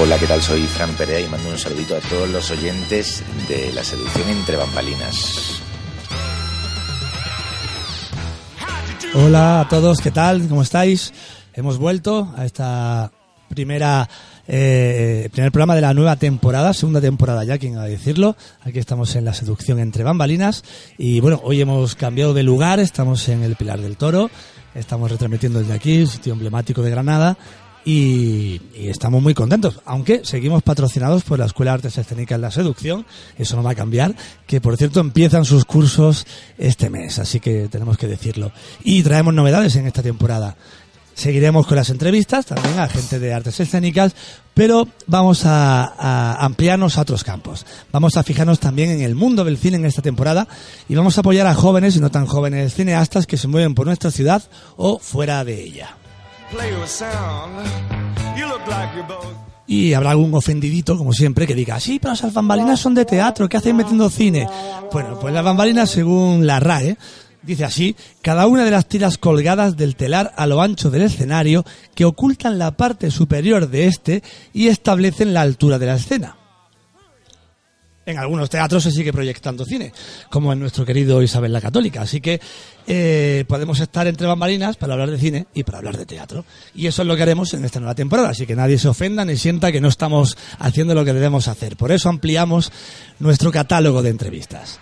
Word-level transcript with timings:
Hola, 0.00 0.16
¿qué 0.16 0.28
tal? 0.28 0.40
Soy 0.40 0.62
Fran 0.62 0.94
Perea 0.94 1.18
y 1.18 1.26
mando 1.26 1.48
un 1.48 1.58
saludito 1.58 1.96
a 1.96 1.98
todos 1.98 2.28
los 2.28 2.48
oyentes 2.52 3.24
de 3.48 3.72
La 3.72 3.82
Seducción 3.82 4.28
entre 4.28 4.56
Bambalinas. 4.56 5.60
Hola 9.14 9.62
a 9.62 9.68
todos, 9.68 9.98
¿qué 9.98 10.12
tal? 10.12 10.46
¿Cómo 10.48 10.62
estáis? 10.62 11.12
Hemos 11.52 11.78
vuelto 11.78 12.32
a 12.36 12.44
esta 12.44 13.10
primera 13.48 14.08
eh, 14.46 15.28
primer 15.32 15.50
programa 15.50 15.74
de 15.74 15.80
la 15.80 15.94
nueva 15.94 16.14
temporada, 16.14 16.72
segunda 16.74 17.00
temporada 17.00 17.42
ya, 17.42 17.58
quien 17.58 17.76
va 17.76 17.82
a 17.82 17.88
decirlo. 17.88 18.36
Aquí 18.60 18.78
estamos 18.78 19.16
en 19.16 19.24
la 19.24 19.34
seducción 19.34 19.80
entre 19.80 20.04
bambalinas 20.04 20.62
y 20.96 21.18
bueno, 21.18 21.40
hoy 21.42 21.60
hemos 21.60 21.96
cambiado 21.96 22.34
de 22.34 22.44
lugar, 22.44 22.78
estamos 22.78 23.28
en 23.28 23.42
el 23.42 23.56
Pilar 23.56 23.80
del 23.80 23.96
Toro, 23.96 24.30
estamos 24.76 25.10
retransmitiendo 25.10 25.58
desde 25.58 25.74
aquí, 25.74 26.06
sitio 26.06 26.34
emblemático 26.34 26.82
de 26.82 26.90
Granada 26.90 27.36
y, 27.88 28.60
estamos 28.74 29.22
muy 29.22 29.32
contentos, 29.32 29.80
aunque 29.86 30.20
seguimos 30.22 30.62
patrocinados 30.62 31.24
por 31.24 31.38
la 31.38 31.46
Escuela 31.46 31.70
de 31.70 31.74
Artes 31.76 31.96
Escénicas 31.96 32.38
la 32.38 32.50
Seducción, 32.50 33.06
eso 33.38 33.56
no 33.56 33.62
va 33.62 33.70
a 33.70 33.74
cambiar, 33.74 34.14
que 34.46 34.60
por 34.60 34.76
cierto 34.76 35.00
empiezan 35.00 35.46
sus 35.46 35.64
cursos 35.64 36.26
este 36.58 36.90
mes, 36.90 37.18
así 37.18 37.40
que 37.40 37.68
tenemos 37.68 37.96
que 37.96 38.06
decirlo. 38.06 38.52
Y 38.84 39.02
traemos 39.02 39.32
novedades 39.32 39.74
en 39.76 39.86
esta 39.86 40.02
temporada. 40.02 40.54
Seguiremos 41.14 41.66
con 41.66 41.76
las 41.76 41.88
entrevistas 41.88 42.44
también 42.44 42.78
a 42.78 42.88
gente 42.88 43.18
de 43.18 43.32
artes 43.32 43.58
escénicas, 43.58 44.14
pero 44.52 44.86
vamos 45.06 45.46
a, 45.46 45.84
a, 45.84 46.44
ampliarnos 46.44 46.98
a 46.98 47.00
otros 47.00 47.24
campos. 47.24 47.64
Vamos 47.90 48.18
a 48.18 48.22
fijarnos 48.22 48.60
también 48.60 48.90
en 48.90 49.00
el 49.00 49.14
mundo 49.14 49.44
del 49.44 49.56
cine 49.56 49.78
en 49.78 49.86
esta 49.86 50.02
temporada 50.02 50.46
y 50.90 50.94
vamos 50.94 51.16
a 51.16 51.22
apoyar 51.22 51.46
a 51.46 51.54
jóvenes 51.54 51.96
y 51.96 52.00
no 52.00 52.10
tan 52.10 52.26
jóvenes 52.26 52.74
cineastas 52.74 53.26
que 53.26 53.38
se 53.38 53.48
mueven 53.48 53.74
por 53.74 53.86
nuestra 53.86 54.10
ciudad 54.10 54.42
o 54.76 54.98
fuera 54.98 55.42
de 55.42 55.62
ella. 55.62 55.97
Y 59.66 59.92
habrá 59.92 60.12
algún 60.12 60.34
ofendidito, 60.34 60.96
como 60.96 61.12
siempre, 61.12 61.46
que 61.46 61.54
diga, 61.54 61.78
sí, 61.78 61.98
pero 61.98 62.14
las 62.14 62.32
bambalinas 62.32 62.80
son 62.80 62.94
de 62.94 63.04
teatro, 63.04 63.48
¿qué 63.48 63.58
hacen 63.58 63.76
metiendo 63.76 64.08
cine? 64.08 64.48
Bueno, 64.90 65.18
pues 65.20 65.34
las 65.34 65.44
bambalinas, 65.44 65.90
según 65.90 66.46
la 66.46 66.58
RAE, 66.58 66.96
dice 67.42 67.66
así, 67.66 67.94
cada 68.22 68.46
una 68.46 68.64
de 68.64 68.70
las 68.70 68.86
tiras 68.86 69.18
colgadas 69.18 69.76
del 69.76 69.94
telar 69.94 70.32
a 70.36 70.46
lo 70.46 70.62
ancho 70.62 70.90
del 70.90 71.02
escenario 71.02 71.66
que 71.94 72.06
ocultan 72.06 72.58
la 72.58 72.78
parte 72.78 73.10
superior 73.10 73.68
de 73.68 73.86
este 73.86 74.22
y 74.54 74.68
establecen 74.68 75.34
la 75.34 75.42
altura 75.42 75.78
de 75.78 75.86
la 75.86 75.96
escena. 75.96 76.37
En 78.08 78.16
algunos 78.16 78.48
teatros 78.48 78.84
se 78.84 78.90
sigue 78.90 79.12
proyectando 79.12 79.66
cine, 79.66 79.92
como 80.30 80.50
en 80.50 80.60
nuestro 80.60 80.86
querido 80.86 81.22
Isabel 81.22 81.52
la 81.52 81.60
Católica. 81.60 82.00
Así 82.00 82.22
que 82.22 82.40
eh, 82.86 83.44
podemos 83.46 83.80
estar 83.80 84.06
entre 84.06 84.26
bambalinas 84.26 84.78
para 84.78 84.94
hablar 84.94 85.10
de 85.10 85.18
cine 85.18 85.46
y 85.52 85.62
para 85.62 85.76
hablar 85.76 85.98
de 85.98 86.06
teatro. 86.06 86.46
Y 86.74 86.86
eso 86.86 87.02
es 87.02 87.08
lo 87.08 87.16
que 87.16 87.22
haremos 87.24 87.52
en 87.52 87.66
esta 87.66 87.80
nueva 87.80 87.94
temporada. 87.94 88.30
Así 88.30 88.46
que 88.46 88.56
nadie 88.56 88.78
se 88.78 88.88
ofenda 88.88 89.26
ni 89.26 89.36
sienta 89.36 89.70
que 89.72 89.82
no 89.82 89.88
estamos 89.88 90.38
haciendo 90.58 90.94
lo 90.94 91.04
que 91.04 91.12
debemos 91.12 91.48
hacer. 91.48 91.76
Por 91.76 91.92
eso 91.92 92.08
ampliamos 92.08 92.72
nuestro 93.18 93.52
catálogo 93.52 94.00
de 94.00 94.08
entrevistas. 94.08 94.80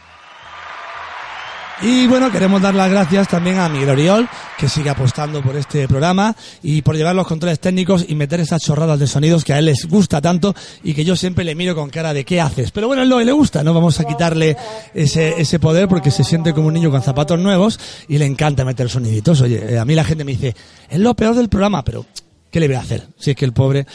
Y 1.83 2.07
bueno, 2.07 2.33
queremos 2.33 2.63
dar 2.63 2.75
las 2.75 2.91
gracias 2.91 3.29
también 3.29 3.59
a 3.59 3.69
Miguel 3.69 3.91
Oriol, 3.91 4.29
que 4.57 4.67
sigue 4.67 4.89
apostando 4.89 5.43
por 5.43 5.57
este 5.57 5.87
programa 5.87 6.35
y 6.63 6.81
por 6.81 6.97
llevar 6.97 7.15
los 7.15 7.27
controles 7.27 7.61
técnicos 7.61 8.07
y 8.09 8.15
meter 8.15 8.41
esas 8.41 8.63
chorradas 8.63 8.99
de 8.99 9.07
sonidos 9.07 9.45
que 9.45 9.53
a 9.53 9.59
él 9.59 9.67
les 9.67 9.87
gusta 9.87 10.23
tanto 10.23 10.55
y 10.83 10.95
que 10.95 11.05
yo 11.05 11.17
siempre 11.17 11.45
le 11.45 11.55
miro 11.55 11.75
con 11.75 11.91
cara 11.91 12.15
de 12.15 12.25
¿qué 12.25 12.41
haces? 12.41 12.71
Pero 12.71 12.87
bueno, 12.87 13.03
es 13.03 13.09
lo 13.09 13.19
que 13.19 13.27
le 13.27 13.33
gusta, 13.33 13.63
no 13.63 13.75
vamos 13.75 14.01
a 14.01 14.05
quitarle 14.05 14.57
ese, 14.95 15.39
ese 15.39 15.59
poder 15.59 15.87
porque 15.87 16.11
se 16.11 16.25
siente 16.25 16.55
como 16.55 16.69
un 16.69 16.75
niño 16.75 16.91
con 16.91 17.03
zapatos 17.03 17.39
nuevos 17.39 17.79
y 18.09 18.17
le 18.17 18.25
encanta 18.25 18.65
meter 18.65 18.89
soniditos. 18.89 19.43
Oye, 19.43 19.79
a 19.79 19.85
mí 19.85 19.95
la 19.95 20.05
gente 20.05 20.25
me 20.25 20.33
dice, 20.33 20.57
es 20.89 20.99
lo 20.99 21.15
peor 21.15 21.35
del 21.35 21.51
programa, 21.51 21.85
pero 21.85 22.07
¿qué 22.51 22.59
le 22.59 22.69
voy 22.69 22.77
a 22.77 22.81
hacer? 22.81 23.07
Si 23.19 23.33
es 23.33 23.37
que 23.37 23.45
el 23.45 23.53
pobre 23.53 23.87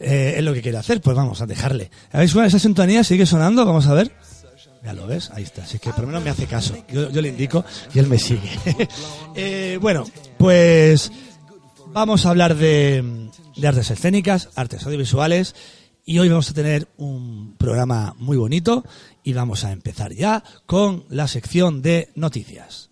eh, 0.00 0.34
es 0.36 0.42
lo 0.42 0.52
que 0.52 0.62
quiere 0.62 0.78
hacer, 0.78 1.00
pues 1.00 1.16
vamos 1.16 1.40
a 1.40 1.46
dejarle. 1.46 1.92
¿Habéis 2.10 2.34
esa 2.34 2.58
sintonía? 2.58 3.04
¿Sigue 3.04 3.24
sonando? 3.24 3.64
Vamos 3.64 3.86
a 3.86 3.94
ver. 3.94 4.10
Ya 4.84 4.94
lo 4.94 5.06
ves, 5.06 5.30
ahí 5.34 5.42
está. 5.42 5.62
Así 5.62 5.78
que 5.78 5.90
por 5.90 6.00
lo 6.00 6.06
menos 6.08 6.22
me 6.24 6.30
hace 6.30 6.46
caso. 6.46 6.74
Yo, 6.88 7.08
le 7.08 7.28
indico 7.28 7.64
y 7.94 7.98
él 7.98 8.06
me 8.06 8.18
sigue. 8.18 8.50
eh, 9.34 9.78
bueno, 9.80 10.04
pues 10.38 11.12
vamos 11.92 12.24
a 12.24 12.30
hablar 12.30 12.56
de, 12.56 13.28
artes 13.62 13.90
escénicas, 13.90 14.48
artes 14.54 14.84
audiovisuales 14.86 15.54
y 16.04 16.18
hoy 16.18 16.28
vamos 16.28 16.50
a 16.50 16.54
tener 16.54 16.88
un 16.96 17.56
programa 17.58 18.14
muy 18.18 18.36
bonito 18.36 18.84
y 19.22 19.32
vamos 19.34 19.64
a 19.64 19.72
empezar 19.72 20.12
ya 20.14 20.42
con 20.66 21.04
la 21.08 21.28
sección 21.28 21.82
de 21.82 22.10
noticias. 22.14 22.89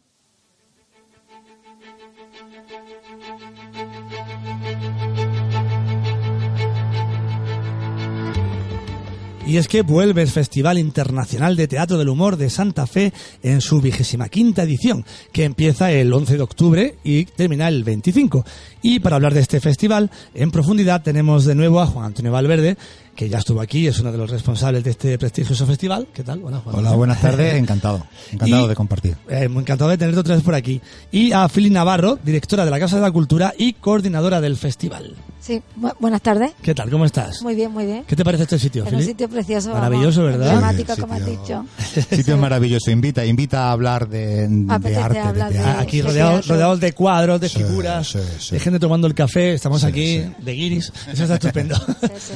Y 9.49 9.57
es 9.57 9.67
que 9.67 9.81
vuelve 9.81 10.21
el 10.21 10.29
Festival 10.29 10.77
Internacional 10.77 11.57
de 11.57 11.67
Teatro 11.67 11.97
del 11.97 12.11
Humor 12.11 12.37
de 12.37 12.51
Santa 12.51 12.87
Fe 12.87 13.15
en 13.43 13.63
su 13.63 13.81
vigésima 13.81 14.29
quinta 14.29 14.65
edición, 14.65 15.07
que 15.33 15.45
empieza 15.45 15.91
el 15.91 16.13
11 16.13 16.37
de 16.37 16.43
octubre 16.43 16.99
y 17.03 17.25
termina 17.25 17.67
el 17.69 17.83
25. 17.83 18.45
Y 18.83 19.01
para 19.01 19.17
hablar 19.17 19.35
de 19.35 19.41
este 19.41 19.61
festival 19.61 20.11
en 20.35 20.51
profundidad 20.51 21.03
tenemos 21.03 21.45
de 21.45 21.55
nuevo 21.55 21.81
a 21.81 21.87
Juan 21.87 22.07
Antonio 22.07 22.31
Valverde, 22.33 22.77
que 23.17 23.29
ya 23.29 23.39
estuvo 23.39 23.61
aquí, 23.61 23.87
es 23.89 23.99
uno 23.99 24.13
de 24.13 24.19
los 24.19 24.31
responsables 24.31 24.85
de 24.85 24.91
este 24.91 25.19
prestigioso 25.19 25.67
festival. 25.67 26.07
¿Qué 26.15 26.23
tal? 26.23 26.41
Hola, 26.45 26.59
Juan. 26.59 26.77
Hola 26.77 26.93
buenas 26.93 27.21
tardes, 27.21 27.55
encantado. 27.57 28.07
Encantado 28.33 28.67
y, 28.67 28.69
de 28.69 28.75
compartir. 28.77 29.17
Eh, 29.29 29.49
muy 29.49 29.63
encantado 29.63 29.91
de 29.91 29.99
tenerte 29.99 30.21
otra 30.21 30.37
vez 30.37 30.45
por 30.45 30.55
aquí. 30.55 30.81
Y 31.11 31.33
a 31.33 31.49
Fili 31.49 31.71
Navarro, 31.71 32.19
directora 32.23 32.65
de 32.65 32.71
la 32.71 32.79
Casa 32.79 32.97
de 32.97 33.03
la 33.03 33.11
Cultura 33.11 33.53
y 33.59 33.73
coordinadora 33.73 34.41
del 34.41 34.57
festival. 34.57 35.17
Sí, 35.41 35.61
bu 35.77 35.91
buenas 35.99 36.21
tardes. 36.23 36.53
¿Qué 36.63 36.75
tal? 36.75 36.91
¿Cómo 36.91 37.05
estás? 37.05 37.43
Muy 37.43 37.55
bien, 37.55 37.73
muy 37.73 37.87
bien. 37.87 38.05
¿Qué 38.07 38.15
te 38.15 38.25
parece 38.25 38.43
este 38.45 38.59
sitio, 38.59 38.85
Es 38.85 38.93
un 38.93 39.03
sitio 39.03 39.29
precioso. 39.29 39.73
Maravilloso, 39.73 40.23
vamos, 40.23 40.39
¿verdad? 40.39 40.55
Emblemático, 40.55 40.95
Sí, 40.95 41.01
como 41.01 41.15
has 41.15 41.21
sitio- 41.21 41.41
dicho. 41.41 42.07
Sitio 42.17 42.37
maravilloso, 42.39 42.91
invita, 42.91 43.25
invita 43.25 43.65
a 43.69 43.73
hablar 43.73 44.09
de, 44.09 44.47
de 44.49 44.97
arte, 44.97 45.19
hablar 45.19 45.49
de 45.53 45.59
de- 45.59 45.65
teatro. 45.65 45.81
Aquí 45.81 45.97
Sí, 45.97 46.03
rodeados, 46.03 46.81
de 46.81 46.93
cuadros, 46.93 47.41
de 47.41 47.49
Sí, 47.49 47.59
figuras, 47.59 48.09
sí, 48.09 48.19
sí. 48.39 48.55
de 48.55 48.61
gente 48.69 48.79
tomando 48.81 49.07
el 49.07 49.15
café. 49.15 49.53
Estamos 49.55 49.81
Sí, 49.83 49.87
aquí 49.87 50.19
sí. 50.19 50.33
de 50.39 50.53
guiris. 50.53 50.93
Eso 51.13 51.23
está 51.25 51.35
estupendo. 51.35 51.75
Sí, 51.77 52.07
sí. 52.19 52.33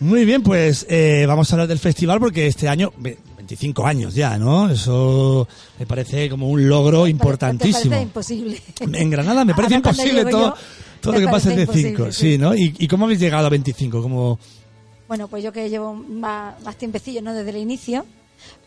Muy 0.00 0.24
bien, 0.24 0.42
pues 0.42 0.86
eh, 0.88 1.24
vamos 1.26 1.50
a 1.50 1.54
hablar 1.54 1.68
del 1.68 1.78
festival 1.78 2.18
porque 2.20 2.46
este 2.46 2.68
año, 2.68 2.92
ve- 2.98 3.18
25 3.36 3.86
años 3.86 4.14
ya, 4.14 4.38
¿no? 4.38 4.70
Eso 4.70 5.48
me 5.78 5.86
parece 5.86 6.28
como 6.30 6.48
un 6.48 6.68
logro 6.68 7.04
¿Te 7.04 7.10
importantísimo. 7.10 7.90
parece 7.90 8.02
imposible. 8.02 8.62
En 8.80 9.10
Granada 9.10 9.44
me 9.44 9.54
parece 9.54 9.74
Ahora 9.76 9.90
imposible 9.90 10.24
todo, 10.26 10.54
yo, 10.54 10.60
todo 11.00 11.12
me 11.14 11.20
lo 11.20 11.26
que 11.26 11.32
pasa 11.32 11.48
de 11.50 11.66
5, 11.66 11.72
imposible, 11.72 12.12
sí, 12.12 12.32
sí. 12.32 12.38
¿no? 12.38 12.54
¿Y, 12.54 12.74
y 12.78 12.86
cómo 12.88 13.06
habéis 13.06 13.20
llegado 13.20 13.46
a 13.46 13.50
25? 13.50 14.00
Como, 14.02 14.38
Bueno, 15.08 15.26
pues 15.28 15.42
yo 15.42 15.52
que 15.52 15.68
llevo 15.68 15.94
más, 15.94 16.62
más 16.62 16.76
tiempecillo, 16.76 17.20
no 17.22 17.34
desde 17.34 17.50
el 17.50 17.56
inicio, 17.56 18.06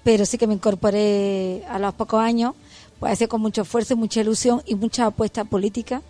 pero 0.03 0.25
sí 0.25 0.37
que 0.37 0.47
me 0.47 0.53
incorporé 0.55 1.63
a 1.69 1.79
los 1.79 1.93
pocos 1.93 2.19
años, 2.21 2.53
pues 2.99 3.13
hace 3.13 3.27
con 3.29 3.41
mucho 3.41 3.61
esfuerzo, 3.61 3.93
y 3.93 3.97
mucha 3.97 4.19
ilusión 4.21 4.61
y 4.65 4.75
mucha 4.75 5.05
apuesta 5.07 5.45
política. 5.45 6.01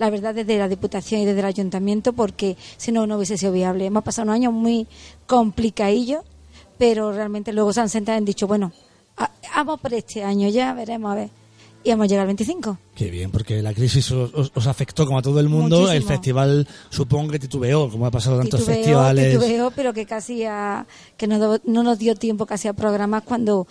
La 0.00 0.10
verdad, 0.10 0.34
desde 0.34 0.58
la 0.58 0.66
Diputación 0.66 1.20
y 1.20 1.26
desde 1.26 1.40
el 1.40 1.46
Ayuntamiento, 1.46 2.12
porque 2.14 2.56
si 2.78 2.90
no, 2.90 3.06
no 3.06 3.16
hubiese 3.16 3.36
sido 3.36 3.52
viable. 3.52 3.84
Hemos 3.86 4.02
pasado 4.02 4.24
unos 4.24 4.34
años 4.36 4.52
muy 4.52 4.86
complicadillos, 5.26 6.22
pero 6.78 7.12
realmente 7.12 7.52
luego 7.52 7.72
se 7.72 7.80
han 7.82 7.88
sentado 7.88 8.16
y 8.16 8.18
han 8.18 8.24
dicho, 8.24 8.46
bueno, 8.46 8.72
vamos 9.54 9.78
por 9.80 9.92
este 9.94 10.24
año, 10.24 10.48
ya 10.48 10.72
veremos 10.74 11.12
a 11.12 11.14
ver. 11.14 11.30
Y 11.84 11.90
hemos 11.90 12.08
llegado 12.08 12.22
al 12.22 12.26
25. 12.28 12.78
qué 12.94 13.10
bien, 13.10 13.30
porque 13.30 13.62
la 13.62 13.72
crisis 13.72 14.10
os, 14.10 14.50
os- 14.54 14.66
afectó 14.66 15.06
como 15.06 15.18
a 15.18 15.22
todo 15.22 15.40
el 15.40 15.48
mundo. 15.48 15.90
El 15.90 16.02
festival 16.02 16.68
supongo 16.90 17.32
que 17.32 17.38
titubeó, 17.38 17.88
como 17.90 18.04
ha 18.06 18.10
pasado 18.10 18.38
tantos 18.38 18.60
Titubeó, 18.60 18.76
festivales. 18.76 19.32
titubeó, 19.38 19.70
pero 19.70 19.92
que 19.94 20.04
casi 20.04 20.44
a- 20.44 20.86
que 21.16 21.26
no, 21.26 21.58
no 21.64 21.82
nos 21.82 21.98
dio 21.98 22.14
tiempo 22.16 22.44
casi 22.44 22.68
a 22.68 22.72
programas 22.74 23.22
cuando 23.22 23.66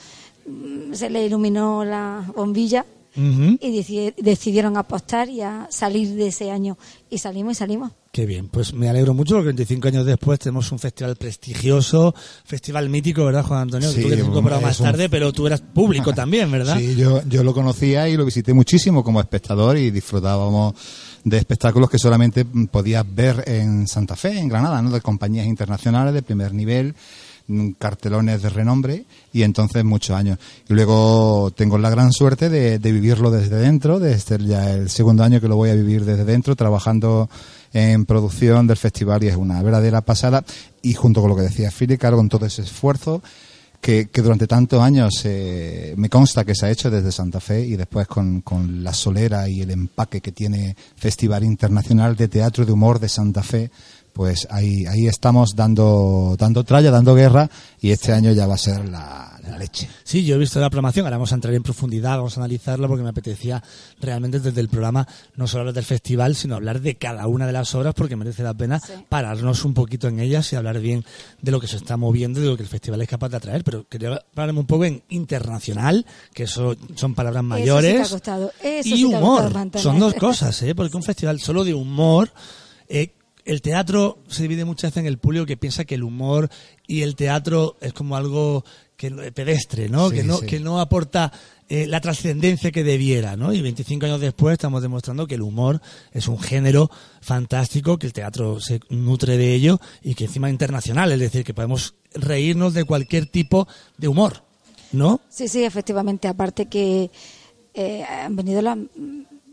mm, 0.47 0.93
se 0.93 1.09
le 1.11 1.25
iluminó 1.25 1.83
la 1.85 2.31
bombilla 2.35 2.83
Y 3.15 3.57
deci- 3.59 4.13
decidieron 4.17 4.77
apostar 4.77 5.29
y 5.29 5.41
a 5.41 5.67
salir 5.69 6.09
de 6.15 6.27
ese 6.27 6.51
año. 6.51 6.77
Y 7.09 7.17
salimos 7.17 7.53
y 7.53 7.55
salimos. 7.55 7.91
Qué 8.11 8.25
bien, 8.25 8.47
pues 8.49 8.73
me 8.73 8.89
alegro 8.89 9.13
mucho 9.13 9.35
porque 9.35 9.47
25 9.47 9.87
años 9.87 10.05
después 10.05 10.39
tenemos 10.39 10.71
un 10.71 10.79
festival 10.79 11.15
prestigioso, 11.15 12.15
festival 12.43 12.89
mítico, 12.89 13.23
¿verdad, 13.25 13.43
Juan 13.45 13.61
Antonio? 13.63 13.91
Sí, 13.91 14.01
tú 14.01 14.09
que 14.09 14.17
te 14.17 14.23
más 14.23 14.79
un- 14.79 14.85
tarde, 14.85 15.09
pero 15.09 15.31
tú 15.31 15.45
eras 15.47 15.61
público 15.61 16.13
también, 16.15 16.51
¿verdad? 16.51 16.77
Sí, 16.77 16.95
yo, 16.95 17.21
yo 17.27 17.43
lo 17.43 17.53
conocía 17.53 18.09
y 18.09 18.17
lo 18.17 18.25
visité 18.25 18.53
muchísimo 18.53 19.03
como 19.03 19.19
espectador 19.19 19.77
y 19.77 19.91
disfrutábamos 19.91 20.73
de 21.23 21.37
espectáculos 21.37 21.89
que 21.89 21.99
solamente 21.99 22.45
podías 22.45 23.05
ver 23.13 23.43
en 23.47 23.87
Santa 23.87 24.15
Fe, 24.15 24.39
en 24.39 24.47
Granada, 24.47 24.81
¿no? 24.81 24.89
De 24.89 25.01
compañías 25.01 25.45
internacionales 25.45 26.13
de 26.13 26.21
primer 26.23 26.53
nivel, 26.53 26.95
cartelones 27.77 28.41
de 28.41 28.49
renombre 28.49 29.05
y 29.33 29.43
entonces 29.43 29.83
muchos 29.83 30.15
años. 30.15 30.37
Y 30.67 30.73
luego 30.73 31.51
tengo 31.55 31.77
la 31.77 31.89
gran 31.89 32.11
suerte 32.11 32.49
de, 32.49 32.77
vivirlo 32.77 33.31
desde 33.31 33.57
dentro, 33.57 33.99
desde 33.99 34.43
ya 34.43 34.71
el 34.71 34.89
segundo 34.89 35.23
año 35.23 35.41
que 35.41 35.47
lo 35.47 35.55
voy 35.55 35.69
a 35.69 35.75
vivir 35.75 36.05
desde 36.05 36.25
dentro, 36.25 36.55
trabajando 36.55 37.29
en 37.73 38.05
producción 38.05 38.67
del 38.67 38.77
festival 38.77 39.23
y 39.23 39.27
es 39.27 39.35
una 39.35 39.61
verdadera 39.61 40.01
pasada 40.01 40.43
y 40.81 40.93
junto 40.93 41.21
con 41.21 41.29
lo 41.29 41.35
que 41.35 41.43
decía 41.43 41.71
Philip, 41.71 41.99
claro, 41.99 42.17
con 42.17 42.29
todo 42.29 42.45
ese 42.45 42.63
esfuerzo 42.63 43.21
que, 43.81 44.09
durante 44.13 44.47
tantos 44.47 44.81
años 44.81 45.21
eh, 45.23 45.93
me 45.97 46.09
consta 46.09 46.43
que 46.43 46.55
se 46.55 46.65
ha 46.65 46.71
hecho 46.71 46.89
desde 46.89 47.11
Santa 47.11 47.39
Fe 47.39 47.65
y 47.65 47.75
después 47.75 48.07
con, 48.07 48.43
la 48.83 48.93
solera 48.93 49.47
y 49.47 49.61
el 49.61 49.71
empaque 49.71 50.21
que 50.21 50.31
tiene 50.31 50.75
Festival 50.95 51.43
Internacional 51.43 52.15
de 52.15 52.27
Teatro 52.27 52.65
de 52.65 52.71
Humor 52.71 52.99
de 52.99 53.09
Santa 53.09 53.41
Fe, 53.41 53.71
pues 54.19 54.45
ahí, 54.51 54.85
ahí 54.85 55.07
estamos 55.07 55.55
dando, 55.55 56.35
dando 56.37 56.65
tralla, 56.65 56.91
dando 56.91 57.15
guerra 57.15 57.49
y 57.79 57.91
este 57.91 58.11
año 58.11 58.33
ya 58.33 58.47
va 58.47 58.55
a 58.55 58.57
ser 58.57 58.83
la, 58.89 59.39
la 59.47 59.57
leche. 59.57 59.87
Sí, 60.03 60.25
yo 60.25 60.35
he 60.35 60.37
visto 60.37 60.59
la 60.59 60.69
programación, 60.69 61.05
ahora 61.05 61.15
vamos 61.15 61.31
a 61.31 61.35
entrar 61.35 61.53
en 61.53 61.63
profundidad, 61.63 62.17
vamos 62.17 62.35
a 62.37 62.41
analizarla 62.41 62.89
porque 62.89 63.01
me 63.01 63.11
apetecía 63.11 63.63
realmente 64.01 64.41
desde 64.41 64.59
el 64.59 64.67
programa 64.67 65.07
no 65.37 65.47
solo 65.47 65.61
hablar 65.61 65.75
del 65.75 65.85
festival, 65.85 66.35
sino 66.35 66.55
hablar 66.55 66.81
de 66.81 66.95
cada 66.95 67.27
una 67.27 67.47
de 67.47 67.53
las 67.53 67.73
obras 67.75 67.93
porque 67.93 68.17
merece 68.17 68.43
la 68.43 68.53
pena 68.53 68.81
Sí. 68.81 68.91
pararnos 69.07 69.63
un 69.63 69.73
poquito 69.73 70.09
en 70.09 70.19
ellas 70.19 70.51
y 70.51 70.57
hablar 70.57 70.81
bien 70.81 71.05
de 71.41 71.51
lo 71.53 71.61
que 71.61 71.67
se 71.67 71.77
está 71.77 71.95
moviendo 71.95 72.41
y 72.41 72.43
de 72.43 72.49
lo 72.49 72.57
que 72.57 72.63
el 72.63 72.69
festival 72.69 73.01
es 73.01 73.07
capaz 73.07 73.29
de 73.29 73.37
atraer. 73.37 73.63
Pero 73.63 73.87
quería 73.87 74.21
pararme 74.33 74.59
un 74.59 74.65
poco 74.67 74.83
en 74.83 75.01
internacional, 75.07 76.05
que 76.33 76.43
eso 76.43 76.75
son 76.95 77.15
palabras 77.15 77.41
Eso 77.41 77.55
sí 77.55 77.61
mayores. 77.61 77.93
te 77.95 78.01
ha 78.01 78.09
costado, 78.09 78.51
eso 78.61 78.89
y 78.89 78.91
sí 78.97 79.09
te 79.09 79.15
ha 79.15 79.19
humor. 79.19 79.35
costado 79.43 79.53
mantener. 79.59 79.81
Son 79.83 79.97
dos 79.97 80.13
cosas, 80.15 80.61
¿eh? 80.63 80.75
porque 80.75 80.97
un 80.97 81.03
festival 81.09 81.39
solo 81.39 81.63
de 81.63 81.73
humor 81.73 82.29
eh, 82.89 83.11
el 83.49 83.61
teatro 83.61 84.19
se 84.27 84.43
divide 84.43 84.63
muchas 84.65 84.91
veces 84.91 85.01
en 85.01 85.07
el 85.07 85.17
público 85.17 85.45
que 85.45 85.57
piensa 85.57 85.85
que 85.85 85.95
el 85.95 86.03
humor 86.03 86.49
y 86.87 87.01
el 87.01 87.15
teatro 87.15 87.77
es 87.81 87.93
como 87.93 88.15
algo 88.15 88.63
que 88.95 89.09
no- 89.09 89.23
pedestre, 89.33 89.89
¿no? 89.89 90.09
Sí, 90.09 90.17
que 90.17 90.23
no 90.23 90.37
sí. 90.37 90.45
que 90.45 90.59
no 90.59 90.79
aporta 90.79 91.31
eh, 91.67 91.87
la 91.87 92.01
trascendencia 92.01 92.71
que 92.71 92.83
debiera, 92.83 93.35
¿no? 93.37 93.53
Y 93.53 93.61
25 93.61 94.05
años 94.05 94.21
después 94.21 94.53
estamos 94.53 94.81
demostrando 94.81 95.25
que 95.27 95.35
el 95.35 95.41
humor 95.41 95.81
es 96.11 96.27
un 96.27 96.39
género 96.39 96.89
fantástico, 97.21 97.97
que 97.97 98.07
el 98.07 98.13
teatro 98.13 98.59
se 98.59 98.79
nutre 98.89 99.37
de 99.37 99.53
ello 99.53 99.79
y 100.03 100.15
que 100.15 100.25
encima 100.25 100.47
es 100.47 100.53
internacional, 100.53 101.11
es 101.11 101.19
decir, 101.19 101.43
que 101.43 101.53
podemos 101.53 101.95
reírnos 102.13 102.73
de 102.73 102.83
cualquier 102.83 103.25
tipo 103.27 103.67
de 103.97 104.07
humor, 104.07 104.43
¿no? 104.91 105.21
Sí, 105.29 105.47
sí, 105.47 105.63
efectivamente. 105.63 106.27
Aparte 106.27 106.65
que 106.67 107.09
eh, 107.73 108.03
han 108.03 108.35
venido 108.35 108.61
las, 108.61 108.77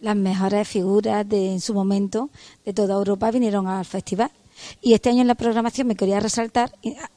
las 0.00 0.16
mejores 0.16 0.66
figuras 0.68 1.28
de 1.28 1.52
en 1.52 1.60
su 1.60 1.74
momento 1.74 2.30
de 2.64 2.72
toda 2.72 2.94
Europa 2.94 3.30
vinieron 3.30 3.66
al 3.66 3.84
festival. 3.84 4.30
Y 4.80 4.94
este 4.94 5.10
año 5.10 5.20
en 5.20 5.26
la 5.28 5.34
programación 5.34 5.86
me 5.86 5.96
quería 5.96 6.18
resaltar, 6.20 6.72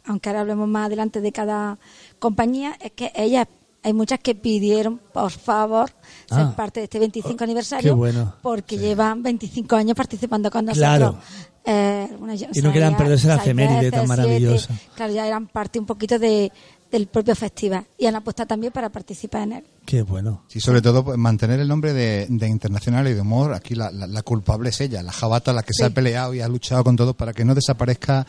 aunque 0.05 0.29
ahora 0.29 0.41
hablemos 0.41 0.67
más 0.67 0.87
adelante 0.87 1.21
de 1.21 1.31
cada 1.31 1.77
compañía, 2.19 2.75
es 2.81 2.91
que 2.91 3.11
ellas, 3.15 3.47
hay 3.81 3.93
muchas 3.93 4.19
que 4.19 4.35
pidieron, 4.35 4.99
por 5.13 5.31
favor, 5.31 5.89
ser 6.27 6.39
Ah. 6.39 6.53
parte 6.55 6.81
de 6.81 6.85
este 6.85 6.99
25 6.99 7.41
aniversario, 7.45 7.91
qué 7.91 7.95
bueno. 7.95 8.35
porque 8.41 8.77
llevan 8.77 9.23
25 9.23 9.75
años 9.77 9.95
participando 9.95 10.51
con 10.51 10.65
nosotros. 10.65 10.85
Claro. 10.97 11.17
Eh, 11.63 12.09
bueno, 12.19 12.33
yo- 12.33 12.47
Y 12.53 12.61
no 12.61 12.73
querían 12.73 12.97
perderse 12.97 13.27
la 13.27 13.35
efeméride 13.35 13.91
tan 13.91 14.07
maravillosa. 14.07 14.67
siete, 14.75 14.83
claro, 14.95 15.13
ya 15.13 15.25
eran 15.27 15.47
parte 15.47 15.79
un 15.79 15.85
poquito 15.85 16.17
de, 16.19 16.51
del 16.91 17.07
propio 17.07 17.35
festival 17.35 17.85
y 17.97 18.05
han 18.07 18.15
apostado 18.15 18.47
también 18.47 18.73
para 18.73 18.89
participar 18.89 19.43
en 19.43 19.51
él. 19.53 19.63
Qué 19.85 20.01
bueno. 20.01 20.43
Sí, 20.47 20.59
sobre 20.59 20.81
todo 20.81 21.03
pues, 21.03 21.17
mantener 21.17 21.59
el 21.59 21.67
nombre 21.67 21.93
de, 21.93 22.25
de 22.29 22.47
internacional 22.47 23.07
y 23.07 23.13
de 23.13 23.21
humor. 23.21 23.53
Aquí 23.53 23.75
la, 23.75 23.91
la- 23.91 24.07
la 24.07 24.21
culpable 24.23 24.69
es 24.69 24.81
ella, 24.81 25.01
la 25.03 25.11
jabata, 25.11 25.53
la 25.53 25.63
que 25.63 25.73
se 25.73 25.85
ha 25.85 25.89
peleado 25.89 26.33
y 26.33 26.41
ha 26.41 26.47
luchado 26.47 26.83
con 26.83 26.95
todo 26.95 27.13
para 27.13 27.33
que 27.33 27.45
no 27.45 27.53
desaparezca. 27.55 28.25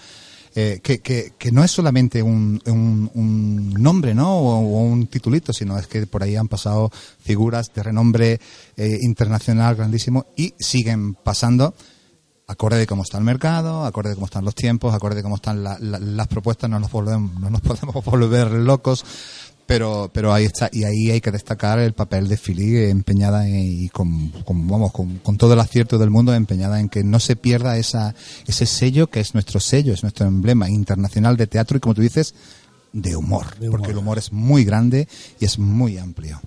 eh, 0.56 0.80
que, 0.82 0.98
que, 0.98 1.34
que 1.38 1.52
no 1.52 1.62
es 1.62 1.70
solamente 1.70 2.22
un, 2.24 2.60
un, 2.66 3.08
un 3.14 3.72
nombre, 3.74 4.14
¿no? 4.16 4.36
O, 4.36 4.56
o 4.58 4.82
un 4.82 5.06
titulito, 5.06 5.52
sino 5.52 5.78
es 5.78 5.86
que 5.86 6.06
por 6.08 6.24
ahí 6.24 6.34
han 6.34 6.48
pasado 6.48 6.90
figuras 7.20 7.72
de 7.72 7.82
renombre 7.84 8.40
eh, 8.76 8.98
internacional 9.02 9.76
grandísimo 9.76 10.26
y 10.36 10.52
siguen 10.58 11.14
pasando 11.14 11.72
acorde 12.50 12.78
de 12.78 12.86
cómo 12.86 13.02
está 13.02 13.16
el 13.18 13.24
mercado, 13.24 13.84
acorde 13.84 14.10
de 14.10 14.14
cómo 14.16 14.26
están 14.26 14.44
los 14.44 14.54
tiempos, 14.54 14.94
acorde 14.94 15.16
de 15.16 15.22
cómo 15.22 15.36
están 15.36 15.62
la- 15.62 15.78
la- 15.78 15.98
las 15.98 16.26
propuestas, 16.28 16.68
no 16.68 16.78
nos 16.80 16.90
volvemos, 16.90 17.38
no 17.40 17.48
nos 17.50 17.60
podemos 17.62 18.04
volver 18.04 18.50
locos, 18.52 19.04
pero, 19.66 20.10
pero 20.12 20.32
ahí 20.32 20.46
está, 20.46 20.68
y 20.72 20.82
ahí 20.82 21.10
hay 21.12 21.20
que 21.20 21.30
destacar 21.30 21.78
el 21.78 21.92
papel 21.92 22.26
de 22.26 22.36
Philly 22.36 22.90
empeñada 22.90 23.46
en- 23.46 23.54
y 23.84 23.88
con, 23.88 24.30
con, 24.44 24.66
vamos, 24.66 24.90
con, 24.92 25.18
con 25.18 25.36
todo 25.36 25.52
el 25.54 25.60
acierto 25.60 25.96
del 25.96 26.10
mundo 26.10 26.34
empeñada 26.34 26.80
en 26.80 26.88
que 26.88 27.04
no 27.04 27.20
se 27.20 27.36
pierda 27.36 27.76
esa, 27.78 28.14
ese 28.48 28.66
sello 28.66 29.06
que 29.08 29.20
es 29.20 29.32
nuestro 29.34 29.60
sello, 29.60 29.94
es 29.94 30.02
nuestro 30.02 30.26
emblema 30.26 30.68
internacional 30.68 31.36
de 31.36 31.46
teatro 31.46 31.76
y 31.76 31.80
como 31.80 31.94
tú 31.94 32.02
dices, 32.02 32.34
de 32.92 33.14
humor, 33.14 33.56
De 33.60 33.68
humor. 33.68 33.78
porque 33.78 33.92
el 33.92 33.98
humor 33.98 34.18
es 34.18 34.32
muy 34.32 34.64
grande 34.64 35.06
y 35.38 35.44
es 35.44 35.56
muy 35.60 35.98
amplio. 35.98 36.40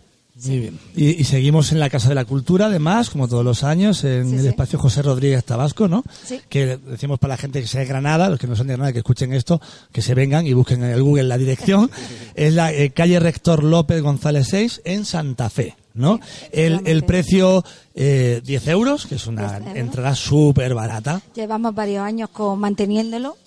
Muy 0.46 0.60
bien. 0.60 0.80
Y, 0.96 1.22
y 1.22 1.24
seguimos 1.24 1.72
en 1.72 1.80
la 1.80 1.90
Casa 1.90 2.10
de 2.10 2.16
la 2.16 2.26
Cultura, 2.26 2.66
además, 2.68 3.10
como 3.10 3.28
todos 3.28 3.44
los 3.46 3.64
años, 3.64 4.04
en 4.04 4.30
Sí, 4.30 4.36
el 4.36 4.42
sí. 4.42 4.48
espacio 4.48 4.80
José 4.80 5.02
Rodríguez 5.02 5.44
Tabasco, 5.44 5.88
¿no? 5.88 6.04
Sí. 6.26 6.40
Que 6.50 6.78
decimos 6.78 7.20
para 7.20 7.34
la 7.34 7.38
gente 7.38 7.62
que 7.62 7.68
sea 7.68 7.82
de 7.82 7.88
Granada, 7.88 8.30
los 8.30 8.40
que 8.40 8.48
no 8.48 8.56
son 8.56 8.68
de 8.68 8.74
Granada, 8.74 8.92
que 8.94 9.00
escuchen 9.00 9.34
esto, 9.34 9.62
que 9.92 10.02
se 10.02 10.14
vengan 10.14 10.46
y 10.48 10.54
busquen 10.54 10.84
en 10.84 10.92
el 10.92 11.04
Google 11.04 11.24
la 11.24 11.38
dirección. 11.38 11.90
es 12.36 12.54
la 12.54 12.72
eh, 12.74 12.92
calle 12.92 13.20
Rector 13.20 13.64
López 13.64 14.02
González 14.02 14.48
6 14.50 14.82
en 14.86 15.06
Santa 15.06 15.50
Fe, 15.50 15.76
¿no? 15.94 16.20
El, 16.52 16.82
el 16.86 17.04
precio, 17.04 17.64
eh, 17.96 18.42
10 18.44 18.68
euros, 18.68 19.06
que 19.06 19.16
es 19.16 19.28
una 19.28 19.48
10 19.60 19.60
euros. 19.62 19.76
entrada 19.78 20.16
súper 20.16 20.74
barata. 20.74 21.22
Llevamos 21.36 21.74
varios 21.76 22.02
años 22.04 22.30
con 22.30 22.60
manteniéndolo 22.60 23.38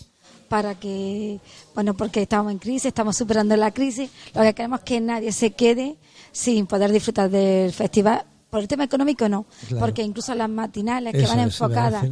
para 0.49 0.77
que, 0.77 1.41
bueno, 1.75 1.95
porque 1.95 2.23
estamos 2.23 2.53
en 2.53 2.59
crisis, 2.59 2.87
estamos 2.87 3.17
superando 3.17 3.57
la 3.57 3.73
crisis. 3.73 4.11
Lo 4.33 4.43
que 4.43 4.55
queremos 4.55 4.79
es 4.79 4.85
que 4.85 5.01
nadie 5.01 5.33
se 5.33 5.51
quede 5.51 5.97
sin 6.37 6.67
poder 6.67 6.93
disfrutar 6.93 7.31
del 7.31 7.73
festival. 7.73 8.25
Por 8.51 8.61
el 8.61 8.69
tema 8.69 8.85
económico 8.85 9.27
no, 9.29 9.47
Claro. 9.69 9.81
porque 9.81 10.03
incluso 10.03 10.35
las 10.35 10.51
matinales 10.51 11.13
que 11.15 11.21
Eso, 11.21 11.29
van 11.29 11.39
a 11.41 11.43
enfocadas 11.45 12.05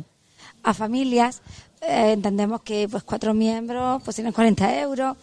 a 0.62 0.72
familias, 0.74 1.42
eh, 1.82 2.12
entendemos 2.12 2.62
que 2.62 2.88
pues 2.90 3.02
cuatro 3.02 3.34
miembros 3.34 4.02
pues 4.02 4.14
tienen 4.16 4.32
40 4.32 4.80
euros 4.80 5.16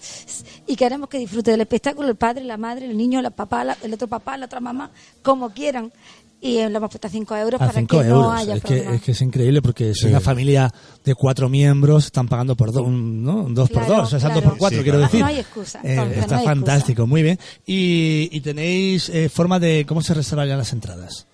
y 0.67 0.75
queremos 0.75 1.09
que 1.09 1.17
disfrute 1.17 1.49
del 1.49 1.61
espectáculo 1.61 2.07
el 2.09 2.15
padre, 2.15 2.43
la 2.43 2.57
madre, 2.57 2.85
el 2.85 2.95
niño, 2.95 3.21
la 3.23 3.31
papá, 3.31 3.63
la- 3.63 3.77
el 3.81 3.91
otro 3.95 4.07
papá, 4.07 4.37
la 4.37 4.45
otra 4.45 4.59
mamá, 4.59 4.91
como 5.23 5.49
quieran. 5.49 5.91
Y 6.43 6.53
le 6.55 6.63
hemos 6.63 6.89
puesto 6.89 7.07
a 7.07 7.09
5 7.11 7.35
euros 7.37 7.61
A 7.61 7.67
para 7.67 7.79
5 7.79 7.99
que 8.01 8.07
euros. 8.07 8.23
no 8.23 8.31
haya 8.31 8.55
es, 8.55 8.63
que, 8.63 8.95
es 8.95 9.01
que 9.03 9.11
es 9.11 9.21
increíble 9.21 9.61
porque 9.61 9.93
si 9.93 10.01
Sí. 10.01 10.07
una 10.07 10.19
familia 10.19 10.73
de 11.05 11.13
cuatro 11.13 11.47
miembros 11.49 12.05
están 12.05 12.27
pagando 12.27 12.55
por 12.55 12.71
dos, 12.71 12.87
un, 12.87 13.23
¿no? 13.23 13.43
Un 13.43 13.53
dos 13.53 13.69
por 13.69 13.85
dos, 13.85 14.11
o 14.11 14.19
sea, 14.19 14.29
claro. 14.31 14.41
por 14.49 14.57
cuatro, 14.57 14.79
Sí, 14.79 14.83
quiero 14.83 14.97
claro. 14.97 15.11
decir. 15.11 15.19
No 15.21 15.27
hay 15.27 15.37
excusa, 15.39 15.79
Eh, 15.83 16.13
está 16.17 16.35
no 16.35 16.39
hay 16.39 16.45
fantástico, 16.45 17.05
muy 17.05 17.21
bien. 17.21 17.37
Y, 17.65 18.27
y 18.31 18.41
tenéis 18.41 19.09
eh, 19.09 19.29
forma 19.29 19.59
de 19.59 19.85
cómo 19.87 20.01
se 20.01 20.15
reservarían 20.15 20.57
las 20.57 20.73
entradas. 20.73 21.27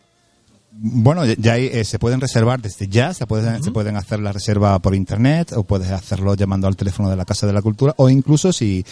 Bueno, 0.80 1.26
ya- 1.26 1.54
hay, 1.54 1.66
eh, 1.66 1.84
se 1.84 1.98
pueden 1.98 2.22
reservar 2.22 2.62
desde 2.62 2.88
ya, 2.88 3.12
se 3.14 3.26
pueden, 3.26 3.64
se 3.64 3.72
pueden 3.72 3.96
hacer 3.98 4.20
la 4.20 4.32
reserva 4.32 4.78
por 4.80 4.94
internet 4.94 5.52
o 5.54 5.64
puedes 5.64 5.90
hacerlo 5.92 6.36
llamando 6.36 6.68
al 6.68 6.76
teléfono 6.76 7.10
de 7.10 7.16
la 7.16 7.26
Casa 7.26 7.48
de 7.48 7.54
la 7.54 7.64
Cultura 7.64 7.96
o 7.98 8.10
incluso 8.10 8.54
si 8.54 8.86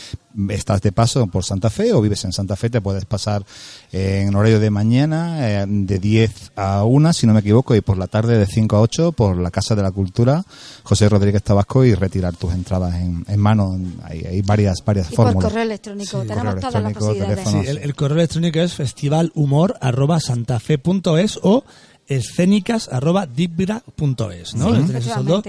estás 0.50 0.82
de 0.82 0.92
paso 0.92 1.27
por 1.27 1.44
Santa 1.46 1.70
Fe 1.70 1.94
o 1.94 2.01
vives 2.01 2.25
en 2.25 2.32
Santa 2.34 2.56
Fe 2.56 2.72
te 2.72 2.82
puedes 2.82 3.06
pasar 3.06 3.46
eh, 3.92 4.25
en 4.27 4.36
horario 4.36 4.60
de 4.60 4.70
mañana 4.72 5.62
eh, 5.62 5.65
de 5.68 6.00
10 6.00 6.51
a 6.56 6.84
1 6.86 7.13
si 7.13 7.27
no 7.27 7.34
me 7.34 7.42
equivoco 7.42 7.75
y 7.75 7.82
por 7.82 7.98
la 7.98 8.08
tarde 8.08 8.36
de 8.38 8.48
5 8.48 8.75
a 8.77 8.82
8 8.82 9.12
por 9.12 9.38
la 9.38 9.51
Casa 9.51 9.75
de 9.75 9.84
la 9.84 9.92
Cultura 9.92 10.44
José 10.84 11.08
Rodríguez 11.08 11.44
Tabasco 11.44 11.86
y 11.86 11.94
retirar 11.94 12.36
tus 12.36 12.51
entradas 12.54 12.96
en, 12.96 13.24
en 13.27 13.39
mano. 13.39 13.77
Hay, 14.04 14.22
hay 14.25 14.42
varias, 14.42 14.77
varias 14.86 15.12
Y 15.12 15.15
por 15.15 15.27
fórmulas. 15.27 15.50
correo 15.51 15.63
electrónico. 15.65 16.22
Sí, 16.22 16.27
Tenemos 16.27 16.56
correo 16.56 16.68
todas 16.70 16.84
las 16.84 16.94
posibilidades. 16.94 17.48
Sí, 17.50 17.58
el, 17.68 17.77
el 17.77 17.94
correo 17.96 18.18
electrónico 18.18 18.60
es 18.60 18.74
festivalhumor.santafe.es 18.74 21.39
o 21.44 21.63
escénicas.dibra.es, 22.08 24.56
¿no? 24.56 24.88
Sí, 24.88 24.94
esos 24.98 25.26
dos. 25.26 25.44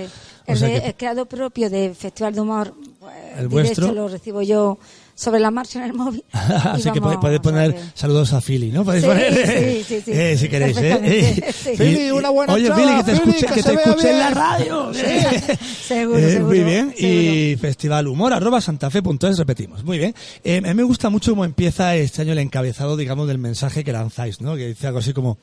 El, 0.47 0.57
sea 0.59 0.69
de- 0.69 0.81
que- 0.81 0.87
el 0.89 0.95
creado 0.95 1.27
propio 1.27 1.69
de 1.71 1.93
Festival 1.95 2.35
de 2.35 2.41
Humor, 2.41 2.75
pues, 3.01 3.15
El 3.39 3.49
directo 3.49 3.51
vuestro. 3.51 3.93
lo 3.93 4.09
recibo 4.09 4.43
yo 4.43 4.79
sobre 5.17 5.41
la 5.41 5.51
marcha 5.51 5.81
en 5.81 5.87
el 5.87 5.93
móvil. 5.95 6.23
y 6.33 6.37
Así 6.39 6.91
que 6.93 7.01
podéis, 7.01 7.41
poner 7.41 7.75
saludos 7.95 8.33
a 8.33 8.41
Philly, 8.41 8.71
¿no? 8.71 8.85
Podéis 8.85 9.03
Sí, 9.03 9.09
poner, 9.09 9.35
sí, 9.35 9.83
sí, 9.89 10.01
sí. 10.05 10.13
eh, 10.13 10.37
si 10.39 10.49
queréis, 10.49 10.77
¿eh? 10.77 11.43
Sí. 11.53 11.71
y- 11.73 11.77
Philly, 11.77 12.11
una 12.13 12.31
buena 12.31 12.53
Oye, 12.53 12.71
Philly, 12.73 12.97
que 12.99 13.03
te 13.05 13.13
escuche, 13.13 13.47
que 13.47 13.55
que 13.55 13.63
se 13.63 13.71
te 13.71 13.77
vea 13.77 13.85
escuche 13.87 14.11
en 14.13 14.19
la 14.21 14.31
radio. 14.31 14.93
Seguro, 15.87 16.19
Eh, 16.19 16.31
seguro. 16.33 16.47
Muy 16.49 16.63
bien. 16.65 16.93
Y 16.97 17.03
seguro. 17.03 17.59
Festival 17.63 18.07
Humor, 18.09 18.33
arroba 18.35 18.61
santafe.es, 18.61 19.39
repetimos. 19.39 19.83
Muy 19.85 19.99
bien. 19.99 20.15
Eh, 20.45 20.59
a 20.59 20.61
mí 20.61 20.75
me 20.75 20.83
gusta 20.85 21.11
mucho 21.11 21.31
cómo 21.33 21.45
empieza 21.45 21.95
este 21.97 22.23
año 22.23 22.33
el 22.33 22.39
encabezado, 22.39 22.97
digamos, 22.97 23.27
del 23.29 23.39
mensaje 23.39 23.83
que 23.85 23.93
lanzáis, 23.93 24.41
¿no? 24.41 24.55
Que 24.57 24.69
dice 24.69 24.87
algo 24.87 24.99
así 25.01 25.13
como... 25.13 25.39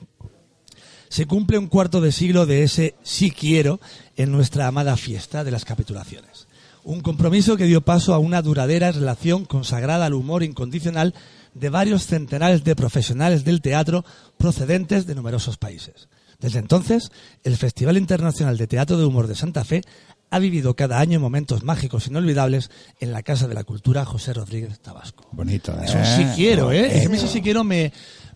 se 1.14 1.28
cumple 1.28 1.60
un 1.60 1.68
cuarto 1.68 2.02
de 2.02 2.12
siglo 2.12 2.48
de 2.48 2.64
ese 2.64 2.96
sí 3.04 3.30
quiero 3.30 3.80
en 4.16 4.32
nuestra 4.32 4.66
amada 4.66 4.98
fiesta 4.98 5.44
de 5.44 5.52
las 5.52 5.64
capitulaciones. 5.64 6.48
Un 6.84 7.02
compromiso 7.02 7.56
que 7.56 7.66
dio 7.66 7.82
paso 7.82 8.16
a 8.16 8.18
una 8.18 8.42
duradera 8.42 8.92
relación 8.92 9.46
consagrada 9.46 10.08
al 10.08 10.16
humor 10.16 10.42
incondicional 10.42 11.14
de 11.54 11.70
varios 11.70 12.08
centenares 12.08 12.64
de 12.64 12.76
profesionales 12.76 13.44
del 13.44 13.62
teatro 13.62 14.04
procedentes 14.40 15.06
de 15.06 15.14
numerosos 15.14 15.58
países. 15.58 16.10
Desde 16.40 16.58
entonces, 16.58 17.12
el 17.44 17.58
Festival 17.58 17.98
Internacional 17.98 18.58
de 18.58 18.66
Teatro 18.66 18.98
de 18.98 19.06
Humor 19.06 19.28
de 19.28 19.36
Santa 19.36 19.64
Fe 19.64 19.84
ha 20.34 20.40
vivido 20.40 20.76
cada 20.76 21.00
año 21.00 21.20
momentos 21.20 21.62
mágicos 21.64 22.08
inolvidables 22.08 22.72
en 23.00 23.12
la 23.12 23.22
Casa 23.22 23.48
de 23.48 23.54
la 23.54 23.64
Cultura 23.64 24.04
José 24.04 24.34
Rodríguez 24.34 24.80
Tabasco. 24.80 25.28
Bonito, 25.32 25.74
¿eh? 25.74 25.86
Eso 25.86 26.00
sí 26.04 26.26
quiero, 26.36 26.72
¿eh? 26.72 26.86
A 26.90 27.14
eso 27.14 27.28
sí 27.28 27.40
quiero 27.40 27.64
me, 27.64 27.94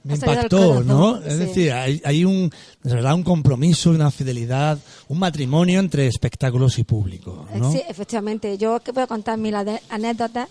impactó, 0.08 0.84
¿no? 0.84 1.18
sí. 1.18 1.24
Es 1.26 1.40
decir, 1.40 1.72
hay, 1.72 2.00
hay 2.06 2.24
un, 2.24 2.52
de 2.84 2.94
verdad, 2.94 3.16
un 3.16 3.24
compromiso, 3.24 3.90
una 3.90 4.12
fidelidad, 4.12 4.78
un 5.08 5.18
matrimonio 5.18 5.80
entre 5.80 6.06
espectáculos 6.06 6.78
y 6.78 6.84
público, 6.84 7.48
¿no? 7.56 7.72
Sí, 7.72 7.82
efectivamente. 7.90 8.60
Yo 8.60 8.80
que 8.82 8.94
puedo 8.94 9.08
contar 9.08 9.40
mil 9.40 9.56
anécdotas 9.90 10.50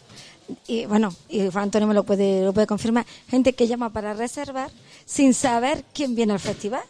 y 0.67 0.87
bueno, 0.87 1.15
y 1.29 1.49
Juan 1.49 1.65
Antonio 1.65 1.87
me 1.87 1.95
lo 1.95 2.03
puede, 2.03 2.45
lo 2.45 2.53
puede 2.55 2.67
confirmar. 2.67 3.07
Gente 3.29 3.53
que 3.53 3.69
llama 3.69 3.91
para 3.91 4.15
reservar 4.15 4.73
sin 5.05 5.33
saber 5.33 5.85
quién 5.95 6.17
viene 6.17 6.33
al 6.33 6.41
festival. 6.41 6.83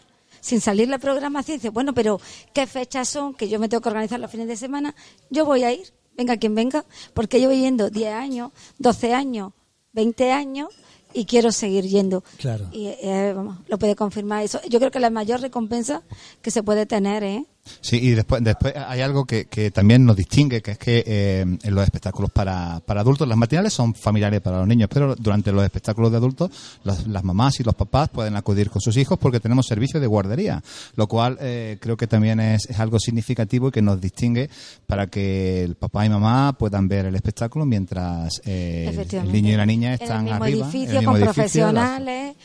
Sin 0.47 0.61
salir 0.61 0.89
la 0.89 0.99
programación, 1.01 1.57
dice, 1.57 1.71
bueno, 1.71 1.93
pero 1.93 2.21
¿qué 2.53 2.69
fechas 2.69 3.09
son? 3.09 3.35
Que 3.35 3.49
yo 3.49 3.59
me 3.59 3.69
tengo 3.69 3.81
que 3.81 3.89
organizar 3.89 4.21
los 4.21 4.31
fines 4.31 4.47
de 4.47 4.57
semana. 4.57 4.95
Yo 5.29 5.45
voy 5.45 5.65
a 5.65 5.73
ir, 5.73 5.93
venga 6.17 6.37
quien 6.37 6.55
venga, 6.55 6.85
porque 7.15 7.41
llevo 7.41 7.53
yendo 7.53 7.91
10 7.91 8.15
años, 8.15 8.53
12 8.79 9.13
años, 9.13 9.55
20 9.93 10.31
años 10.31 10.69
y 11.13 11.25
quiero 11.25 11.51
seguir 11.51 11.85
yendo. 11.89 12.23
Claro. 12.39 12.69
Y 12.71 12.87
eh, 12.87 13.33
vamos, 13.35 13.59
lo 13.67 13.77
puede 13.77 13.97
confirmar 13.97 14.45
eso. 14.45 14.61
Yo 14.69 14.79
creo 14.79 14.93
que 14.93 15.01
la 15.01 15.11
mayor 15.11 15.41
recompensa 15.41 16.05
que 16.43 16.53
se 16.53 16.63
puede 16.63 16.87
tener, 16.87 17.25
¿eh? 17.25 17.45
Sí, 17.81 17.97
y 17.97 18.11
después, 18.11 18.43
después 18.43 18.75
hay 18.77 19.01
algo 19.01 19.25
que, 19.25 19.47
que 19.47 19.71
también 19.71 20.05
nos 20.05 20.17
distingue, 20.17 20.63
que 20.63 20.73
es 20.73 20.79
que 20.79 21.05
eh, 21.07 21.41
en 21.41 21.75
los 21.75 21.85
espectáculos 21.85 22.31
para, 22.31 22.81
para 22.85 23.01
adultos, 23.01 23.27
las 23.29 23.37
matinales 23.39 23.73
son 23.73 23.95
familiares 23.95 24.41
para 24.41 24.59
los 24.59 24.67
niños, 24.69 24.89
pero 24.93 25.15
durante 25.17 25.53
los 25.53 25.65
espectáculos 25.65 26.11
de 26.11 26.17
adultos, 26.19 26.51
las, 26.85 27.07
las 27.07 27.25
mamás 27.25 27.61
y 27.61 27.65
los 27.65 27.75
papás 27.75 28.09
pueden 28.09 28.37
acudir 28.37 28.71
con 28.71 28.81
sus 28.81 28.97
hijos 28.97 29.19
porque 29.19 29.41
tenemos 29.41 29.67
servicio 29.67 30.01
de 30.01 30.07
guardería, 30.07 30.63
lo 30.97 31.07
cual 31.07 31.39
eh, 31.41 31.79
creo 31.81 31.97
que 31.97 32.07
también 32.07 32.41
es, 32.41 32.67
es 32.69 32.79
algo 32.81 32.99
significativo 32.99 33.69
y 33.69 33.71
que 33.71 33.83
nos 33.83 34.01
distingue 34.01 34.49
para 34.87 35.07
que 35.07 35.63
el 35.65 35.75
papá 35.77 36.05
y 36.07 36.09
mamá 36.09 36.55
puedan 36.59 36.89
ver 36.89 37.07
el 37.07 37.15
espectáculo 37.15 37.65
mientras 37.67 38.41
eh, 38.45 39.07
el- 39.13 39.33
niño 39.33 39.53
y 39.53 39.57
la 39.57 39.67
niña 39.67 39.89
en 39.89 39.95
están 40.03 40.29
el 40.29 40.33
mismo 40.35 40.45
arriba. 40.45 40.47
en 40.47 40.55
el 40.55 40.61
edificio 40.63 40.99
mismo 41.01 41.13
con 41.13 41.21
edificio, 41.23 41.35
profesionales 41.35 42.37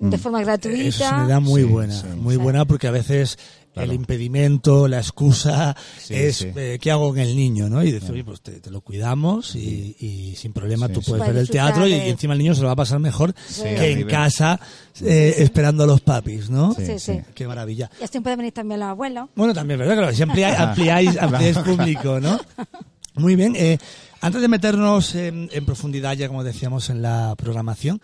de 0.00 0.16
forma 0.18 0.40
gratuita. 0.40 0.82
Eso 0.88 1.04
es 1.04 1.12
una 1.12 1.26
idea 1.26 1.40
muy 1.40 1.60
Sí, 1.62 1.68
buena, 1.68 1.92
sí. 1.94 2.06
muy 2.16 2.34
Sí. 2.36 2.40
buena 2.40 2.64
porque 2.64 2.86
a 2.86 2.90
veces 2.90 3.38
Claro. 3.80 3.92
el 3.92 3.96
impedimento, 3.96 4.88
la 4.88 4.98
excusa 4.98 5.76
Sí, 5.98 6.14
es 6.14 6.36
sí. 6.36 6.48
eh, 6.54 6.78
¿qué 6.80 6.90
hago 6.90 7.08
con 7.10 7.18
el 7.18 7.34
niño? 7.36 7.68
¿no? 7.68 7.82
Y 7.82 7.90
decir, 7.92 8.10
oye, 8.12 8.24
pues 8.24 8.40
te, 8.40 8.60
te 8.60 8.70
lo 8.70 8.80
cuidamos 8.80 9.54
y, 9.56 9.96
y 10.00 10.36
sin 10.36 10.52
problema 10.52 10.86
Sí, 10.88 10.92
tú 10.94 11.02
sí. 11.02 11.10
puedes 11.10 11.26
ver 11.26 11.36
el 11.36 11.48
teatro 11.50 11.86
y, 11.86 11.90
disfrutar 11.90 12.02
de- 12.04 12.08
y 12.08 12.10
encima 12.12 12.32
el 12.34 12.38
niño 12.38 12.54
se 12.54 12.60
lo 12.62 12.66
va 12.68 12.72
a 12.72 12.76
pasar 12.76 12.98
mejor 13.00 13.34
Sí. 13.48 13.62
que 13.62 13.92
en 13.92 14.06
casa 14.06 14.58
eh, 15.02 15.34
esperando 15.38 15.84
a 15.84 15.86
los 15.86 16.00
papis, 16.00 16.50
¿no? 16.50 16.74
Sí, 16.74 16.98
sí. 16.98 17.20
Qué 17.34 17.46
maravilla. 17.46 17.90
Y 18.00 18.04
así 18.04 18.20
pueden 18.20 18.38
venir 18.38 18.52
también 18.52 18.80
los 18.80 18.88
abuelos. 18.88 19.28
Bueno, 19.34 19.54
también, 19.54 19.78
¿verdad? 19.80 19.96
Claro, 19.96 20.12
si 20.14 20.22
ampliáis, 20.24 20.58
ampliáis, 20.58 21.16
ampliáis 21.18 21.58
público, 21.58 22.20
¿no? 22.20 22.38
Muy 23.14 23.36
bien. 23.36 23.54
eh, 23.56 23.78
antes 24.22 24.40
de 24.42 24.48
meternos 24.48 25.14
en, 25.14 25.48
en 25.52 25.64
profundidad, 25.64 26.14
ya 26.14 26.28
como 26.28 26.44
decíamos 26.44 26.90
en 26.90 27.00
la 27.02 27.34
programación, 27.36 28.00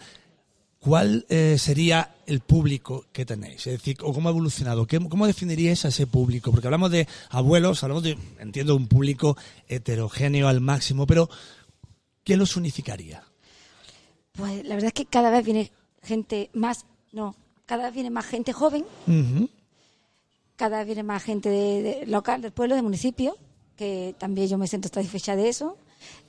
¿cuál 0.87 1.26
eh, 1.28 1.57
sería 1.59 2.14
el 2.26 2.38
público 2.40 3.07
que 3.12 3.26
tenéis? 3.26 3.66
Es 3.66 3.73
decir, 3.78 3.97
o 4.02 4.12
cómo 4.12 4.28
ha 4.28 4.33
evolucionado. 4.33 4.87
¿Qué- 4.87 5.00
¿Cómo 5.00 5.26
definiríais 5.26 5.85
a 5.85 5.88
ese 5.88 6.07
público? 6.07 6.52
Porque 6.52 6.69
hablamos 6.69 6.93
de 6.93 7.09
abuelos, 7.31 7.83
hablamos 7.83 8.05
de, 8.05 8.16
entiendo, 8.38 8.76
un 8.76 8.87
público 8.87 9.37
heterogéneo 9.66 10.47
al 10.47 10.61
máximo, 10.61 11.05
pero 11.09 11.28
¿qué 12.23 12.37
los 12.37 12.57
unificaría? 12.57 13.25
Pues 14.33 14.64
la 14.64 14.75
verdad 14.76 14.88
es 14.88 14.93
que 14.95 15.07
cada 15.07 15.31
vez 15.31 15.45
viene 15.45 15.73
gente 16.05 16.50
más, 16.52 16.87
no, 17.12 17.35
cada 17.66 17.87
vez 17.87 17.95
viene 17.95 18.11
más 18.11 18.26
gente 18.26 18.52
joven, 18.52 18.85
cada 20.55 20.78
vez 20.78 20.87
viene 20.87 21.02
más 21.02 21.23
gente 21.25 21.49
de, 21.49 21.83
de- 21.83 22.07
local, 22.07 22.43
del 22.43 22.52
pueblo, 22.52 22.75
del 22.76 22.85
municipio, 22.85 23.37
que 23.76 24.14
también 24.19 24.49
yo 24.49 24.57
me 24.57 24.69
siento 24.69 24.88
satisfecha 24.88 25.35
de 25.37 25.49
eso. 25.49 25.76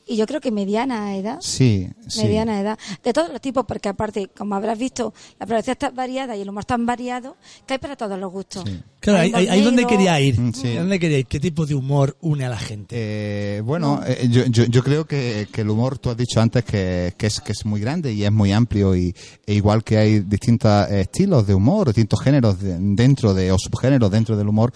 Y 0.10 0.16
yo 0.16 0.26
creo 0.26 0.40
que 0.40 0.52
mediana 0.52 1.18
edad, 1.18 1.40
Sí, 1.42 1.90
sí. 2.08 2.22
mediana 2.24 2.62
edad, 2.62 2.80
de 3.04 3.12
todos 3.12 3.30
los 3.30 3.42
tipos, 3.42 3.66
porque 3.68 3.90
aparte, 3.90 4.30
como 4.38 4.56
habrás 4.56 4.80
visto, 4.80 5.14
la 5.38 5.46
población 5.46 5.74
está 5.74 5.90
variada 5.90 6.34
y 6.38 6.42
el 6.42 6.50
humor 6.50 6.64
tan 6.64 6.86
variado 6.86 7.36
que 7.66 7.74
hay 7.74 7.78
para 7.80 7.98
todos 7.98 8.18
los 8.18 8.32
gustos. 8.32 8.64
Sí. 8.66 8.80
Claro, 9.02 9.20
ahí, 9.20 9.32
ahí- 9.36 9.48
ahí 9.50 9.60
es 9.60 9.66
donde 9.66 9.86
quería 9.86 10.18
ir. 10.22 10.40
Mm, 10.40 10.54
sí. 10.54 10.76
¿Dónde 10.76 10.98
quería 10.98 11.20
ir? 11.20 11.26
¿Qué 11.26 11.42
tipo 11.42 11.66
de 11.66 11.76
humor 11.76 12.16
une 12.22 12.46
a 12.46 12.50
la 12.50 12.58
gente? 12.58 12.96
Eh, 12.98 13.62
bueno, 13.66 14.00
eh, 14.08 14.30
yo, 14.32 14.46
yo, 14.46 14.64
yo 14.64 14.82
creo 14.82 15.06
que, 15.06 15.50
que 15.52 15.60
el 15.62 15.70
humor, 15.70 16.00
tú 16.00 16.10
has 16.10 16.16
dicho 16.16 16.40
antes 16.40 16.64
que, 16.64 17.14
que 17.18 17.28
es, 17.28 17.42
que 17.42 17.52
es 17.52 17.66
muy 17.66 17.82
grande 17.82 18.14
y 18.14 18.24
es 18.24 18.32
muy 18.32 18.54
amplio 18.54 18.96
y 18.96 19.14
e 19.46 19.54
igual 19.56 19.84
que 19.84 19.98
hay 19.98 20.20
distintos 20.22 20.90
estilos 20.90 21.46
de 21.46 21.54
humor, 21.54 21.88
distintos 21.88 22.22
géneros 22.22 22.62
de- 22.62 22.78
dentro 22.80 23.34
de, 23.34 23.52
o 23.52 23.58
subgéneros 23.60 24.10
dentro 24.10 24.38
del 24.38 24.48
humor, 24.48 24.72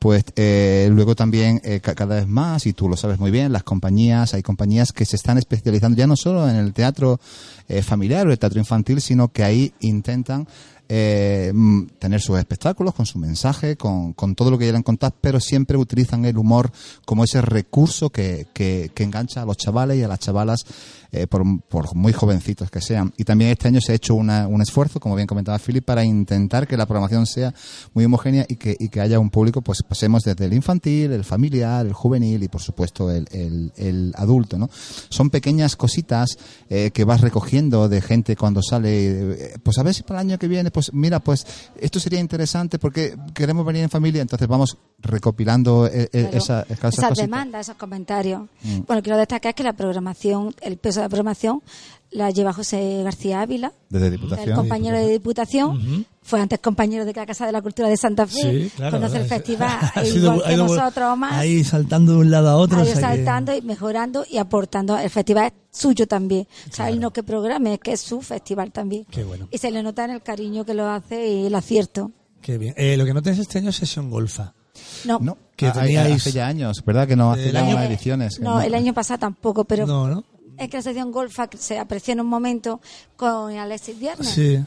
pues 0.00 0.24
eh, 0.34 0.88
luego 0.90 1.14
también 1.14 1.60
eh, 1.62 1.78
ca- 1.80 1.94
cada 1.94 2.16
vez 2.16 2.26
más, 2.26 2.66
y 2.66 2.72
tú 2.72 2.88
lo 2.88 2.96
sabes 2.96 3.20
muy 3.20 3.30
bien, 3.30 3.52
las 3.52 3.62
compañías, 3.62 4.34
hay 4.34 4.42
compañías 4.42 4.92
que 4.92 5.04
se 5.04 5.14
están 5.14 5.36
especializando 5.38 5.96
ya 5.96 6.06
no 6.08 6.16
solo 6.16 6.48
en 6.48 6.56
el 6.56 6.72
teatro 6.72 7.20
eh, 7.68 7.82
familiar 7.82 8.26
o 8.26 8.32
el 8.32 8.38
teatro 8.38 8.58
infantil, 8.58 9.00
sino 9.02 9.28
que 9.28 9.44
ahí 9.44 9.72
intentan 9.80 10.48
eh, 10.88 11.52
mm, 11.54 11.84
tener 12.00 12.20
sus 12.20 12.38
espectáculos 12.38 12.94
con 12.94 13.06
su 13.06 13.18
mensaje, 13.18 13.76
con, 13.76 14.12
con 14.14 14.34
todo 14.34 14.50
lo 14.50 14.58
que 14.58 14.64
quieran 14.64 14.82
contar, 14.82 15.12
pero 15.20 15.38
siempre 15.38 15.76
utilizan 15.76 16.24
el 16.24 16.36
humor 16.38 16.72
como 17.04 17.22
ese 17.22 17.40
recurso 17.42 18.10
que, 18.10 18.48
que, 18.52 18.90
que 18.92 19.04
engancha 19.04 19.42
a 19.42 19.44
los 19.44 19.56
chavales 19.56 19.98
y 19.98 20.02
a 20.02 20.08
las 20.08 20.18
chavalas, 20.18 20.64
eh, 21.12 21.26
por, 21.26 21.42
por 21.62 21.94
muy 21.94 22.12
jovencitos 22.12 22.70
que 22.70 22.80
sean. 22.80 23.12
Y 23.16 23.24
también 23.24 23.50
este 23.50 23.68
año 23.68 23.80
se 23.80 23.92
ha 23.92 23.94
hecho 23.94 24.14
una- 24.14 24.46
un 24.46 24.62
esfuerzo, 24.62 25.00
como 25.00 25.14
bien 25.16 25.26
comentaba 25.26 25.58
Philip, 25.58 25.84
para 25.84 26.04
intentar 26.04 26.66
que 26.66 26.76
la 26.76 26.86
programación 26.86 27.26
sea 27.26 27.52
muy 27.94 28.04
homogénea 28.04 28.46
y 28.48 28.56
que, 28.56 28.76
y 28.78 28.88
que 28.88 29.00
haya 29.00 29.18
un 29.18 29.30
público, 29.30 29.62
pues 29.62 29.82
pasemos 29.82 30.22
desde 30.22 30.44
el 30.44 30.52
infantil, 30.54 31.12
el 31.12 31.24
familiar, 31.24 31.86
el 31.86 31.92
juvenil 31.92 32.42
y 32.42 32.48
por 32.48 32.60
supuesto 32.62 33.10
el, 33.10 33.26
el, 33.32 33.72
el 33.76 34.12
adulto, 34.16 34.58
¿no? 34.58 34.68
Son 35.08 35.30
pequeñas 35.30 35.76
cositas 35.76 36.38
eh, 36.68 36.90
que 36.92 37.04
vas 37.04 37.20
recogiendo 37.20 37.88
de 37.88 38.00
gente 38.00 38.36
cuando 38.36 38.62
sale, 38.62 39.32
eh, 39.32 39.54
pues 39.62 39.78
a 39.78 39.82
ver 39.82 39.94
si 39.94 40.02
para 40.02 40.20
el 40.20 40.28
año 40.28 40.38
que 40.38 40.48
viene, 40.48 40.70
pues 40.70 40.92
mira, 40.92 41.20
pues 41.20 41.46
esto 41.80 41.98
sería 42.00 42.20
interesante 42.20 42.78
porque 42.78 43.16
queremos 43.34 43.64
venir 43.66 43.82
en 43.82 43.90
familia, 43.90 44.22
entonces 44.22 44.46
vamos 44.48 44.76
recopilando 45.14 45.88
Claro, 45.90 46.08
esa, 46.36 46.66
esas 46.68 47.16
demandas, 47.16 47.66
esos 47.68 47.76
comentarios. 47.76 48.42
Mm. 48.62 48.80
Bueno, 48.86 49.02
quiero 49.02 49.18
destacar 49.18 49.54
que 49.54 49.62
la 49.62 49.72
programación, 49.72 50.54
el 50.60 50.76
peso 50.76 50.99
de 51.00 51.04
la 51.06 51.08
programación, 51.08 51.62
la 52.12 52.30
lleva 52.30 52.52
José 52.52 53.02
García 53.04 53.40
Ávila, 53.42 53.72
Desde 53.88 54.10
Diputación. 54.10 54.48
el 54.48 54.54
compañero 54.56 54.96
de 54.98 55.08
Diputación, 55.08 56.04
fue 56.22 56.40
antes 56.40 56.58
compañero 56.58 57.04
de 57.04 57.12
la 57.12 57.24
Casa 57.24 57.46
de 57.46 57.52
la 57.52 57.62
Cultura 57.62 57.88
de 57.88 57.96
Santa 57.96 58.26
Fe, 58.26 58.64
Sí, 58.64 58.72
claro. 58.74 58.96
conoce 58.98 59.18
el 59.18 59.22
Ha 59.26 59.28
festival 59.28 59.78
sido- 60.04 60.16
igual 60.34 60.40
ha 60.44 60.48
que 60.48 60.54
ido 60.54 60.66
nosotros 60.66 61.18
más, 61.18 61.32
Ahí 61.34 61.62
saltando 61.64 62.12
de 62.14 62.18
un 62.18 62.30
lado 62.30 62.48
a 62.48 62.56
otro. 62.56 62.80
o 62.80 62.84
que- 62.84 62.94
saltando 62.96 63.54
y 63.54 63.62
mejorando 63.62 64.24
y 64.28 64.38
aportando. 64.38 64.98
El 64.98 65.08
festival 65.10 65.46
es 65.46 65.52
suyo 65.78 66.06
también. 66.08 66.48
O 66.68 66.74
sea, 66.74 66.88
él 66.88 66.98
no 66.98 67.12
que 67.12 67.22
programe, 67.22 67.74
es 67.74 67.80
que 67.80 67.92
es 67.92 68.00
su 68.00 68.20
festival 68.22 68.72
también. 68.72 69.04
Qué 69.10 69.22
bueno. 69.22 69.46
Y 69.50 69.58
se 69.58 69.70
le 69.70 69.82
nota 69.82 70.04
en 70.04 70.10
el 70.10 70.22
cariño 70.22 70.64
que 70.64 70.74
lo 70.74 70.88
hace 70.88 71.28
y 71.28 71.46
el 71.46 71.54
acierto. 71.54 72.10
Qué 72.42 72.58
bien. 72.58 72.74
Eh, 72.76 72.96
lo 72.96 73.04
que 73.04 73.14
no 73.14 73.22
tenéis 73.22 73.40
este 73.42 73.58
año 73.58 73.70
es 73.70 73.76
sesión 73.76 74.10
golfa. 74.10 74.52
No, 75.04 75.18
No, 75.20 75.36
Que 75.56 75.66
ah, 75.68 75.72
teníais- 75.74 76.14
hace 76.16 76.32
ya 76.32 76.46
años, 76.48 76.82
¿verdad? 76.84 77.06
Que 77.06 77.14
no 77.14 77.30
hace 77.32 77.52
ya 77.52 77.60
año- 77.60 77.76
unas 77.76 77.86
ediciones. 77.88 78.38
que 78.38 78.44
no, 78.44 78.60
el 78.60 78.74
año 78.74 78.92
pasado 78.94 79.18
tampoco, 79.20 79.64
pero 79.64 79.86
no, 79.86 80.08
¿no? 80.08 80.24
Es 80.64 80.70
que 80.70 80.76
la 80.76 80.82
sección 80.82 81.10
golfa 81.12 81.48
que 81.48 81.56
se 81.58 81.78
apreció 81.78 82.12
en 82.12 82.20
un 82.20 82.26
momento 82.28 82.80
con 83.16 83.56
Alexis 83.56 83.98
Viernes. 83.98 84.28
Sí. 84.28 84.58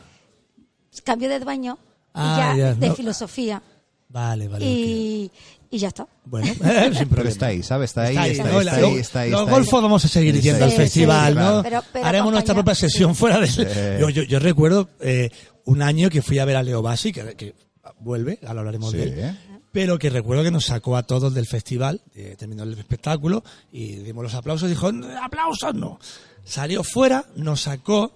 Cambió 1.04 1.30
de 1.30 1.40
dueño 1.40 1.78
Ah, 2.14 2.54
y 2.56 2.58
ya, 2.60 2.66
ya, 2.68 2.74
de 2.76 2.88
no. 2.90 2.96
filosofía. 2.96 3.62
Vale, 4.10 4.48
vale. 4.48 4.64
y, 4.64 5.32
y 5.72 5.78
ya 5.80 5.88
está. 5.88 6.08
Bueno, 6.26 6.46
sin 6.54 6.58
problema. 6.60 7.08
Pero 7.16 7.30
está 7.30 7.46
ahí, 7.48 7.64
¿sabes? 7.64 7.90
Está 7.90 8.04
ahí, 8.04 8.10
Está 8.12 8.22
ahí, 8.24 8.32
está, 8.32 8.44
¿no? 8.52 8.62
está 8.62 8.80
Lo- 8.80 8.88
ahí, 8.88 8.96
está 8.98 9.20
ahí, 9.22 9.32
Los 9.32 9.50
golfos 9.50 9.82
vamos 9.82 10.06
a 10.06 10.08
seguir 10.08 10.40
yendo 10.40 10.64
al 10.66 10.70
Sí, 10.72 10.78
festival, 10.78 11.34
sí, 11.34 11.40
¿no? 11.40 11.46
claro. 11.46 11.64
Pero- 11.64 11.84
pero 11.92 12.06
Haremos 12.06 12.32
nuestra 12.32 12.54
propia 12.54 12.76
sesión 12.76 13.16
fuera 13.16 13.40
del... 13.40 13.50
Sí. 13.50 13.64
Yo, 14.00 14.10
yo, 14.10 14.22
yo 14.24 14.38
recuerdo 14.40 14.90
eh, 15.00 15.32
un 15.66 15.82
año 15.82 16.10
que 16.12 16.22
fui 16.22 16.38
a 16.38 16.46
ver 16.46 16.58
a 16.58 16.62
Leo 16.64 16.84
Bassi, 16.84 17.12
que, 17.12 17.36
que 17.36 17.56
vuelve, 18.00 18.38
ahora 18.46 18.60
hablaremos 18.60 18.92
Sí. 18.92 18.98
de 18.98 19.04
él, 19.04 19.38
pero 19.74 19.98
que 19.98 20.12
recuerdo 20.12 20.44
que 20.44 20.52
nos 20.52 20.66
sacó 20.66 20.96
a 20.96 21.04
todos 21.04 21.34
del 21.34 21.48
festival, 21.48 22.00
eh, 22.14 22.36
terminó 22.38 22.62
el 22.62 22.78
espectáculo 22.78 23.44
y 23.72 23.96
dimos 23.96 24.24
los 24.24 24.36
aplausos 24.36 24.70
dijo, 24.70 24.92
aplausos 25.22 25.74
no. 25.74 26.00
Salió 26.46 26.84
fuera, 26.84 27.26
nos 27.36 27.62
sacó 27.62 28.16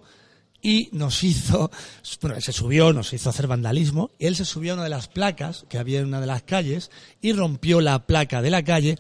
y 0.61 0.89
nos 0.91 1.23
hizo, 1.23 1.71
bueno, 2.21 2.35
él 2.35 2.43
se 2.43 2.53
subió, 2.53 2.93
nos 2.93 3.11
hizo 3.11 3.31
hacer 3.31 3.47
vandalismo, 3.47 4.11
y 4.19 4.27
él 4.27 4.35
se 4.35 4.45
subió 4.45 4.73
a 4.73 4.75
una 4.75 4.83
de 4.83 4.89
las 4.91 5.07
placas 5.07 5.65
que 5.67 5.79
había 5.79 5.99
en 5.99 6.05
una 6.05 6.21
de 6.21 6.27
las 6.27 6.43
calles 6.43 6.91
y 7.21 7.33
rompió 7.33 7.81
la 7.81 8.05
placa 8.05 8.43
de 8.43 8.51
la 8.51 8.63
calle 8.63 8.99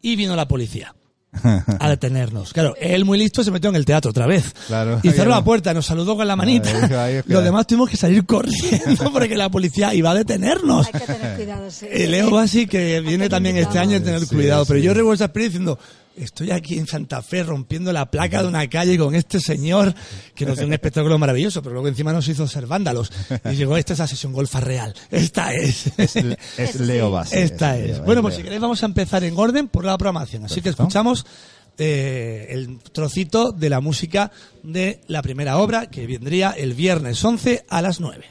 y 0.00 0.16
vino 0.16 0.34
la 0.36 0.48
policía. 0.48 0.94
a 1.78 1.88
detenernos. 1.88 2.52
Claro, 2.52 2.74
él 2.80 3.04
muy 3.04 3.18
listo 3.18 3.44
se 3.44 3.50
metió 3.50 3.70
en 3.70 3.76
el 3.76 3.84
teatro 3.84 4.10
otra 4.10 4.26
vez. 4.26 4.52
Claro. 4.66 5.00
Y 5.02 5.10
cerró 5.10 5.30
la 5.30 5.44
puerta, 5.44 5.72
nos 5.72 5.86
saludó 5.86 6.16
con 6.16 6.26
la 6.26 6.36
manita. 6.36 6.68
Ahí, 6.70 6.82
ahí, 6.92 7.16
ahí. 7.16 7.22
Los 7.26 7.44
demás 7.44 7.66
tuvimos 7.66 7.88
que 7.88 7.96
salir 7.96 8.24
corriendo 8.26 9.10
porque 9.12 9.36
la 9.36 9.48
policía 9.48 9.94
iba 9.94 10.10
a 10.10 10.14
detenernos. 10.14 10.86
Hay 10.86 11.00
que 11.00 11.06
tener 11.06 11.36
cuidado, 11.36 11.70
sí. 11.70 11.86
Eh, 11.90 12.06
Leo 12.08 12.30
Basi, 12.30 12.66
que 12.66 13.00
viene 13.00 13.28
también 13.28 13.56
este 13.56 13.78
año, 13.78 13.98
a 13.98 14.00
tener 14.00 14.20
Sí, 14.20 14.34
cuidado. 14.34 14.64
Pero 14.66 14.80
yo 14.80 14.92
recuerdo 14.92 15.14
esa 15.14 15.24
experiencia 15.26 15.60
diciendo, 15.60 15.78
estoy 16.16 16.50
aquí 16.50 16.78
en 16.78 16.86
Santa 16.86 17.22
Fe 17.22 17.42
rompiendo 17.42 17.92
la 17.92 18.10
placa 18.10 18.42
de 18.42 18.48
una 18.48 18.68
calle 18.68 18.98
con 18.98 19.14
este 19.14 19.40
señor 19.40 19.94
que 20.34 20.46
nos 20.46 20.56
dio 20.58 20.66
un 20.66 20.72
espectáculo 20.72 21.18
maravilloso, 21.18 21.62
pero 21.62 21.74
luego 21.74 21.88
encima 21.88 22.12
nos 22.12 22.28
hizo 22.28 22.46
ser 22.46 22.66
vándalos. 22.66 23.10
Y 23.50 23.54
llegó, 23.54 23.76
esta 23.76 23.92
es 23.92 23.98
la 23.98 24.06
sesión 24.06 24.32
golfa 24.32 24.60
real. 24.60 24.94
Esta 25.10 25.52
es. 25.54 25.86
Es, 25.98 26.16
es 26.56 26.80
Leo 26.80 27.10
Base. 27.10 27.42
Esta 27.42 27.78
es. 27.78 28.04
Bueno, 28.04 28.22
pues 28.22 28.34
si 28.34 28.42
queréis 28.42 28.60
vamos 28.60 28.82
a 28.82 28.86
empezar 28.86 29.24
en 29.24 29.36
orden 29.36 29.68
por 29.68 29.84
la 29.84 29.96
programación. 29.96 30.44
Así 30.44 30.60
que 30.60 30.70
escuchamos 30.70 31.26
eh, 31.78 32.48
el 32.50 32.78
trocito 32.92 33.52
de 33.52 33.70
la 33.70 33.80
música 33.80 34.30
de 34.62 35.00
la 35.06 35.22
primera 35.22 35.58
obra 35.58 35.86
que 35.86 36.06
vendría 36.06 36.50
el 36.50 36.74
viernes 36.74 37.24
11 37.24 37.64
a 37.68 37.80
las 37.82 38.00
9. 38.00 38.26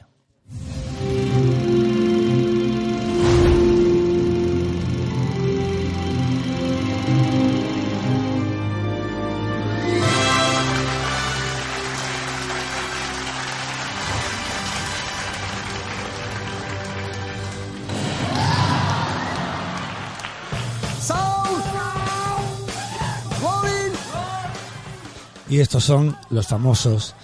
Y 25.49 25.59
estos 25.59 25.83
son 25.83 26.15
los 26.29 26.47
famosos 26.47 27.15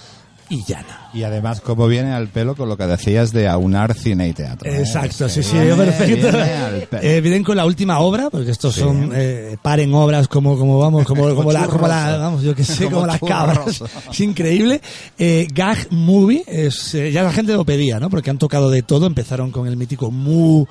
Illana. 0.49 1.04
Y 1.15 1.23
además, 1.23 1.61
como 1.61 1.87
viene 1.87 2.11
al 2.13 2.27
pelo 2.27 2.55
con 2.55 2.67
lo 2.69 2.75
que 2.77 2.85
decías 2.85 3.31
de 3.31 3.47
aunar 3.47 3.93
cine 3.93 4.27
y 4.27 4.33
teatro. 4.33 4.69
¿eh? 4.69 4.79
Exacto, 4.79 5.29
sí, 5.29 5.41
sí, 5.41 5.57
viene- 5.57 5.75
perfecto. 5.85 6.27
viene. 6.31 6.87
Eh, 7.01 7.21
vienen 7.21 7.43
con 7.43 7.55
la 7.55 7.65
última 7.65 7.99
obra, 7.99 8.29
porque 8.29 8.51
estos 8.51 8.75
Sí. 8.75 8.81
son 8.81 9.11
eh, 9.15 9.55
paren 9.61 9.93
obras 9.93 10.27
como, 10.27 10.57
como 10.57 10.77
vamos, 10.77 11.05
como, 11.05 11.23
como, 11.35 11.51
la, 11.53 11.67
como 11.67 11.87
la, 11.87 12.17
vamos, 12.17 12.43
yo 12.43 12.53
que 12.53 12.63
sé, 12.65 12.83
como, 12.85 12.97
Como 12.97 13.07
las 13.07 13.19
cabras. 13.21 13.81
Es 14.11 14.19
increíble. 14.19 14.81
Eh, 15.17 15.47
Gag 15.53 15.87
Movie, 15.91 16.43
es, 16.47 16.91
ya 16.91 17.23
la 17.23 17.31
gente 17.31 17.53
lo 17.53 17.63
pedía, 17.65 17.99
¿no? 17.99 18.09
Porque 18.09 18.29
han 18.29 18.37
tocado 18.37 18.69
de 18.69 18.81
todo. 18.83 19.07
Empezaron 19.07 19.51
con 19.51 19.67
el 19.67 19.77
mítico 19.77 20.11
Mu, 20.11 20.65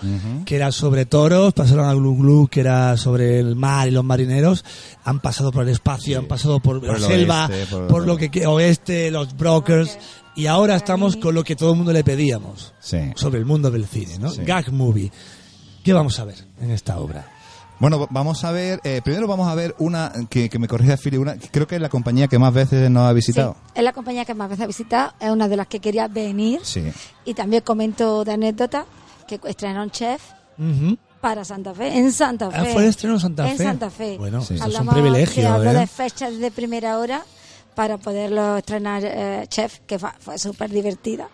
que 0.44 0.56
era 0.56 0.70
sobre 0.72 1.06
toros, 1.06 1.54
pasaron 1.54 1.86
a 1.88 1.94
Glu 1.94 2.16
Glu, 2.16 2.48
que 2.48 2.60
era 2.60 2.96
sobre 2.98 3.38
el 3.40 3.56
mar 3.56 3.88
y 3.88 3.92
los 3.92 4.04
marineros. 4.04 4.64
Han 5.04 5.20
pasado 5.20 5.50
por 5.52 5.62
el 5.62 5.70
espacio, 5.70 6.18
han 6.18 6.26
pasado 6.26 6.60
por, 6.60 6.80
Por 6.80 7.00
la 7.00 7.06
el 7.06 7.12
selva, 7.12 7.46
oeste, 7.46 7.66
por, 7.70 7.86
por- 7.86 8.06
lo 8.06 8.16
que 8.18 8.30
que 8.30 8.46
oeste, 8.46 9.10
los 9.10 9.34
brokers. 9.36 9.98
Y 10.37 10.47
ahora 10.47 10.75
estamos 10.76 11.17
con 11.17 11.35
lo 11.35 11.45
que 11.45 11.55
todo 11.57 11.71
el 11.73 11.76
mundo 11.76 11.93
le 11.93 12.03
pedíamos 12.03 12.75
Sí. 12.81 12.99
sobre 13.14 13.38
el 13.38 13.45
mundo 13.45 13.71
del 13.71 13.87
cine, 13.87 14.19
¿no? 14.19 14.31
Sí. 14.31 14.43
Gag 14.45 14.73
Movie. 14.73 15.12
¿Qué 15.85 15.93
vamos 15.93 16.19
a 16.19 16.25
ver 16.25 16.37
en 16.61 16.71
esta 16.71 16.99
obra? 16.99 17.26
Bueno, 17.79 18.07
vamos 18.11 18.43
a 18.45 18.50
ver, 18.53 18.81
eh, 18.85 19.00
primero 19.05 19.26
vamos 19.26 19.49
a 19.49 19.55
ver 19.55 19.75
una, 19.79 20.12
que, 20.31 20.49
que 20.49 20.59
me 20.59 20.69
corrija 20.69 20.97
Fili, 20.97 21.19
una, 21.19 21.37
que 21.37 21.49
creo 21.49 21.67
que 21.67 21.75
es 21.75 21.81
la 21.81 21.88
compañía 21.88 22.29
que 22.29 22.38
más 22.38 22.55
veces 22.55 22.88
nos 22.91 23.03
ha 23.03 23.11
Sí, 23.11 23.14
visitado. 23.17 23.57
es 23.75 23.83
la 23.83 23.93
compañía 23.93 24.25
que 24.25 24.33
más 24.35 24.49
veces 24.49 24.64
ha 24.64 24.67
visitado, 24.67 25.12
es 25.21 25.29
una 25.31 25.49
de 25.49 25.57
las 25.57 25.67
que 25.67 25.81
quería 25.81 26.07
venir. 26.09 26.61
Sí. 26.62 26.85
Y 27.25 27.35
también 27.35 27.62
comento 27.62 28.25
de 28.25 28.33
anécdota 28.33 28.87
que 29.29 29.41
estrenó 29.45 29.83
un 29.83 29.91
chef 29.91 30.23
Ujú. 30.57 30.97
para 31.21 31.45
Santa 31.45 31.75
Fe, 31.75 31.97
en 31.99 32.12
Santa 32.12 32.50
Fe. 32.50 32.57
Ah, 32.59 32.64
fue 32.73 32.83
el 32.85 32.88
estreno 32.88 33.14
en 33.14 33.21
Santa 33.21 33.50
En 33.50 33.57
Fe. 33.59 33.64
Santa 33.64 33.91
Fe. 33.91 34.17
Bueno, 34.19 34.41
Sí. 34.41 34.45
eso 34.45 34.55
es 34.55 34.61
un 34.61 34.67
Hablamos 34.67 34.95
privilegio, 34.95 35.53
hablo 35.53 35.71
¿eh? 35.71 35.75
de 35.75 35.87
fechas 35.88 36.38
de 36.38 36.50
primera 36.53 36.99
hora 36.99 37.25
para 37.75 37.99
poderlo 37.99 38.57
estrenar 38.57 39.02
eh, 39.04 39.45
chef, 39.49 39.81
que 39.87 39.99
fa- 39.99 40.14
fue 40.19 40.38
súper 40.38 40.71
divertida, 40.71 41.28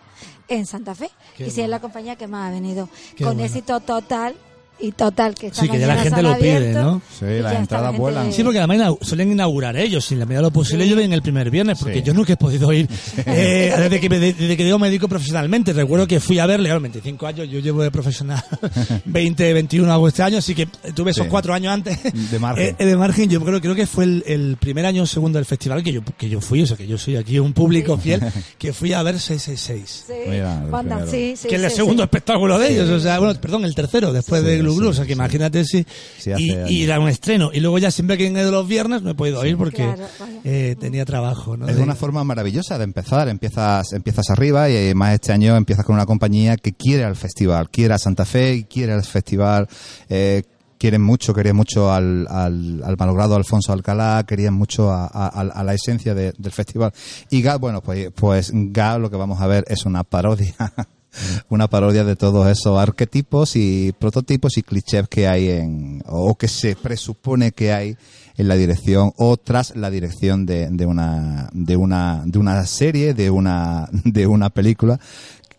en 0.47 0.65
Santa 0.65 0.93
Fe. 0.95 1.09
Qué 1.37 1.47
y 1.47 1.51
sí, 1.51 1.61
es 1.61 1.69
la 1.69 1.79
compañía 1.79 2.15
que 2.15 2.27
más 2.27 2.49
ha 2.49 2.51
venido. 2.51 2.89
Qué 3.15 3.23
con 3.23 3.35
bueno. 3.35 3.45
éxito 3.45 3.79
total 3.79 4.35
y 4.81 4.91
total, 4.91 5.35
que 5.35 5.47
esta 5.47 5.61
Sí, 5.61 5.69
que 5.69 5.79
ya 5.79 5.87
la 5.87 5.97
gente 6.03 6.21
lo 6.21 6.37
pide, 6.37 6.73
¿no? 6.73 7.01
Sí, 7.19 7.25
las 7.41 7.55
entradas 7.55 7.69
la 7.85 7.91
gente- 7.91 7.99
vuelan. 8.01 8.33
Sí, 8.33 8.43
porque 8.43 8.59
además 8.59 8.93
suelen 9.01 9.31
inaugurar 9.31 9.75
ellos. 9.77 10.05
Si 10.05 10.13
en 10.15 10.19
la 10.21 10.25
medida 10.25 10.39
de 10.39 10.43
lo 10.47 10.51
posible, 10.51 10.83
Sí. 10.85 10.89
yo 10.89 10.95
ven 10.95 11.13
el 11.13 11.21
primer 11.21 11.49
viernes, 11.49 11.77
porque 11.79 11.99
Sí. 11.99 12.03
yo 12.03 12.13
nunca 12.13 12.33
he 12.33 12.37
podido 12.37 12.71
ir. 12.73 12.87
eh, 13.25 13.73
desde, 13.77 13.99
que 13.99 14.09
me, 14.09 14.19
desde 14.19 14.57
que 14.57 14.63
digo 14.65 14.79
me 14.79 14.87
dedico 14.87 15.07
profesionalmente. 15.07 15.73
Recuerdo 15.73 16.07
que 16.07 16.19
fui 16.19 16.39
a 16.39 16.45
verle, 16.45 16.67
claro, 16.67 16.81
25 16.81 17.27
años, 17.27 17.47
yo 17.49 17.59
llevo 17.59 17.83
de 17.83 17.91
profesional 17.91 18.43
20, 19.05 19.53
21 19.53 19.91
hago 19.91 20.07
este 20.07 20.23
año, 20.23 20.37
así 20.37 20.55
que 20.55 20.67
tuve 20.95 21.11
esos 21.11 21.25
Sí. 21.25 21.29
cuatro 21.29 21.53
años 21.53 21.73
antes. 21.73 21.99
De 22.31 22.39
margen. 22.39 22.75
Eh, 22.79 22.85
de 22.85 22.97
margen, 22.97 23.29
yo 23.29 23.41
creo, 23.43 23.61
creo 23.61 23.75
que 23.75 23.85
fue 23.85 24.05
el, 24.05 24.23
el 24.27 24.57
primer 24.59 24.85
año 24.85 25.03
o 25.03 25.05
segundo 25.05 25.37
del 25.37 25.45
festival 25.45 25.83
que 25.83 25.91
yo, 25.93 26.01
que 26.17 26.29
yo 26.29 26.41
fui, 26.41 26.61
o 26.63 26.65
sea, 26.67 26.77
que 26.77 26.87
yo 26.87 26.97
soy 26.97 27.15
aquí 27.15 27.39
un 27.39 27.53
público 27.53 27.97
fiel, 27.97 28.21
que 28.57 28.73
fui 28.73 28.93
a 28.93 29.03
ver 29.03 29.19
666. 29.19 30.05
Sí, 30.07 30.13
Mira, 30.29 30.63
el 30.63 31.11
que 31.11 31.31
es 31.33 31.45
el 31.63 31.69
sí, 31.69 31.75
segundo 31.75 32.03
sí. 32.03 32.05
espectáculo 32.05 32.57
de 32.59 32.71
ellos, 32.73 32.89
o 32.89 32.99
sea, 32.99 33.19
bueno, 33.19 33.39
perdón, 33.39 33.65
el 33.65 33.75
tercero, 33.75 34.11
después 34.13 34.41
Sí, 34.41 34.47
de 34.47 34.57
Sí, 34.79 34.85
o 34.87 34.93
sea, 34.93 35.03
que 35.05 35.13
sí. 35.13 35.17
imagínate 35.19 35.65
si... 35.65 35.85
Sí, 36.17 36.31
y, 36.37 36.53
y 36.73 36.83
era 36.83 36.99
un 36.99 37.09
estreno, 37.09 37.51
y 37.53 37.59
luego 37.59 37.77
ya 37.79 37.91
siempre 37.91 38.17
que 38.17 38.27
he 38.27 38.29
ido 38.31 38.51
los 38.51 38.67
viernes 38.67 39.01
no 39.01 39.11
he 39.11 39.15
podido 39.15 39.45
ir 39.45 39.57
porque 39.57 39.83
Claro, 39.83 40.07
eh, 40.43 40.75
tenía 40.79 41.05
trabajo, 41.05 41.57
¿no? 41.57 41.67
Es 41.67 41.75
De- 41.77 41.81
una 41.83 41.95
forma 41.95 42.23
maravillosa 42.23 42.77
de 42.77 42.83
empezar. 42.83 43.27
Empiezas, 43.29 43.93
empiezas 43.93 44.29
arriba 44.29 44.69
y 44.69 44.93
más 44.95 45.13
este 45.13 45.31
año 45.31 45.55
empiezas 45.55 45.85
con 45.85 45.95
una 45.95 46.05
compañía 46.05 46.57
que 46.57 46.73
quiere 46.73 47.03
al 47.03 47.15
festival, 47.15 47.69
quiere 47.69 47.93
a 47.93 47.97
Santa 47.97 48.25
Fe 48.25 48.53
y 48.55 48.63
quiere 48.65 48.93
al 48.93 49.03
festival. 49.03 49.67
Eh, 50.09 50.43
quieren 50.77 51.03
mucho, 51.03 51.31
querían 51.33 51.55
mucho 51.55 51.91
al, 51.93 52.25
al, 52.27 52.81
al 52.83 52.97
malogrado 52.97 53.35
Alfonso 53.35 53.71
Alcalá, 53.71 54.25
querían 54.27 54.55
mucho 54.55 54.89
a, 54.91 55.05
a- 55.05 55.27
a 55.27 55.63
la 55.63 55.73
esencia 55.75 56.15
de- 56.15 56.33
del 56.37 56.51
festival. 56.51 56.91
Y 57.29 57.41
GAL, 57.43 57.59
bueno, 57.59 57.81
pues, 57.81 58.09
pues 58.15 58.49
GAL 58.51 59.01
lo 59.03 59.11
que 59.11 59.15
vamos 59.17 59.39
a 59.41 59.45
ver 59.47 59.63
es 59.67 59.85
una 59.85 60.03
parodia. 60.03 60.55
Una 61.49 61.67
parodia 61.67 62.03
de 62.03 62.15
todos 62.15 62.47
esos 62.47 62.79
arquetipos 62.79 63.55
y 63.55 63.93
prototipos 63.99 64.57
y 64.57 64.63
clichés 64.63 65.07
que 65.09 65.27
hay 65.27 65.49
en, 65.49 66.01
o 66.07 66.35
que 66.35 66.47
se 66.47 66.75
presupone 66.75 67.51
que 67.51 67.73
hay 67.73 67.97
en 68.37 68.47
la 68.47 68.55
dirección 68.55 69.11
o 69.17 69.35
tras 69.37 69.75
la 69.75 69.89
dirección 69.89 70.45
de, 70.45 70.69
de 70.69 70.85
una, 70.85 71.49
de 71.53 71.75
una, 71.75 72.23
de 72.25 72.39
una 72.39 72.65
serie, 72.65 73.13
de 73.13 73.29
una, 73.29 73.89
de 73.91 74.25
una 74.27 74.49
película 74.49 74.99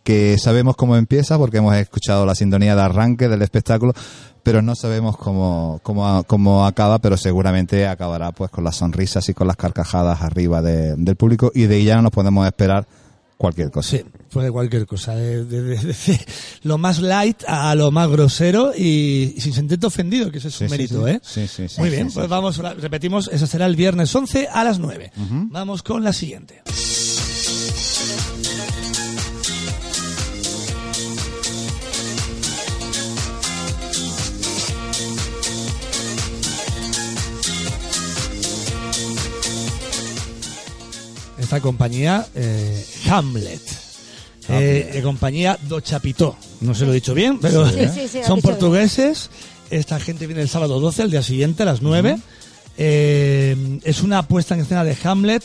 que 0.02 0.36
sabemos 0.38 0.74
cómo 0.74 0.96
empieza 0.96 1.38
porque 1.38 1.58
hemos 1.58 1.76
escuchado 1.76 2.26
la 2.26 2.34
sintonía 2.34 2.74
de 2.74 2.82
arranque 2.82 3.28
del 3.28 3.42
espectáculo, 3.42 3.92
pero 4.42 4.60
no 4.60 4.74
sabemos 4.74 5.16
cómo, 5.16 5.78
cómo, 5.84 6.24
cómo 6.26 6.66
acaba, 6.66 6.98
pero 6.98 7.16
seguramente 7.16 7.86
acabará 7.86 8.32
pues 8.32 8.50
con 8.50 8.64
las 8.64 8.76
sonrisas 8.76 9.28
y 9.28 9.34
con 9.34 9.46
las 9.46 9.56
carcajadas 9.56 10.22
arriba 10.22 10.60
de- 10.60 10.96
del 10.96 11.14
público 11.14 11.52
y 11.54 11.66
de 11.66 11.84
ya 11.84 11.96
no 11.96 12.02
nos 12.02 12.10
podemos 12.12 12.44
esperar 12.46 12.88
cualquier 13.36 13.70
cosa. 13.70 13.98
Puede 14.32 14.50
cualquier 14.50 14.86
cosa, 14.86 15.14
de, 15.14 15.44
de- 15.44 15.62
de- 15.62 15.76
de 15.76 16.26
lo 16.62 16.78
más 16.78 17.00
light 17.00 17.42
a 17.46 17.74
lo 17.74 17.90
más 17.90 18.08
grosero 18.08 18.72
y, 18.76 19.34
y 19.36 19.40
sin 19.40 19.52
sentirte 19.52 19.86
ofendido, 19.86 20.30
que 20.30 20.38
ese 20.38 20.48
es 20.48 20.54
sí, 20.54 20.64
mérito, 20.68 21.06
sí. 21.06 21.12
¿eh? 21.12 21.46
Sí, 21.48 21.66
Muy 21.78 21.90
bien, 21.90 22.10
pues 22.12 22.28
vamos, 22.28 22.56
repetimos, 22.58 23.28
eso 23.32 23.46
será 23.46 23.66
el 23.66 23.76
viernes 23.76 24.14
11 24.14 24.48
a 24.52 24.64
las 24.64 24.78
9. 24.78 25.12
Vamos 25.50 25.82
con 25.82 26.02
la 26.02 26.12
siguiente. 26.12 26.62
Esta 41.38 41.60
compañía, 41.60 42.26
eh, 42.34 42.86
Hamlet. 43.10 43.60
Eh, 44.48 44.90
de 44.94 45.02
compañía 45.02 45.58
Do 45.68 45.80
Chapitó. 45.80 46.36
No 46.60 46.74
se 46.74 46.84
lo 46.84 46.92
he 46.92 46.94
dicho 46.96 47.14
bien, 47.14 47.38
pero 47.40 47.66
Sí, 47.68 47.74
sí, 47.74 47.78
sí, 47.78 47.84
lo 47.84 47.86
has 47.86 48.10
son 48.10 48.10
dicho 48.10 48.34
bien. 48.34 48.40
portugueses. 48.42 49.30
Esta 49.70 49.98
gente 50.00 50.26
viene 50.26 50.42
el 50.42 50.48
sábado 50.48 50.80
12, 50.80 51.02
el 51.02 51.10
día 51.10 51.22
siguiente, 51.22 51.62
a 51.62 51.66
las 51.66 51.80
9. 51.82 52.18
Eh, 52.78 53.78
es 53.84 54.02
una 54.02 54.26
puesta 54.26 54.54
en 54.54 54.60
escena 54.62 54.82
de 54.84 54.96
Hamlet 55.04 55.42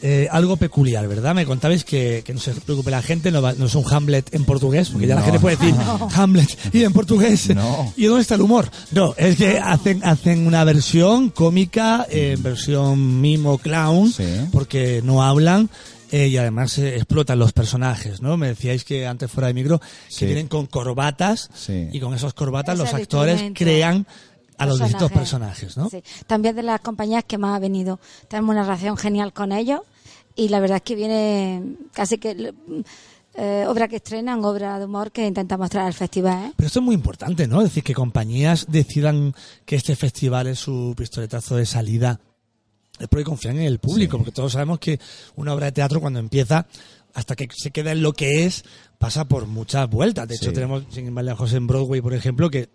eh, 0.00 0.28
algo 0.30 0.56
peculiar, 0.56 1.08
¿verdad? 1.08 1.34
Me 1.34 1.44
contabais 1.44 1.82
que, 1.82 2.22
que 2.24 2.32
no 2.32 2.38
se 2.38 2.52
preocupe 2.52 2.88
la 2.92 3.02
gente, 3.02 3.32
no, 3.32 3.42
va- 3.42 3.54
no 3.54 3.66
es 3.66 3.74
un 3.74 3.82
Hamlet 3.92 4.32
en 4.32 4.44
portugués, 4.44 4.90
porque 4.90 5.08
ya 5.08 5.16
la 5.16 5.22
No. 5.22 5.26
gente 5.26 5.40
puede 5.40 5.56
decir 5.56 5.74
Hamlet 6.14 6.56
y 6.72 6.84
en 6.84 6.92
portugués. 6.92 7.48
No. 7.52 7.92
¿Y 7.96 8.04
dónde 8.04 8.22
está 8.22 8.36
el 8.36 8.42
humor? 8.42 8.70
No, 8.92 9.14
es 9.18 9.34
que 9.36 9.58
hacen, 9.58 10.04
hacen 10.04 10.46
una 10.46 10.62
versión 10.62 11.30
cómica, 11.30 12.06
eh, 12.10 12.36
versión 12.38 13.20
mimo 13.20 13.58
clown, 13.58 14.12
Sí. 14.12 14.22
porque 14.52 15.00
no 15.04 15.24
hablan. 15.24 15.68
Eh, 16.10 16.28
y 16.28 16.36
además 16.36 16.78
eh, 16.78 16.96
explotan 16.96 17.38
los 17.38 17.52
personajes, 17.52 18.22
¿no? 18.22 18.36
Me 18.36 18.48
decíais 18.48 18.84
que 18.84 19.06
antes 19.06 19.30
fuera 19.30 19.48
de 19.48 19.54
micro 19.54 19.80
Sí. 20.08 20.20
que 20.20 20.26
vienen 20.26 20.48
con 20.48 20.66
corbatas 20.66 21.50
Sí. 21.54 21.88
y 21.92 22.00
con 22.00 22.14
esas 22.14 22.34
corbatas 22.34 22.74
Ese 22.74 22.84
los 22.84 22.94
actores 22.94 23.42
crean 23.54 24.06
a 24.58 24.66
los 24.66 24.78
distintos 24.80 25.12
Personajes. 25.12 25.76
¿no? 25.76 25.88
Sí. 25.88 26.02
También 26.26 26.56
de 26.56 26.62
las 26.64 26.80
compañías 26.80 27.24
que 27.24 27.38
más 27.38 27.56
ha 27.56 27.60
venido. 27.60 28.00
Tenemos 28.28 28.52
una 28.52 28.62
relación 28.64 28.96
genial 28.96 29.32
con 29.32 29.52
ellos 29.52 29.80
y 30.34 30.48
la 30.48 30.58
verdad 30.60 30.76
es 30.76 30.82
que 30.82 30.94
viene 30.96 31.62
casi 31.92 32.18
que 32.18 32.52
eh, 33.34 33.64
obras 33.68 33.88
que 33.88 33.96
estrenan, 33.96 34.44
obras 34.44 34.80
de 34.80 34.86
humor 34.86 35.12
que 35.12 35.24
intentamos 35.26 35.70
traer 35.70 35.86
al 35.86 35.94
festival. 35.94 36.46
¿eh? 36.48 36.52
Pero 36.56 36.66
esto 36.66 36.80
es 36.80 36.84
muy 36.84 36.94
importante, 36.96 37.46
¿no? 37.46 37.58
Es 37.60 37.68
decir, 37.68 37.84
que 37.84 37.94
compañías 37.94 38.66
decidan 38.68 39.32
que 39.64 39.76
este 39.76 39.94
festival 39.94 40.48
es 40.48 40.58
su 40.58 40.92
pistoletazo 40.96 41.54
de 41.56 41.64
salida. 41.66 42.18
Es 42.98 43.08
porque 43.08 43.24
confían 43.24 43.56
en 43.56 43.62
el 43.64 43.78
público, 43.78 44.16
porque 44.18 44.32
todos 44.32 44.52
sabemos 44.52 44.78
que 44.78 44.98
una 45.36 45.54
obra 45.54 45.66
de 45.66 45.72
teatro 45.72 46.00
cuando 46.00 46.18
empieza, 46.18 46.66
hasta 47.14 47.34
que 47.36 47.48
se 47.56 47.70
queda 47.70 47.92
en 47.92 48.02
lo 48.02 48.12
que 48.12 48.44
es, 48.44 48.64
pasa 48.98 49.26
por 49.26 49.46
muchas 49.46 49.88
vueltas. 49.88 50.28
De 50.28 50.34
hecho, 50.36 50.46
Sí. 50.50 50.52
tenemos, 50.54 50.84
sin 50.90 51.06
ir 51.06 51.12
más 51.12 51.24
lejos, 51.24 51.52
en 51.52 51.66
Broadway, 51.66 52.00
por 52.00 52.14
ejemplo, 52.14 52.50
que 52.50 52.68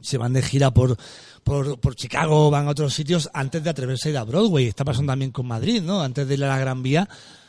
se 0.00 0.16
van 0.16 0.32
de 0.32 0.40
gira 0.42 0.70
por, 0.72 0.96
por, 1.44 1.78
por 1.78 1.94
Chicago, 1.94 2.50
van 2.50 2.66
a 2.66 2.70
otros 2.70 2.94
sitios 2.94 3.28
antes 3.34 3.62
de 3.62 3.70
atreverse 3.70 4.08
a 4.08 4.12
ir 4.12 4.18
a 4.18 4.24
Broadway. 4.24 4.66
Está 4.66 4.84
pasando 4.84 5.12
también 5.12 5.30
con 5.30 5.46
Madrid, 5.46 5.82
¿no? 5.82 6.00
Antes 6.00 6.26
de 6.26 6.34
ir 6.34 6.44
a 6.44 6.48
la 6.48 6.58
Gran 6.58 6.82
Vía, 6.82 7.06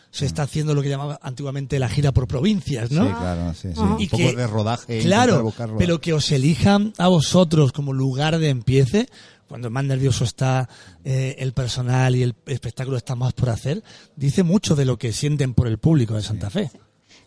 se 0.10 0.26
está 0.26 0.44
haciendo 0.44 0.76
lo 0.76 0.82
que 0.82 0.90
llamaba 0.90 1.18
antiguamente 1.24 1.80
la 1.80 1.88
gira 1.88 2.12
por 2.12 2.28
provincias, 2.28 2.92
¿no? 2.92 3.06
Sí, 3.08 3.14
claro, 3.14 3.54
sí, 3.54 3.70
sí. 3.74 3.80
Ajá. 3.80 3.94
Un 3.96 4.02
Y 4.02 4.08
poco 4.10 4.24
que- 4.24 4.36
de 4.36 4.48
rodaje. 4.48 4.98
intentar 4.98 5.26
Claro, 5.28 5.44
buscar 5.44 5.70
rodaje. 5.70 5.86
pero 5.86 6.02
que 6.02 6.12
os 6.12 6.30
elijan 6.34 6.92
a 6.98 7.08
vosotros 7.08 7.72
como 7.72 7.94
lugar 7.94 8.38
de 8.38 8.50
empiece, 8.50 9.08
cuando 9.52 9.70
más 9.70 9.84
nervioso 9.84 10.24
está 10.24 10.70
eh, 11.04 11.36
el 11.40 11.52
personal 11.52 12.16
y 12.16 12.24
el 12.24 12.34
espectáculo 12.46 12.96
está 12.96 13.16
más 13.16 13.34
por 13.34 13.50
hacer, 13.50 13.84
dice 14.16 14.44
mucho 14.44 14.78
de 14.78 14.86
lo 14.86 14.98
que 14.98 15.12
sienten 15.12 15.54
por 15.54 15.68
el 15.68 15.78
público 15.78 16.14
de 16.14 16.22
Santa 16.22 16.50
Fe. 16.50 16.72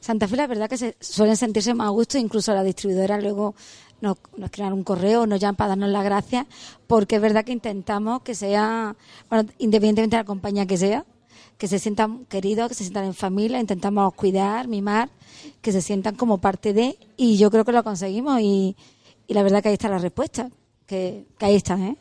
Santa 0.00 0.26
Fe, 0.26 0.36
la 0.36 0.46
verdad 0.46 0.70
que 0.70 0.78
se 0.78 0.96
suelen 1.00 1.36
sentirse 1.36 1.74
más 1.74 1.88
a 1.88 1.90
gusto, 1.90 2.16
incluso 2.16 2.54
la 2.54 2.64
distribuidora 2.64 3.20
luego 3.20 3.54
nos, 4.00 4.16
nos 4.38 4.50
un 4.58 4.84
correo, 4.84 5.26
nos 5.26 5.38
llaman 5.38 5.56
para 5.56 5.68
darnos 5.68 5.90
las 5.90 6.02
gracias, 6.02 6.46
porque 6.86 7.16
es 7.16 7.20
verdad 7.20 7.44
que 7.44 7.52
intentamos 7.52 8.22
que 8.22 8.34
sea, 8.34 8.96
bueno, 9.28 9.50
independientemente 9.58 10.16
de 10.16 10.22
la 10.22 10.26
compañía 10.26 10.64
que 10.64 10.78
sea, 10.78 11.04
que 11.58 11.68
se 11.68 11.78
sientan 11.78 12.24
queridos, 12.24 12.68
que 12.68 12.74
se 12.74 12.84
sientan 12.84 13.04
en 13.04 13.12
familia, 13.12 13.60
intentamos 13.60 14.14
cuidar, 14.14 14.66
mimar, 14.66 15.10
que 15.60 15.72
se 15.72 15.82
sientan 15.82 16.14
como 16.14 16.38
parte 16.38 16.72
de, 16.72 16.98
y 17.18 17.36
yo 17.36 17.50
creo 17.50 17.66
que 17.66 17.72
lo 17.72 17.84
conseguimos, 17.84 18.40
y 18.40 18.76
la 19.28 19.42
verdad 19.42 19.62
que 19.62 19.68
ahí 19.68 19.74
está 19.74 19.90
la 19.90 19.98
respuesta, 19.98 20.48
que, 20.86 21.26
ahí 21.40 21.54
está, 21.56 21.78
¿eh? 21.78 21.96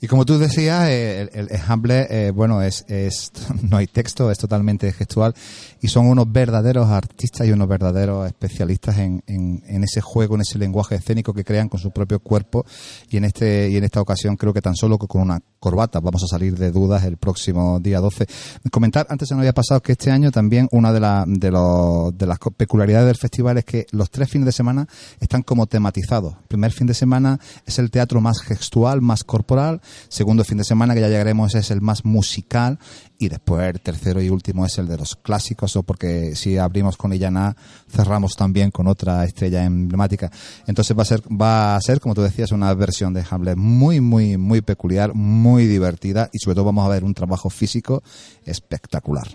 Y 0.00 0.06
como 0.06 0.24
tú 0.24 0.38
decías, 0.38 0.88
eh, 0.88 1.22
el, 1.32 1.48
el, 1.50 1.90
eh, 1.90 2.32
bueno, 2.34 2.62
es, 2.62 2.84
es, 2.88 3.32
no 3.70 3.76
hay 3.76 3.86
texto, 3.86 4.30
es 4.30 4.38
totalmente 4.38 4.92
gestual 4.92 5.34
y 5.80 5.88
son 5.88 6.06
unos 6.06 6.30
verdaderos 6.30 6.88
artistas 6.88 7.46
y 7.46 7.52
unos 7.52 7.68
verdaderos 7.68 8.26
especialistas 8.26 8.98
en, 8.98 9.22
en, 9.26 9.62
en 9.66 9.84
ese 9.84 10.00
juego, 10.00 10.36
en 10.36 10.42
ese 10.42 10.58
lenguaje 10.58 10.94
escénico 10.94 11.34
que 11.34 11.44
crean 11.44 11.68
con 11.68 11.80
su 11.80 11.90
propio 11.90 12.20
cuerpo 12.20 12.64
y 13.10 13.16
en 13.16 13.24
este 13.24 13.68
y 13.68 13.76
en 13.76 13.84
esta 13.84 14.00
ocasión 14.00 14.36
creo 14.36 14.52
que 14.52 14.62
tan 14.62 14.76
solo 14.76 14.98
con 14.98 15.22
una 15.22 15.40
corbata 15.62 16.00
vamos 16.00 16.24
a 16.24 16.26
salir 16.26 16.58
de 16.58 16.72
dudas 16.72 17.04
el 17.04 17.16
próximo 17.18 17.78
día 17.78 18.00
12. 18.00 18.26
Comentar, 18.72 19.06
antes 19.08 19.28
se 19.28 19.34
nos 19.34 19.42
había 19.42 19.54
pasado 19.54 19.80
que 19.80 19.92
este 19.92 20.10
año 20.10 20.32
también 20.32 20.66
una 20.72 20.92
de, 20.92 20.98
la, 20.98 21.24
de, 21.24 21.52
los, 21.52 22.18
de 22.18 22.26
las 22.26 22.40
peculiaridades 22.56 23.06
del 23.06 23.16
festival 23.16 23.58
es 23.58 23.64
que 23.64 23.86
los 23.92 24.10
tres 24.10 24.28
fines 24.28 24.46
de 24.46 24.52
semana 24.52 24.88
están 25.20 25.42
como 25.42 25.68
tematizados. 25.68 26.34
El 26.34 26.48
primer 26.48 26.72
fin 26.72 26.88
de 26.88 26.94
semana 26.94 27.38
es 27.64 27.78
el 27.78 27.92
teatro 27.92 28.20
más 28.20 28.40
gestual, 28.40 29.02
más 29.02 29.22
corporal. 29.22 29.80
Segundo 30.08 30.42
fin 30.42 30.58
de 30.58 30.64
semana, 30.64 30.94
que 30.94 31.00
ya 31.00 31.08
llegaremos, 31.08 31.54
es 31.54 31.70
el 31.70 31.80
más 31.80 32.04
musical. 32.04 32.80
Y 33.22 33.28
después 33.28 33.72
el 33.72 33.80
tercero 33.80 34.20
y 34.20 34.28
último 34.30 34.66
es 34.66 34.78
el 34.78 34.88
de 34.88 34.96
los 34.96 35.14
clásicos, 35.14 35.76
o 35.76 35.84
porque 35.84 36.34
si 36.34 36.58
abrimos 36.58 36.96
con 36.96 37.12
Illana, 37.12 37.56
cerramos 37.88 38.34
también 38.34 38.72
con 38.72 38.88
otra 38.88 39.24
estrella 39.24 39.64
emblemática. 39.64 40.28
Entonces 40.66 40.98
va 40.98 41.02
a 41.02 41.04
ser, 41.04 41.22
va 41.30 41.76
a 41.76 41.80
ser, 41.80 42.00
como 42.00 42.16
tú 42.16 42.22
decías, 42.22 42.50
una 42.50 42.74
versión 42.74 43.14
de 43.14 43.24
Hamlet 43.30 43.56
muy, 43.56 44.00
muy, 44.00 44.36
muy 44.38 44.60
peculiar, 44.60 45.14
muy 45.14 45.66
divertida 45.66 46.30
y 46.32 46.40
sobre 46.40 46.56
todo 46.56 46.64
vamos 46.64 46.84
a 46.84 46.88
ver 46.88 47.04
un 47.04 47.14
trabajo 47.14 47.48
físico 47.48 48.02
espectacular. 48.44 49.28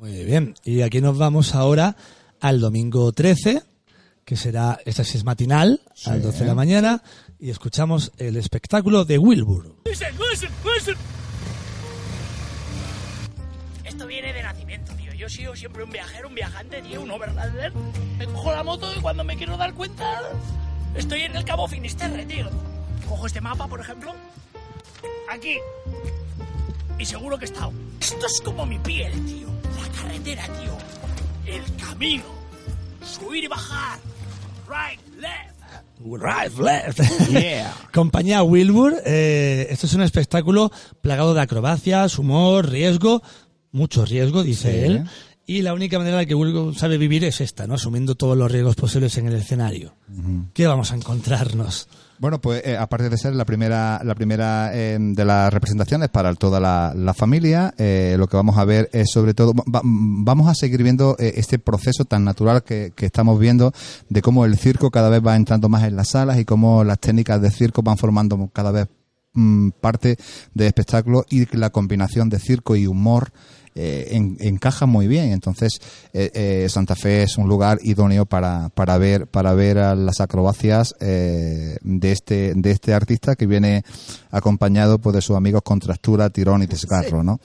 Muy 0.00 0.24
bien. 0.24 0.54
Y 0.64 0.80
aquí 0.80 1.02
nos 1.02 1.18
vamos 1.18 1.54
ahora 1.54 1.94
al 2.40 2.58
domingo 2.58 3.12
13, 3.12 3.62
que 4.24 4.36
será, 4.38 4.78
esta 4.86 5.04
sí 5.04 5.18
es 5.18 5.24
matinal, 5.24 5.82
a 6.06 6.14
las 6.14 6.22
12 6.22 6.38
de 6.38 6.46
la 6.46 6.54
mañana, 6.54 7.02
y 7.38 7.50
escuchamos 7.50 8.12
el 8.16 8.38
espectáculo 8.38 9.04
de 9.04 9.18
Wilbur. 9.18 9.76
Esto 9.84 10.92
Yo 15.26 15.28
he 15.28 15.34
sido 15.38 15.56
siempre 15.56 15.82
un 15.82 15.90
viajero, 15.90 16.28
un 16.28 16.36
viajante, 16.36 16.80
tío, 16.82 17.00
un 17.00 17.10
overlander. 17.10 17.72
Me 18.16 18.26
cojo 18.26 18.52
la 18.52 18.62
moto 18.62 18.88
y 18.96 19.00
cuando 19.00 19.24
me 19.24 19.36
quiero 19.36 19.56
dar 19.56 19.74
cuenta, 19.74 20.22
estoy 20.94 21.22
en 21.22 21.34
el 21.34 21.44
Cabo 21.44 21.66
Finisterre, 21.66 22.24
tío. 22.26 22.48
Cojo 23.08 23.26
este 23.26 23.40
mapa, 23.40 23.66
por 23.66 23.80
ejemplo. 23.80 24.14
Aquí. 25.28 25.56
Y 26.96 27.04
seguro 27.04 27.38
que 27.38 27.46
he 27.46 27.48
estado. 27.48 27.72
Esto 28.00 28.24
es 28.24 28.40
como 28.40 28.66
mi 28.66 28.78
piel, 28.78 29.12
tío. 29.26 29.48
La 29.80 30.00
carretera, 30.00 30.44
tío. 30.44 30.78
El 31.44 31.64
camino. 31.74 32.22
Subir 33.04 33.42
y 33.42 33.48
bajar. 33.48 33.98
Right, 34.68 35.00
left. 35.16 35.56
Right, 36.04 36.56
left. 36.56 37.00
Compañía 37.92 38.44
Wilbur, 38.44 38.94
eh, 39.04 39.66
esto 39.70 39.86
es 39.86 39.94
un 39.94 40.02
espectáculo 40.02 40.70
plagado 41.00 41.34
de 41.34 41.40
acrobacias, 41.40 42.16
humor, 42.20 42.68
riesgo, 42.68 43.22
mucho 43.76 44.04
riesgo, 44.04 44.42
dice 44.42 44.72
Sí. 44.72 44.78
él. 44.92 45.04
Y 45.48 45.62
la 45.62 45.74
única 45.74 45.96
manera 45.98 46.16
en 46.16 46.22
la 46.22 46.26
que 46.26 46.34
Wilbur 46.34 46.74
sabe 46.74 46.98
vivir 46.98 47.22
es 47.22 47.40
esta, 47.40 47.68
¿no? 47.68 47.74
Asumiendo 47.74 48.16
todos 48.16 48.36
los 48.36 48.50
riesgos 48.50 48.74
posibles 48.74 49.16
en 49.18 49.28
el 49.28 49.34
escenario. 49.36 49.94
¿Qué 50.52 50.66
vamos 50.66 50.90
a 50.90 50.96
encontrarnos? 50.96 51.88
Bueno, 52.18 52.40
pues 52.40 52.62
eh, 52.66 52.76
aparte 52.76 53.08
de 53.10 53.16
ser 53.16 53.34
la 53.36 53.44
primera, 53.44 54.00
la 54.02 54.14
primera 54.16 54.70
eh, 54.74 54.98
de 54.98 55.24
las 55.24 55.52
representaciones 55.52 56.08
para 56.08 56.34
toda 56.34 56.58
la, 56.58 56.92
la 56.96 57.14
familia, 57.14 57.74
eh, 57.78 58.16
lo 58.18 58.26
que 58.26 58.36
vamos 58.36 58.56
a 58.58 58.64
ver 58.64 58.88
es 58.92 59.10
sobre 59.12 59.34
todo, 59.34 59.52
va- 59.54 59.82
vamos 59.84 60.48
a 60.48 60.54
seguir 60.54 60.82
viendo 60.82 61.14
este 61.18 61.58
proceso 61.60 62.04
tan 62.06 62.24
natural 62.24 62.64
que, 62.64 62.92
que 62.96 63.06
estamos 63.06 63.38
viendo 63.38 63.72
de 64.08 64.22
cómo 64.22 64.46
el 64.46 64.56
circo 64.56 64.90
cada 64.90 65.10
vez 65.10 65.20
va 65.24 65.36
entrando 65.36 65.68
más 65.68 65.84
en 65.84 65.94
las 65.94 66.08
salas 66.08 66.38
y 66.40 66.44
cómo 66.44 66.82
las 66.82 66.98
técnicas 66.98 67.40
de 67.40 67.50
circo 67.52 67.82
van 67.82 67.98
formando 67.98 68.50
cada 68.52 68.72
vez 68.72 68.88
mm, 69.34 69.68
parte 69.80 70.16
del 70.54 70.66
espectáculo 70.68 71.24
y 71.30 71.54
la 71.56 71.70
combinación 71.70 72.30
de 72.30 72.40
circo 72.40 72.74
y 72.74 72.86
humor 72.88 73.30
eh, 73.76 74.08
en- 74.16 74.36
encaja 74.40 74.86
muy 74.86 75.06
bien. 75.06 75.32
Entonces, 75.32 75.78
eh, 76.12 76.30
eh, 76.34 76.66
Santa 76.68 76.96
Fe 76.96 77.22
es 77.22 77.36
un 77.38 77.48
lugar 77.48 77.78
idóneo 77.82 78.26
para, 78.26 78.70
para 78.70 78.98
ver 78.98 79.26
para 79.28 79.54
ver 79.54 79.78
a 79.78 79.94
las 79.94 80.20
acrobacias 80.20 80.94
eh, 81.00 81.76
de 81.82 82.12
este 82.12 82.52
de 82.56 82.70
este 82.72 82.94
artista 82.94 83.36
que 83.36 83.46
viene 83.46 83.84
acompañado 84.36 84.98
pues, 84.98 85.14
de 85.16 85.22
sus 85.22 85.36
amigos 85.36 85.62
Contrastura, 85.64 86.30
Tirón 86.30 86.62
y 86.62 86.66
Desgarro, 86.66 87.22
¿no? 87.22 87.40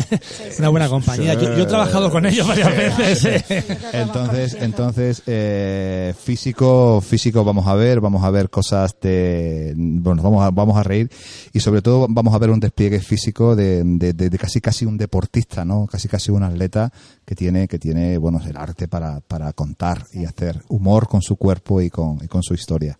Una 0.58 0.68
buena 0.68 0.88
compañía. 0.88 1.34
Yo, 1.34 1.56
yo 1.56 1.62
he 1.64 1.66
trabajado 1.66 2.10
con 2.10 2.24
ellos 2.26 2.46
varias 2.46 2.96
veces. 2.96 3.44
Entonces, 3.92 4.56
entonces 4.60 5.22
eh, 5.26 6.14
físico, 6.18 7.00
físico 7.00 7.44
vamos 7.44 7.66
a 7.66 7.74
ver, 7.74 8.00
vamos 8.00 8.22
a 8.24 8.30
ver 8.30 8.50
cosas 8.50 8.96
de, 9.00 9.74
bueno, 9.76 10.22
vamos 10.22 10.44
a, 10.44 10.50
vamos 10.50 10.76
a 10.76 10.82
reír 10.82 11.10
y 11.52 11.60
sobre 11.60 11.82
todo 11.82 12.06
vamos 12.08 12.34
a 12.34 12.38
ver 12.38 12.50
un 12.50 12.60
despliegue 12.60 13.00
físico 13.00 13.56
de, 13.56 13.82
de, 13.84 14.12
de- 14.12 14.30
de 14.30 14.38
casi 14.38 14.60
casi 14.60 14.84
un 14.84 14.96
deportista, 14.96 15.64
¿no? 15.64 15.86
Casi 15.86 16.08
casi 16.08 16.30
un 16.30 16.42
atleta 16.42 16.92
que 17.24 17.34
tiene, 17.34 17.68
que 17.68 17.78
tiene, 17.78 18.18
bueno, 18.18 18.40
el 18.46 18.56
arte 18.56 18.88
para, 18.88 19.20
para 19.20 19.52
contar 19.52 20.06
y 20.12 20.24
hacer 20.24 20.62
humor 20.68 21.08
con 21.08 21.22
su 21.22 21.36
cuerpo 21.36 21.80
y 21.80 21.90
con, 21.90 22.18
y 22.22 22.28
con 22.28 22.42
su 22.42 22.54
historia. 22.54 22.98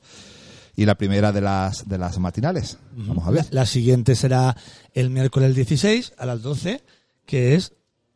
Y 0.76 0.84
la 0.84 0.94
primera 0.94 1.32
de 1.32 1.40
las, 1.40 1.88
de 1.88 1.96
las 1.98 2.18
matinales. 2.18 2.78
Vamos 2.92 3.26
a 3.26 3.30
ver. 3.30 3.46
La 3.50 3.64
siguiente 3.66 4.14
será 4.14 4.54
el 4.92 5.08
miércoles 5.10 5.54
16 5.54 6.12
a 6.18 6.26
las 6.26 6.42
12, 6.42 6.82
que 7.24 7.54
es... 7.54 7.72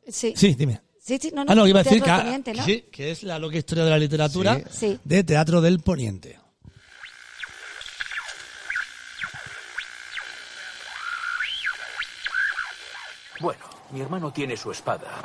Sí. 0.07 0.35
Sí, 0.37 0.55
dime. 0.55 0.83
Sí, 1.01 1.19
sí, 1.21 1.33
no, 1.35 1.45
no, 1.45 1.53
Ah, 1.53 1.55
no, 1.55 1.67
iba 1.67 1.81
a 1.81 1.83
decir 1.83 2.03
que, 2.03 2.89
que 2.93 3.11
es 3.11 3.23
la 3.23 3.39
loca 3.39 3.57
historia 3.57 3.85
de 3.85 3.91
la 3.91 3.99
literatura 3.99 4.61
Sí. 4.71 4.99
De 5.05 5.25
Teatro 5.25 5.61
del 5.63 5.81
Poniente. 5.81 6.39
Bueno, 13.41 13.65
mi 13.93 14.01
hermano 14.01 14.33
tiene 14.33 14.57
su 14.57 14.71
espada 14.71 15.23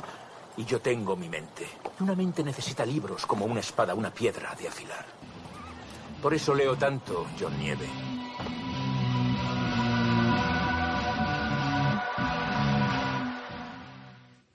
y 0.57 0.65
yo 0.65 0.79
tengo 0.79 1.15
mi 1.15 1.27
mente. 1.29 1.67
Y 1.99 2.03
Una 2.03 2.15
mente 2.15 2.43
necesita 2.43 2.85
libros 2.85 3.25
como 3.25 3.45
una 3.45 3.59
espada, 3.59 3.93
una 3.93 4.13
piedra 4.13 4.55
de 4.59 4.67
afilar. 4.67 5.05
Por 6.25 6.33
eso 6.33 6.55
leo 6.55 6.75
tanto, 6.75 7.27
John 7.39 7.53
Nieve. 7.59 7.85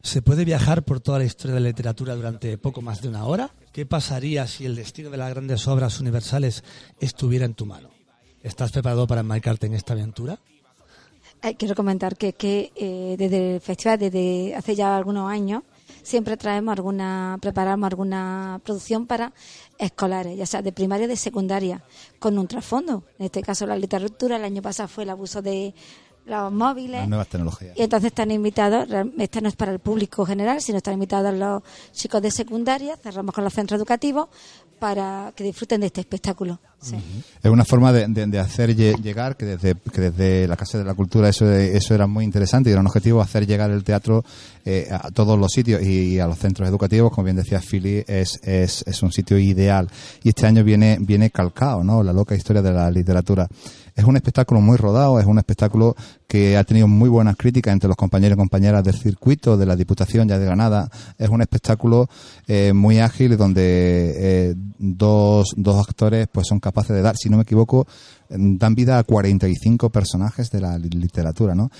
¿Se 0.03 0.21
puede 0.21 0.45
viajar 0.45 0.83
por 0.83 0.99
toda 0.99 1.21
la 1.21 1.25
historia 1.27 1.55
de 1.55 1.61
la 1.61 1.69
literatura 1.69 2.17
durante 2.17 2.59
poco 2.59 2.83
más 2.83 3.03
de 3.03 3.09
una 3.09 3.25
hora? 3.25 3.55
¿Qué 3.73 3.87
pasaría 3.87 4.49
si 4.49 4.67
el 4.67 4.75
destino 4.75 5.11
de 5.11 5.19
las 5.19 5.31
grandes 5.31 5.69
obras 5.69 6.01
universales 6.01 6.65
estuviera 6.99 7.45
en 7.45 7.55
tu 7.55 7.67
mano? 7.67 7.91
¿Estás 8.43 8.73
preparado 8.73 9.07
para 9.07 9.21
embarcarte 9.21 9.69
en 9.69 9.75
esta 9.75 9.93
aventura? 9.93 10.41
Eh, 11.41 11.55
quiero 11.55 11.77
comentar 11.77 12.17
que, 12.17 12.33
que 12.33 12.73
eh, 12.75 13.15
desde 13.17 13.55
el 13.55 13.61
festival, 13.61 14.01
desde 14.01 14.57
hace 14.57 14.75
ya 14.75 14.97
algunos 14.97 15.31
años, 15.31 15.63
siempre 16.03 16.37
traemos 16.37 16.73
alguna, 16.73 17.39
preparamos 17.41 17.87
alguna 17.87 18.61
producción 18.65 19.07
para 19.07 19.33
escolares, 19.81 20.37
ya 20.37 20.47
sea 20.47 20.63
de 20.63 20.73
primaria 20.73 21.07
o 21.07 21.09
de 21.09 21.17
secundaria, 21.17 21.83
con 22.19 22.39
un 22.39 22.47
trasfondo. 22.47 23.05
En 23.19 23.27
este 23.27 23.43
caso, 23.43 23.67
la 23.67 23.77
literatura, 23.77 24.37
el 24.37 24.45
año 24.45 24.63
pasado 24.63 24.89
fue 24.89 25.05
el 25.05 25.11
abuso 25.11 25.43
de 25.43 25.75
los 26.27 26.53
móviles. 26.53 27.01
Las 27.01 27.09
nuevas 27.09 27.29
tecnologías. 27.29 27.77
Y 27.77 27.83
entonces 27.83 28.09
están 28.09 28.31
invitados, 28.31 28.89
esta 29.19 29.41
no 29.41 29.49
es 29.49 29.57
para 29.57 29.73
el 29.73 29.79
público 29.79 30.27
general, 30.27 30.61
sino 30.61 30.79
están 30.79 30.95
invitados 30.95 31.35
los 31.35 31.63
chicos 31.93 32.21
de 32.23 32.31
secundaria, 32.31 32.97
cerramos 32.97 33.35
con 33.35 33.43
los 33.43 33.53
centros 33.53 33.79
educativos 33.79 34.29
para 34.81 35.33
que 35.37 35.45
disfruten 35.45 35.81
de 35.83 35.87
este 35.89 36.01
espectáculo. 36.01 36.59
Es 37.43 37.51
una 37.51 37.67
forma 37.67 37.93
de, 37.93 38.39
hacer 38.39 38.75
lle- 38.75 38.99
llegar, 39.03 39.37
que 39.37 39.45
desde, 39.45 39.75
que 39.75 40.01
desde 40.01 40.49
la 40.49 40.57
Casa 40.57 40.79
de 40.79 40.85
la 40.85 40.95
Cultura 40.95 41.29
eso, 41.29 41.49
eso 41.53 41.95
era 41.95 42.07
muy 42.07 42.25
interesante 42.25 42.71
y 42.71 42.73
era 42.73 42.81
un 42.81 42.87
objetivo, 42.87 43.21
hacer 43.21 43.47
llegar 43.47 43.71
el 43.71 43.85
teatro 43.85 44.25
eh, 44.65 44.89
a 44.91 45.11
todos 45.11 45.39
los 45.39 45.53
sitios 45.53 45.83
y, 45.83 46.19
a 46.19 46.27
los 46.27 46.39
centros 46.39 46.67
educativos, 46.69 47.13
como 47.13 47.27
bien 47.27 47.37
decía 47.37 47.61
Philly, 47.61 48.03
es, 48.07 48.41
es, 48.43 48.83
es 48.87 49.03
un 49.03 49.13
sitio 49.13 49.39
ideal. 49.39 49.89
Y 50.23 50.31
este 50.31 50.47
año 50.47 50.65
viene, 50.65 50.97
viene 51.01 51.31
calcado, 51.31 51.85
¿no? 51.85 52.03
La 52.03 52.15
loca 52.15 52.35
historia 52.35 52.63
de 52.63 52.73
la 52.73 52.91
literatura. 52.91 53.47
Es 54.01 54.07
un 54.07 54.17
espectáculo 54.17 54.63
muy 54.63 54.79
rodado, 54.79 55.21
es 55.21 55.27
un 55.27 55.37
espectáculo 55.37 55.95
que 56.27 56.57
ha 56.57 56.65
tenido 56.65 56.89
muy 56.89 57.11
buenas 57.11 57.37
críticas 57.37 57.73
entre 57.75 57.89
los 57.89 57.99
compañeros 57.99 58.37
y 58.37 58.39
compañeras 58.39 58.83
del 58.83 58.95
circuito, 58.95 59.59
de 59.59 59.67
la 59.67 59.77
Diputación 59.77 60.27
ya 60.27 60.39
de 60.39 60.47
Granada. 60.47 60.89
Es 61.19 61.29
un 61.29 61.43
espectáculo 61.43 62.09
eh, 62.47 62.73
muy 62.73 62.99
ágil 62.99 63.37
donde 63.37 63.61
eh, 64.17 64.55
dos, 64.79 65.53
dos 65.57 65.87
actores 65.87 66.29
pues 66.33 66.47
son 66.47 66.61
capaces 66.61 66.97
de 66.97 67.03
dar, 67.03 67.17
si 67.19 67.29
no 67.29 67.37
me 67.37 67.43
equivoco, 67.43 67.87
dan 68.31 68.75
vida 68.75 68.99
a 68.99 69.05
45 69.05 69.91
personajes 69.91 70.51
de 70.51 70.61
la 70.63 70.79
li- 70.79 70.89
literatura, 70.89 71.55
¿no? 71.55 71.71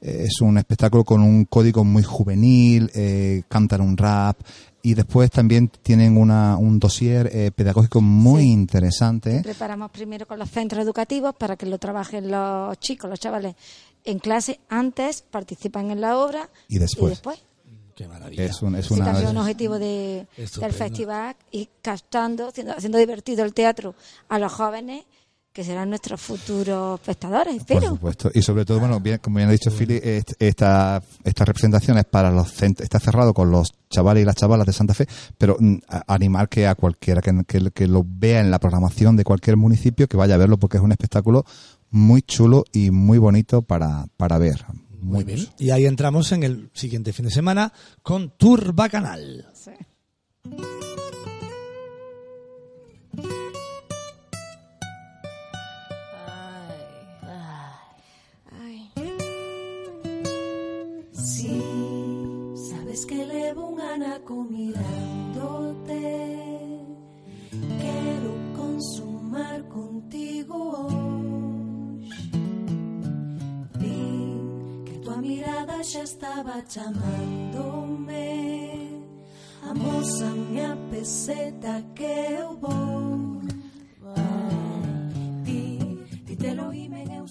Eh, 0.00 0.24
Es 0.28 0.40
un 0.40 0.56
espectáculo 0.56 1.04
con 1.04 1.20
un 1.20 1.44
código 1.44 1.84
muy 1.84 2.02
juvenil, 2.02 2.90
eh, 2.94 3.42
cantan 3.48 3.82
un 3.82 3.96
rap 3.98 4.38
y 4.88 4.94
después 4.94 5.30
también 5.32 5.68
tienen 5.82 6.16
una, 6.16 6.56
un 6.56 6.78
dossier 6.78 7.28
eh, 7.32 7.50
pedagógico 7.50 8.00
muy 8.00 8.42
Sí. 8.42 8.52
interesante. 8.52 9.40
Preparamos 9.42 9.90
primero 9.90 10.26
con 10.26 10.38
los 10.38 10.48
centros 10.50 10.82
educativos 10.84 11.34
para 11.34 11.56
que 11.56 11.66
lo 11.66 11.78
trabajen 11.78 12.30
los 12.30 12.78
chicos, 12.78 13.10
los 13.10 13.18
chavales 13.18 13.56
en 14.04 14.20
clase, 14.20 14.60
antes 14.68 15.22
participan 15.22 15.90
en 15.90 16.00
la 16.00 16.16
obra 16.18 16.48
Y 16.68 16.78
después. 16.78 17.06
Y 17.06 17.14
después. 17.14 17.42
Qué 17.96 18.06
maravilla. 18.06 18.44
Es, 18.44 18.62
un, 18.62 18.76
es 18.76 18.86
Sí, 18.86 18.94
una... 18.94 19.06
también 19.06 19.28
un 19.30 19.38
objetivo 19.38 19.78
de, 19.78 20.26
del 20.60 20.72
festival 20.72 21.34
y 21.50 21.68
captando, 21.82 22.48
haciendo, 22.48 22.74
haciendo 22.76 22.98
divertido 22.98 23.44
el 23.44 23.54
teatro 23.54 23.94
a 24.28 24.38
los 24.38 24.52
jóvenes 24.52 25.04
que 25.56 25.64
serán 25.64 25.88
nuestros 25.88 26.20
futuros 26.20 27.00
espectadores, 27.00 27.54
Por 27.54 27.76
espero. 27.78 27.88
supuesto. 27.94 28.30
Y 28.34 28.42
sobre 28.42 28.66
todo, 28.66 28.78
bueno, 28.78 29.00
bien, 29.00 29.16
como 29.22 29.36
bien 29.38 29.48
ha 29.48 29.52
dicho 29.52 29.70
est- 29.70 30.34
esta, 30.38 31.02
esta 31.24 31.44
representación 31.46 31.96
es 31.96 32.04
para 32.04 32.30
los 32.30 32.62
está 32.62 33.00
cerrado 33.00 33.32
con 33.32 33.50
los 33.50 33.72
chavales 33.88 34.22
y 34.22 34.26
las 34.26 34.36
chavalas 34.36 34.66
de 34.66 34.74
Santa 34.74 34.92
Fe, 34.92 35.06
pero 35.38 35.56
mm, 35.58 35.76
a- 35.88 36.04
animar 36.14 36.50
que 36.50 36.66
a 36.66 36.74
cualquiera 36.74 37.22
que, 37.22 37.32
que, 37.46 37.70
que 37.70 37.86
lo 37.88 38.04
vea 38.06 38.40
en 38.40 38.50
la 38.50 38.58
programación 38.58 39.16
de 39.16 39.24
cualquier 39.24 39.56
municipio 39.56 40.06
que 40.08 40.18
vaya 40.18 40.34
a 40.34 40.38
verlo 40.38 40.58
porque 40.58 40.76
es 40.76 40.82
un 40.82 40.92
espectáculo 40.92 41.46
muy 41.88 42.20
chulo 42.20 42.64
y 42.70 42.90
muy 42.90 43.16
bonito 43.16 43.62
para, 43.62 44.08
para 44.18 44.36
ver. 44.36 44.62
Muy 45.00 45.24
bien. 45.24 45.46
Y 45.58 45.70
ahí 45.70 45.86
entramos 45.86 46.32
en 46.32 46.42
el 46.42 46.68
siguiente 46.74 47.14
fin 47.14 47.24
de 47.24 47.30
semana 47.30 47.72
con 48.02 48.28
Tour 48.36 48.74
Bacanal. 48.74 49.46
Sí. 49.54 49.70
Anaco 63.96 64.44
mirándote. 64.44 66.00
Quero 67.82 68.32
consumar 68.54 69.62
contigo 69.68 70.54
hoy. 70.78 72.10
Vi 73.80 74.00
que 74.84 74.98
tua 75.02 75.16
mirada 75.16 75.82
xa 75.82 76.02
estaba 76.02 76.62
chamándome. 76.68 78.26
Amósame 79.62 80.60
a 80.60 80.76
peseta 80.90 81.82
que 81.94 82.12
eu 82.38 82.56
vou. 82.58 83.40
Vai, 84.02 85.42
di, 85.42 85.78
ime 86.28 86.50
eu 86.50 86.54
sou. 86.54 86.85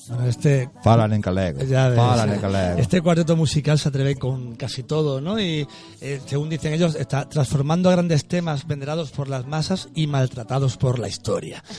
Bueno, 0.09 0.25
este 0.27 0.69
Falan 0.83 1.13
en 1.13 1.21
galego. 1.21 1.59
Falan 1.95 2.33
en 2.33 2.41
galego. 2.41 2.79
Este 2.79 3.01
cuarteto 3.01 3.35
musical 3.35 3.79
se 3.79 3.89
atreve 3.89 4.15
con 4.15 4.55
casi 4.55 4.83
todo, 4.83 5.21
¿no? 5.21 5.39
Y 5.39 5.67
eh, 6.01 6.21
según 6.25 6.49
dicen 6.49 6.73
ellos, 6.73 6.95
está 6.95 7.27
transformando 7.29 7.89
grandes 7.89 8.25
temas 8.25 8.67
venerados 8.67 9.11
por 9.11 9.29
las 9.29 9.45
masas 9.47 9.89
y 9.95 10.07
maltratados 10.07 10.77
por 10.77 10.99
la 10.99 11.07
historia. 11.07 11.63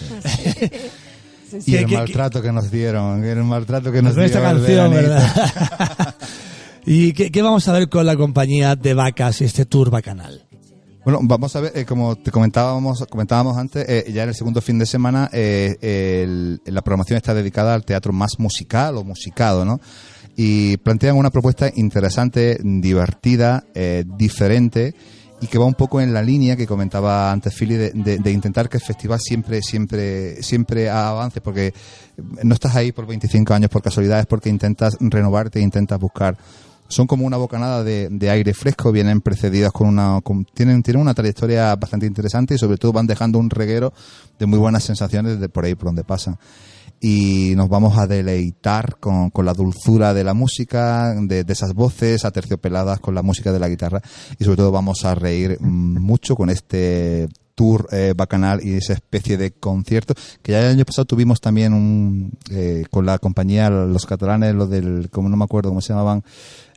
Y 1.65 1.73
Que- 1.73 1.79
el 1.79 1.87
que- 1.87 1.95
maltrato 1.97 2.43
que 2.43 2.51
nos 2.51 2.73
dieron, 2.73 3.25
el 3.25 3.45
maltrato 3.45 3.93
que 3.93 4.03
nos 4.03 4.15
Con 4.15 4.25
esta 4.25 4.41
dio 4.41 4.51
el 4.51 4.57
canción. 4.57 4.91
¿verdad? 4.93 6.15
¿Y 6.87 7.13
qué, 7.13 7.31
qué 7.31 7.41
vamos 7.43 7.69
a 7.69 7.73
ver 7.73 7.89
con 7.89 8.05
la 8.05 8.17
compañía 8.17 8.75
de 8.75 8.95
vacas 8.95 9.41
y 9.41 9.45
este 9.45 9.65
tour 9.65 9.89
bacanal? 9.91 10.46
Bueno, 11.07 11.21
vamos 11.23 11.55
a 11.55 11.61
ver, 11.61 11.71
eh, 11.77 11.85
como 11.85 12.17
te 12.17 12.33
comentábamos, 12.33 13.07
comentábamos 13.09 13.57
antes, 13.57 13.89
eh, 13.89 14.11
ya 14.13 14.25
en 14.25 14.31
el 14.31 14.35
segundo 14.35 14.61
fin 14.61 14.77
de 14.77 14.87
semana 14.87 15.31
eh, 15.33 15.77
el- 15.81 16.61
la 16.65 16.83
programación 16.83 17.17
está 17.17 17.33
dedicada 17.33 17.75
al 17.75 17.85
teatro 17.85 18.13
más 18.13 18.41
musical 18.41 18.97
o 18.97 19.05
musicado, 19.05 19.65
¿no? 19.65 19.81
Y 20.37 20.79
plantean 20.79 21.17
una 21.17 21.31
propuesta 21.31 21.71
interesante, 21.77 22.59
divertida, 22.61 23.63
eh, 23.73 24.03
diferente 24.19 24.97
y 25.41 25.47
que 25.47 25.59
va 25.59 25.67
un 25.67 25.75
poco 25.75 26.01
en 26.01 26.13
la 26.13 26.23
línea 26.23 26.57
que 26.57 26.67
comentaba 26.67 27.31
antes 27.31 27.55
Philly 27.55 27.77
de, 27.77 28.19
de- 28.19 28.33
intentar 28.33 28.69
que 28.69 28.79
el 28.79 28.83
festival 28.83 29.21
siempre, 29.21 29.63
siempre, 29.63 30.43
siempre 30.43 30.91
avance, 30.91 31.41
porque 31.41 31.73
no 32.43 32.53
estás 32.53 32.75
ahí 32.75 32.91
por 32.91 33.07
25 33.07 33.55
años 33.55 33.71
por 33.71 33.81
casualidad, 33.81 34.19
es 34.19 34.27
porque 34.27 34.49
intentas 34.49 34.97
renovarte, 34.99 35.61
intentas 35.61 36.01
buscar 36.01 36.37
son 36.89 37.07
como 37.07 37.27
una 37.27 37.37
bocanada 37.37 37.83
de, 37.85 38.09
de 38.11 38.31
aire 38.31 38.55
fresco, 38.55 38.93
vienen 38.93 39.21
precedidas 39.21 39.73
con 39.73 39.89
una, 39.89 40.21
tienen, 40.55 40.83
tienen 40.83 41.03
una 41.03 41.15
trayectoria 41.15 41.75
bastante 41.77 42.07
interesante 42.07 42.55
y 42.55 42.59
sobre 42.59 42.79
todo 42.79 42.93
van 42.93 43.07
dejando 43.07 43.39
un 43.39 43.51
reguero 43.51 43.93
de 44.39 44.47
muy 44.47 44.59
buenas 44.59 44.85
sensaciones 44.85 45.41
de 45.41 45.49
por 45.49 45.65
ahí 45.65 45.75
por 45.75 45.87
donde 45.87 46.05
pasan. 46.05 46.39
Y 46.99 47.53
nos 47.57 47.69
vamos 47.69 47.99
a 47.99 48.07
deleitar 48.07 48.97
con, 48.99 49.31
con 49.31 49.45
la 49.45 49.53
dulzura 49.53 50.15
de 50.15 50.25
la 50.25 50.33
música, 50.33 51.15
de, 51.15 51.45
de 51.45 51.53
esas 51.53 51.75
voces 51.75 52.25
aterciopeladas 52.25 53.01
con 53.01 53.15
la 53.15 53.23
música 53.23 53.53
de 53.53 53.59
la 53.59 53.69
guitarra 53.69 54.01
y 54.39 54.45
sobre 54.45 54.57
todo 54.57 54.73
vamos 54.73 55.05
a 55.05 55.15
reír 55.15 55.61
mucho 55.61 56.35
con 56.37 56.49
este 56.49 57.29
tour 57.57 57.89
eh, 57.91 58.13
bacanal 58.15 58.61
y 58.63 58.75
esa 58.75 58.93
especie 58.93 59.37
de 59.37 59.51
concierto 59.51 60.15
que 60.43 60.53
ya 60.53 60.61
el 60.61 60.77
año 60.77 60.85
pasado 60.85 61.07
tuvimos 61.07 61.41
también 61.41 61.73
un 61.73 62.33
eh, 62.51 62.85
con 62.91 63.07
la 63.07 63.19
compañía 63.19 63.71
los 63.71 64.05
catalanes 64.05 64.55
los 64.55 64.71
del 64.71 65.09
como 65.11 65.29
no 65.29 65.37
me 65.37 65.45
acuerdo 65.45 65.71
cómo 65.71 65.81
se 65.81 65.89
llamaban 65.89 66.23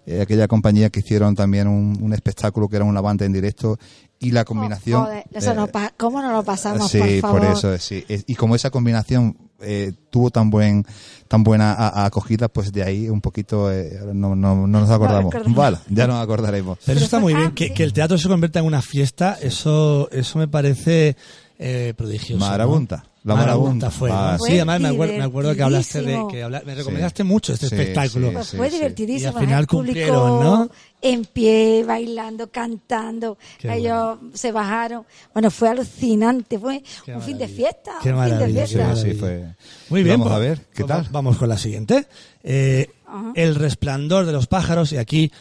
eh, 0.05 0.21
aquella 0.21 0.47
compañía 0.47 0.89
que 0.89 0.99
hicieron 1.01 1.35
también 1.35 1.67
un, 1.67 1.97
un 2.01 2.13
espectáculo 2.13 2.67
que 2.69 2.77
era 2.77 2.85
una 2.85 3.01
banda 3.01 3.25
en 3.25 3.33
directo 3.33 3.77
y 4.21 4.31
la 4.31 4.43
combinación 4.43 5.01
Oh, 5.01 5.05
joder, 5.05 5.23
eso 5.31 5.51
eh, 5.51 5.55
no 5.55 5.67
pa- 5.67 5.93
¿Cómo 5.97 6.21
no 6.21 6.31
lo 6.33 6.43
pasamos, 6.43 6.89
sí 6.91 6.99
por 7.21 7.31
favor? 7.38 7.45
eso 7.45 7.77
sí 7.77 8.03
y 8.27 8.35
como 8.35 8.55
esa 8.55 8.69
combinación 8.69 9.38
eh, 9.62 9.93
tuvo 10.09 10.29
tan 10.29 10.49
buen 10.49 10.85
tan 11.27 11.43
buena 11.43 11.73
a- 11.73 12.01
a 12.01 12.05
acogida 12.05 12.47
pues 12.49 12.71
de 12.71 12.83
ahí 12.83 13.09
un 13.09 13.21
poquito 13.21 13.71
eh, 13.71 13.99
no, 14.13 14.35
no, 14.35 14.55
no 14.67 14.79
nos 14.79 14.89
acordamos 14.89 15.33
vale 15.47 15.77
ya 15.89 16.07
nos 16.07 16.21
acordaremos 16.21 16.79
Pero 16.85 16.97
eso 16.97 17.05
está 17.05 17.19
muy 17.19 17.33
bien, 17.33 17.47
ah, 17.49 17.53
que, 17.55 17.73
que 17.73 17.83
el 17.83 17.93
teatro 17.93 18.17
se 18.17 18.27
convierta 18.27 18.59
en 18.59 18.65
una 18.65 18.81
fiesta, 18.81 19.38
eso 19.41 20.09
eso 20.12 20.38
me 20.39 20.47
parece 20.47 21.15
eh, 21.62 21.93
prodigioso. 21.97 22.43
¿no? 22.43 22.49
Marabunta, 22.51 23.03
la 23.23 23.36
marabunta. 23.36 23.89
fue. 23.91 24.10
Ah, 24.12 24.38
¿no? 24.39 24.45
sí. 24.45 24.51
Sí, 24.51 24.58
además 24.58 24.79
me 24.82 24.88
acuerdo, 24.89 25.13
me 25.17 25.23
acuerdo 25.23 25.55
que 25.55 25.62
hablaste 25.63 26.01
de 26.01 26.25
que 26.32 26.47
me 26.65 26.75
recomendaste 26.75 27.23
mucho 27.23 27.53
este 27.53 27.67
Sí, 27.67 27.75
espectáculo. 27.75 28.29
sí, 28.29 28.34
Pues 28.36 28.49
fue 28.55 28.69
sí. 28.69 28.75
divertidísimo. 28.77 29.32
Y 29.32 29.36
al 29.36 29.39
final 29.45 29.60
el 29.62 29.67
público 29.67 29.93
cumplieron, 29.93 30.43
¿no? 30.43 30.69
En 31.01 31.25
pie, 31.25 31.84
bailando, 31.86 32.49
cantando. 32.51 33.38
Qué 33.58 33.73
Ellos 33.73 34.17
se 34.34 34.51
bajaron. 34.51 35.05
Bueno, 35.34 35.49
fue 35.51 35.69
alucinante. 35.69 36.58
Fue 36.60 36.82
Qué 37.05 37.13
un 37.15 37.21
fin 37.21 37.38
de 37.38 37.47
fiesta. 37.47 37.93
Qué 38.01 38.12
un 38.13 38.19
fin 38.21 38.25
de 38.25 38.36
maravilla, 38.36 38.67
Sí, 38.67 38.75
qué 38.75 38.84
fiesta. 38.84 38.95
sí, 39.01 39.13
fue. 39.13 39.55
Muy 39.89 40.03
bien. 40.03 40.19
Vamos 40.19 40.34
a 40.34 40.38
pues, 40.38 40.49
ver, 40.49 40.65
¿qué 40.73 40.84
tal? 40.86 41.08
Vamos 41.12 41.38
con 41.38 41.49
la 41.49 41.58
siguiente. 41.58 42.08
Eh, 42.43 42.89
el 43.36 43.55
resplandor 43.55 44.25
de 44.25 44.32
los 44.34 44.47
pájaros 44.47 44.91
y 44.93 44.97
aquí, 44.97 45.32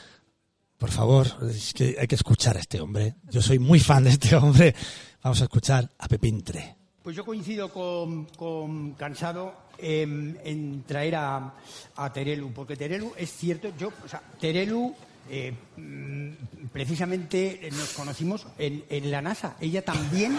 por 0.78 0.90
favor, 0.90 1.26
es 1.50 1.74
que 1.74 1.96
hay 2.00 2.06
que 2.06 2.14
escuchar 2.14 2.56
a 2.56 2.60
este 2.60 2.80
hombre. 2.80 3.16
Yo 3.30 3.42
soy 3.42 3.58
muy 3.58 3.78
fan 3.80 4.04
de 4.04 4.10
este 4.10 4.34
hombre. 4.36 4.74
Vamos 5.22 5.40
a 5.40 5.44
escuchar 5.44 5.90
a 5.98 6.06
Pepintre. 6.08 6.77
Pues 7.08 7.16
yo 7.16 7.24
coincido 7.24 7.72
con, 7.72 8.26
con 8.36 8.92
Cansado 8.92 9.54
en, 9.78 10.38
en 10.44 10.82
traer 10.82 11.16
a, 11.16 11.54
a 11.96 12.12
Terelu, 12.12 12.52
porque 12.52 12.76
Terelu 12.76 13.14
es 13.16 13.32
cierto, 13.32 13.72
yo, 13.78 13.90
o 14.04 14.06
sea, 14.06 14.20
Terelu 14.38 14.94
eh, 15.30 15.54
mm, 15.78 16.66
precisamente 16.70 17.66
nos 17.72 17.94
conocimos 17.94 18.46
en, 18.58 18.84
en 18.90 19.10
la 19.10 19.22
NASA. 19.22 19.56
Ella 19.58 19.82
también. 19.82 20.36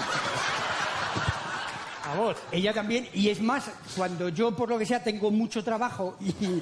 A 2.06 2.16
vos. 2.16 2.38
Ella 2.52 2.72
también, 2.72 3.10
y 3.16 3.30
es 3.30 3.42
más, 3.42 3.72
cuando 3.98 4.30
yo 4.30 4.56
por 4.56 4.70
lo 4.70 4.78
que 4.78 4.86
sea 4.86 5.04
tengo 5.04 5.32
mucho 5.32 5.64
trabajo 5.64 6.18
y, 6.22 6.32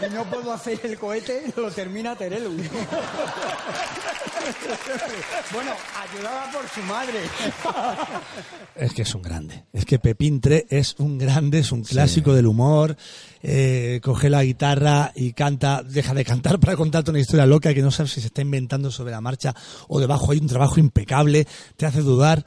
y 0.00 0.10
no 0.12 0.24
puedo 0.24 0.52
hacer 0.52 0.80
el 0.84 0.98
cohete, 0.98 1.52
lo 1.56 1.70
termina 1.70 2.16
Terelu. 2.16 2.50
bueno, 5.52 5.70
ayudaba 6.10 6.50
por 6.52 6.68
su 6.68 6.80
madre. 6.82 7.20
Es 8.74 8.92
que 8.92 9.02
es 9.02 9.14
un 9.14 9.22
grande. 9.22 9.64
Es 9.72 9.84
que 9.84 9.98
Pepín 9.98 10.40
Tre 10.40 10.66
es 10.68 10.96
un 10.98 11.18
grande, 11.18 11.60
es 11.60 11.72
un 11.72 11.82
clásico 11.82 12.34
del 12.34 12.46
humor. 12.46 12.96
Eh, 13.42 14.00
coge 14.02 14.30
la 14.30 14.42
guitarra 14.42 15.12
y 15.14 15.32
canta, 15.32 15.82
deja 15.82 16.14
de 16.14 16.24
cantar 16.24 16.58
para 16.58 16.76
contarte 16.76 17.10
una 17.10 17.20
historia 17.20 17.46
loca 17.46 17.74
que 17.74 17.82
no 17.82 17.90
sabes 17.90 18.12
si 18.12 18.20
se 18.20 18.28
está 18.28 18.42
inventando 18.42 18.90
sobre 18.90 19.12
la 19.12 19.20
marcha 19.20 19.54
o 19.88 20.00
debajo 20.00 20.32
hay 20.32 20.38
un 20.38 20.48
trabajo 20.48 20.80
impecable. 20.80 21.46
Te 21.76 21.86
hace 21.86 22.00
dudar. 22.00 22.44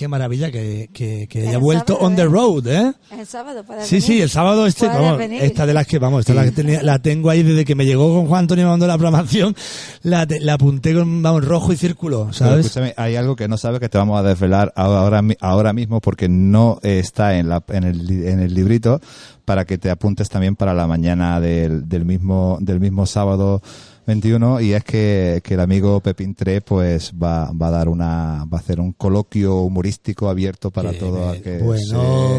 Qué 0.00 0.08
maravilla 0.08 0.50
que, 0.50 0.88
que, 0.94 1.26
que 1.28 1.40
haya 1.42 1.50
El 1.52 1.58
vuelto 1.58 1.92
sábado, 1.92 2.06
on 2.06 2.16
the 2.16 2.22
¿eh? 2.22 2.24
road, 2.24 2.66
¿eh? 2.68 2.92
El 3.10 3.26
sábado 3.26 3.62
puedes 3.64 3.84
Sí, 3.86 3.96
venir. 3.96 4.06
sí, 4.06 4.22
el 4.22 4.30
sábado 4.30 4.66
este, 4.66 4.86
Puedes 4.86 4.98
vamos, 5.02 5.18
venir. 5.18 5.42
esta 5.42 5.66
de 5.66 5.74
las 5.74 5.86
que, 5.86 5.98
vamos, 5.98 6.20
esta 6.20 6.32
es 6.32 6.36
la, 6.36 6.44
que 6.46 6.52
tenía- 6.52 6.82
la 6.82 7.00
tengo 7.00 7.28
ahí 7.28 7.42
desde 7.42 7.66
que 7.66 7.74
me 7.74 7.84
llegó 7.84 8.08
con 8.14 8.26
Juan 8.26 8.38
Antonio 8.40 8.64
me 8.64 8.70
mandó 8.70 8.86
la 8.86 8.96
programación, 8.96 9.54
la, 10.02 10.26
te- 10.26 10.40
la 10.40 10.54
apunté 10.54 10.94
con, 10.94 11.22
vamos, 11.22 11.44
rojo 11.44 11.74
y 11.74 11.76
círculo, 11.76 12.20
Pero 12.30 12.32
¿sabes? 12.32 12.64
escúchame, 12.64 12.94
hay 12.96 13.16
algo 13.16 13.36
que 13.36 13.46
no 13.46 13.58
sabes 13.58 13.78
que 13.78 13.90
te 13.90 13.98
vamos 13.98 14.18
a 14.18 14.22
desvelar 14.22 14.72
ahora, 14.74 15.20
mi- 15.20 15.36
ahora 15.38 15.74
mismo 15.74 16.00
porque 16.00 16.30
no 16.30 16.78
está 16.82 17.36
en, 17.36 17.50
la, 17.50 17.62
en, 17.68 17.84
el, 17.84 18.10
en 18.26 18.40
el 18.40 18.54
librito 18.54 19.02
para 19.44 19.66
que 19.66 19.76
te 19.76 19.90
apuntes 19.90 20.30
también 20.30 20.56
para 20.56 20.72
la 20.72 20.86
mañana 20.86 21.40
del, 21.40 21.90
del 21.90 22.06
mismo 22.06 22.56
del 22.62 22.80
mismo 22.80 23.04
sábado 23.04 23.60
21 24.06 24.60
y 24.60 24.72
es 24.72 24.82
que, 24.82 25.40
que 25.44 25.54
el 25.54 25.60
amigo 25.60 26.00
Pepín 26.00 26.34
Tre 26.34 26.60
pues 26.60 27.12
va, 27.12 27.52
va 27.52 27.68
a 27.68 27.70
dar 27.70 27.88
una 27.88 28.44
va 28.52 28.58
a 28.58 28.60
hacer 28.60 28.80
un 28.80 28.92
coloquio 28.92 29.56
humorístico 29.60 30.28
abierto 30.28 30.70
para 30.70 30.92
todo 30.92 31.28
aquel 31.30 31.62
bueno, 31.62 31.84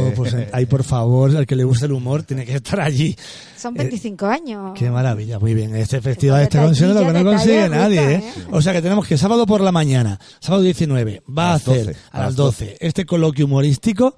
se- 0.09 0.13
pues 0.15 0.35
ahí 0.53 0.65
por 0.65 0.83
favor, 0.83 1.35
al 1.35 1.45
que 1.45 1.55
le 1.55 1.63
guste 1.63 1.85
el 1.85 1.93
humor 1.93 2.23
tiene 2.23 2.45
que 2.45 2.55
estar 2.55 2.79
allí. 2.81 3.15
Son 3.57 3.73
25 3.75 4.25
años. 4.25 4.71
Qué 4.75 4.89
maravilla, 4.89 5.37
muy 5.39 5.53
bien. 5.53 5.75
Este 5.75 6.01
festival 6.01 6.49
consiguiendo 6.49 7.01
lo 7.01 7.07
que 7.13 7.23
no 7.23 7.29
consigue 7.31 7.69
nadie, 7.69 8.17
gusta, 8.17 8.41
¿eh? 8.41 8.45
O 8.51 8.61
sea 8.61 8.73
que 8.73 8.81
tenemos 8.81 9.07
que 9.07 9.17
sábado 9.17 9.45
por 9.45 9.61
la 9.61 9.71
mañana, 9.71 10.19
sábado 10.39 10.63
19, 10.63 11.21
va 11.29 11.49
a, 11.49 11.51
A 11.51 11.55
hacer 11.55 11.85
12, 11.85 11.95
a 12.11 12.19
las 12.21 12.35
12 12.35 12.77
este 12.81 13.05
coloquio 13.05 13.45
humorístico 13.45 14.15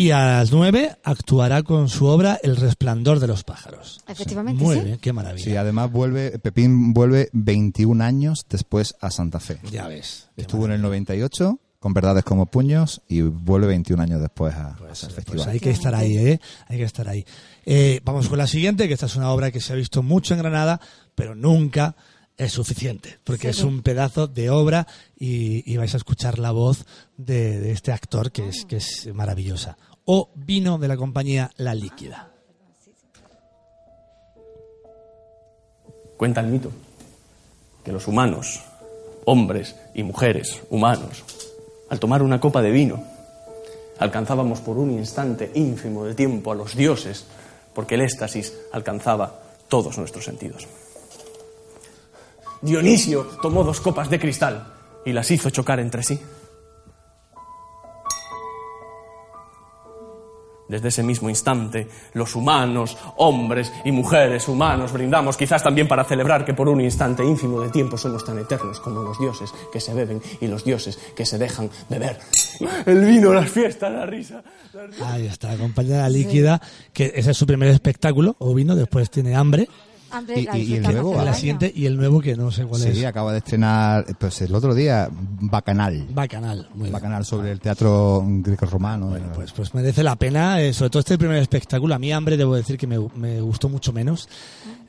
y 0.00 0.10
a 0.12 0.24
las 0.26 0.52
9 0.52 0.96
actuará 1.02 1.62
con 1.62 1.88
su 1.88 2.06
obra 2.06 2.38
El 2.42 2.56
resplandor 2.56 3.18
de 3.20 3.26
los 3.26 3.42
pájaros. 3.44 4.00
Efectivamente, 4.06 4.62
Muy 4.62 4.76
sí. 4.78 4.84
bien, 4.84 4.98
qué 4.98 5.12
maravilla. 5.12 5.44
Sí, 5.44 5.56
además 5.56 5.90
vuelve 5.90 6.38
Pepín 6.38 6.92
vuelve 6.92 7.28
21 7.32 8.02
años 8.04 8.46
después 8.48 8.94
a 9.00 9.10
Santa 9.10 9.40
Fe. 9.40 9.58
ya 9.70 9.88
ves. 9.88 10.28
Estuvo 10.36 10.66
en 10.66 10.72
el 10.72 10.82
98 10.82 11.58
con 11.80 11.94
Verdades 11.94 12.24
como 12.24 12.46
puños 12.46 13.02
y 13.08 13.22
vuelve 13.22 13.68
21 13.68 14.02
años 14.02 14.20
después 14.20 14.54
a, 14.54 14.76
Pues 14.78 15.00
festival. 15.14 15.48
hay 15.48 15.60
que 15.60 15.70
estar 15.70 15.94
ahí, 15.94 16.16
¿eh? 16.16 16.40
Hay 16.66 16.76
que 16.78 16.84
estar 16.84 17.08
ahí. 17.08 17.24
Eh, 17.66 18.00
vamos 18.04 18.28
con 18.28 18.38
la 18.38 18.46
siguiente, 18.46 18.88
que 18.88 18.94
esta 18.94 19.06
es 19.06 19.14
una 19.16 19.30
obra 19.30 19.50
que 19.52 19.60
se 19.60 19.72
ha 19.72 19.76
visto 19.76 20.02
mucho 20.02 20.34
en 20.34 20.40
Granada, 20.40 20.80
pero 21.14 21.34
nunca 21.36 21.94
es 22.36 22.52
suficiente, 22.52 23.18
porque 23.24 23.52
Sí. 23.52 23.60
es 23.60 23.64
un 23.64 23.82
pedazo 23.82 24.28
de 24.28 24.48
obra 24.50 24.86
y, 25.18 25.68
y 25.72 25.76
vais 25.76 25.92
a 25.94 25.96
escuchar 25.96 26.38
la 26.38 26.52
voz 26.52 26.84
de, 27.16 27.58
de 27.60 27.72
este 27.72 27.90
actor 27.92 28.30
que 28.30 28.48
es, 28.48 28.64
que 28.64 28.76
es 28.76 29.08
maravillosa. 29.12 29.76
O 30.10 30.30
vino 30.34 30.78
de 30.78 30.88
la 30.88 30.96
compañía 30.96 31.50
La 31.58 31.74
Líquida. 31.74 32.30
Cuenta 36.16 36.40
el 36.40 36.46
mito 36.46 36.72
que 37.84 37.92
los 37.92 38.08
humanos, 38.08 38.62
hombres 39.26 39.76
y 39.92 40.02
mujeres 40.02 40.62
humanos, 40.70 41.24
al 41.90 42.00
tomar 42.00 42.22
una 42.22 42.40
copa 42.40 42.62
de 42.62 42.70
vino, 42.70 43.04
alcanzábamos 43.98 44.60
por 44.60 44.78
un 44.78 44.92
instante 44.92 45.50
ínfimo 45.54 46.06
de 46.06 46.14
tiempo 46.14 46.52
a 46.52 46.54
los 46.54 46.74
dioses, 46.74 47.26
porque 47.74 47.96
el 47.96 48.00
éxtasis 48.00 48.54
alcanzaba 48.72 49.42
todos 49.68 49.98
nuestros 49.98 50.24
sentidos. 50.24 50.66
Dionisio 52.62 53.24
tomó 53.42 53.62
dos 53.62 53.82
copas 53.82 54.08
de 54.08 54.18
cristal 54.18 54.72
y 55.04 55.12
las 55.12 55.30
hizo 55.30 55.50
chocar 55.50 55.80
entre 55.80 56.02
sí. 56.02 56.18
Desde 60.68 60.88
ese 60.88 61.02
mismo 61.02 61.28
instante, 61.30 61.88
los 62.12 62.36
humanos, 62.36 62.96
hombres 63.16 63.72
y 63.84 63.92
mujeres 63.92 64.48
humanos, 64.48 64.92
brindamos 64.92 65.36
quizás 65.36 65.62
también 65.62 65.88
para 65.88 66.04
celebrar 66.04 66.44
que 66.44 66.54
por 66.54 66.68
un 66.68 66.80
instante 66.80 67.24
ínfimo 67.24 67.60
de 67.60 67.70
tiempo 67.70 67.96
somos 67.96 68.24
tan 68.24 68.38
eternos 68.38 68.78
como 68.80 69.02
los 69.02 69.18
dioses 69.18 69.52
que 69.72 69.80
se 69.80 69.94
beben 69.94 70.20
y 70.40 70.46
los 70.46 70.64
dioses 70.64 70.98
que 71.16 71.24
se 71.24 71.38
dejan 71.38 71.70
beber. 71.88 72.18
El 72.86 73.04
vino, 73.04 73.32
las 73.32 73.50
fiestas, 73.50 73.92
la 73.92 74.04
risa. 74.04 74.42
la 74.72 74.86
risa. 74.86 75.12
Ahí 75.12 75.26
está, 75.26 75.54
La 75.54 76.08
Líquida, 76.08 76.60
que 76.92 77.12
ese 77.14 77.30
es 77.30 77.36
su 77.36 77.46
primer 77.46 77.68
espectáculo, 77.68 78.36
o 78.38 78.54
vino, 78.54 78.74
después 78.74 79.10
tiene 79.10 79.34
hambre, 79.36 79.68
Y- 80.36 80.42
la 80.42 80.56
y- 80.58 80.62
y 80.62 80.74
el 80.76 80.82
nuevo, 80.82 81.22
la 81.22 81.34
siguiente, 81.34 81.70
y 81.74 81.86
el 81.86 81.96
nuevo 81.96 82.20
que 82.20 82.34
no 82.36 82.50
sé 82.50 82.64
cuál 82.64 82.80
Sí, 82.80 82.88
es. 82.88 83.04
acaba 83.04 83.32
de 83.32 83.38
estrenar 83.38 84.06
pues 84.18 84.40
el 84.40 84.54
otro 84.54 84.74
día 84.74 85.08
Bacanal. 85.12 86.06
Bacanal, 86.10 86.68
muy 86.74 86.84
bien. 86.84 86.92
Bacanal 86.92 87.24
sobre 87.24 87.52
el 87.52 87.60
teatro 87.60 88.24
greco-romano. 88.26 89.08
Bueno, 89.08 89.30
pues, 89.34 89.52
pues 89.52 89.74
merece 89.74 90.02
la 90.02 90.16
pena, 90.16 90.60
eh, 90.62 90.72
sobre 90.72 90.90
todo 90.90 91.00
este 91.00 91.18
primer 91.18 91.38
espectáculo. 91.38 91.94
A 91.94 91.98
mí, 91.98 92.10
Hambre, 92.12 92.36
debo 92.36 92.54
decir 92.56 92.78
que 92.78 92.86
me, 92.86 92.98
me 93.16 93.40
gustó 93.40 93.68
mucho 93.68 93.92
menos. 93.92 94.28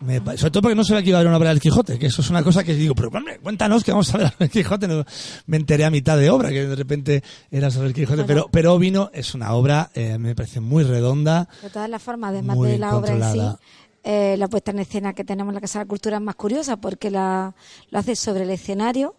Me 0.01 0.19
sobre 0.37 0.51
todo 0.51 0.61
porque 0.61 0.75
no 0.75 0.83
sabía 0.85 1.03
que 1.03 1.09
iba 1.09 1.17
a 1.17 1.19
haber 1.19 1.27
una 1.29 1.37
obra 1.37 1.49
del 1.49 1.59
Quijote, 1.59 1.99
que 1.99 2.05
eso 2.05 2.21
es 2.21 2.29
una 2.29 2.41
cosa 2.41 2.63
que 2.63 2.73
digo, 2.73 2.95
pero 2.95 3.09
hombre, 3.09 3.39
cuéntanos 3.39 3.83
que 3.83 3.91
vamos 3.91 4.13
a 4.15 4.17
ver 4.19 4.33
el 4.39 4.49
Quijote. 4.49 4.87
No, 4.87 5.03
me 5.47 5.57
enteré 5.57 5.83
a 5.83 5.89
mitad 5.91 6.17
de 6.17 6.29
obra, 6.29 6.49
que 6.49 6.65
de 6.65 6.75
repente 6.75 7.21
era 7.51 7.69
sobre 7.69 7.89
el 7.89 7.93
Quijote. 7.93 8.23
Bueno. 8.23 8.27
Pero, 8.27 8.47
pero 8.51 8.79
Vino 8.79 9.09
es 9.13 9.33
una 9.35 9.51
obra, 9.53 9.89
eh, 9.93 10.17
me 10.17 10.35
parece 10.35 10.61
muy 10.61 10.83
redonda. 10.85 11.49
De 11.61 11.69
todas 11.69 11.89
las 11.89 12.01
formas, 12.01 12.29
además 12.31 12.57
de 12.61 12.77
la 12.77 12.95
obra 12.95 13.13
en 13.13 13.33
sí. 13.33 13.39
Eh, 14.03 14.35
la 14.37 14.47
puesta 14.47 14.71
en 14.71 14.79
escena 14.79 15.13
que 15.13 15.23
tenemos 15.23 15.51
en 15.51 15.55
la 15.55 15.61
Casa 15.61 15.79
de 15.79 15.85
la 15.85 15.89
Cultura 15.89 16.17
es 16.17 16.23
más 16.23 16.35
curiosa 16.35 16.77
porque 16.77 17.11
la, 17.11 17.53
lo 17.89 17.99
hace 17.99 18.15
sobre 18.15 18.43
el 18.43 18.49
escenario. 18.49 19.15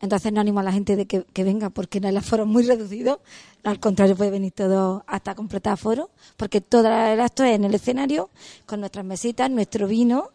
Entonces 0.00 0.32
no 0.32 0.40
animo 0.40 0.60
a 0.60 0.62
la 0.62 0.72
gente 0.72 0.96
de 0.96 1.06
que, 1.06 1.24
venga 1.44 1.70
porque 1.70 2.00
no 2.00 2.08
el 2.08 2.16
aforo 2.16 2.42
es 2.42 2.48
muy 2.48 2.64
reducido. 2.64 3.22
Al 3.62 3.80
contrario, 3.80 4.16
puede 4.16 4.30
venir 4.30 4.52
todo 4.52 5.04
hasta 5.06 5.34
completar 5.34 5.74
aforo 5.74 6.10
porque 6.36 6.60
todo 6.60 6.88
el 6.88 7.20
acto 7.20 7.44
es 7.44 7.54
en 7.54 7.64
el 7.64 7.74
escenario 7.74 8.30
con 8.66 8.80
nuestras 8.80 9.04
mesitas, 9.04 9.50
nuestro 9.50 9.86
vino, 9.86 10.30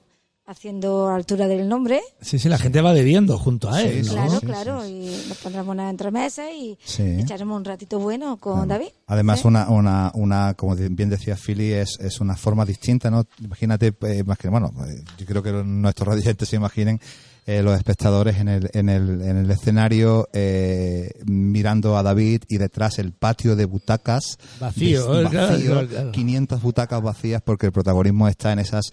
haciendo 0.49 1.09
altura 1.09 1.47
del 1.47 1.69
nombre. 1.69 2.01
Sí, 2.21 2.39
sí, 2.39 2.49
la 2.49 2.57
gente 2.57 2.81
va 2.81 2.91
bebiendo 2.91 3.37
junto 3.37 3.69
a 3.69 3.81
él, 3.83 4.03
Sí, 4.03 4.09
¿no? 4.09 4.13
Claro, 4.15 4.39
sí, 4.39 4.45
claro. 4.47 4.87
Y 4.87 5.05
nos 5.27 5.37
pondremos 5.37 5.71
una 5.73 5.89
entremesa 5.89 6.51
y 6.51 6.77
Sí. 6.83 7.03
echaremos 7.19 7.55
un 7.57 7.65
ratito 7.65 7.99
bueno 7.99 8.37
con 8.37 8.67
David. 8.67 8.87
Además, 9.07 9.43
¿eh? 9.45 9.47
una, 9.47 9.69
una, 9.69 10.11
una, 10.15 10.55
como 10.55 10.75
bien 10.75 11.09
decía 11.09 11.35
Philly, 11.35 11.73
es, 11.73 11.97
es 11.99 12.19
una 12.19 12.35
forma 12.35 12.65
distinta, 12.65 13.11
¿no? 13.11 13.25
Imagínate, 13.43 13.93
eh, 14.01 14.23
más 14.25 14.37
que, 14.39 14.49
bueno, 14.49 14.71
eh, 14.87 15.03
yo 15.19 15.25
creo 15.27 15.43
que 15.43 15.51
nuestros 15.51 16.07
radioyentes 16.07 16.49
se 16.49 16.55
imaginen 16.55 16.99
eh, 17.45 17.63
los 17.63 17.75
espectadores 17.75 18.37
en 18.37 18.47
el, 18.47 18.69
en 18.73 18.89
el, 18.89 19.21
en 19.21 19.37
el 19.37 19.49
escenario 19.49 20.29
eh, 20.33 21.09
mirando 21.25 21.97
a 21.97 22.03
David 22.03 22.43
y 22.47 22.57
detrás 22.57 22.99
el 22.99 23.11
patio 23.11 23.55
de 23.55 23.65
butacas 23.65 24.37
Vacío, 24.59 25.11
de- 25.13 25.21
eh, 25.21 25.23
vacío, 25.23 25.71
claro, 25.71 25.87
claro. 25.87 26.11
500 26.11 26.61
butacas 26.61 27.01
vacías 27.01 27.41
porque 27.43 27.65
el 27.67 27.71
protagonismo 27.71 28.27
está 28.27 28.51
en 28.53 28.59
esas 28.59 28.91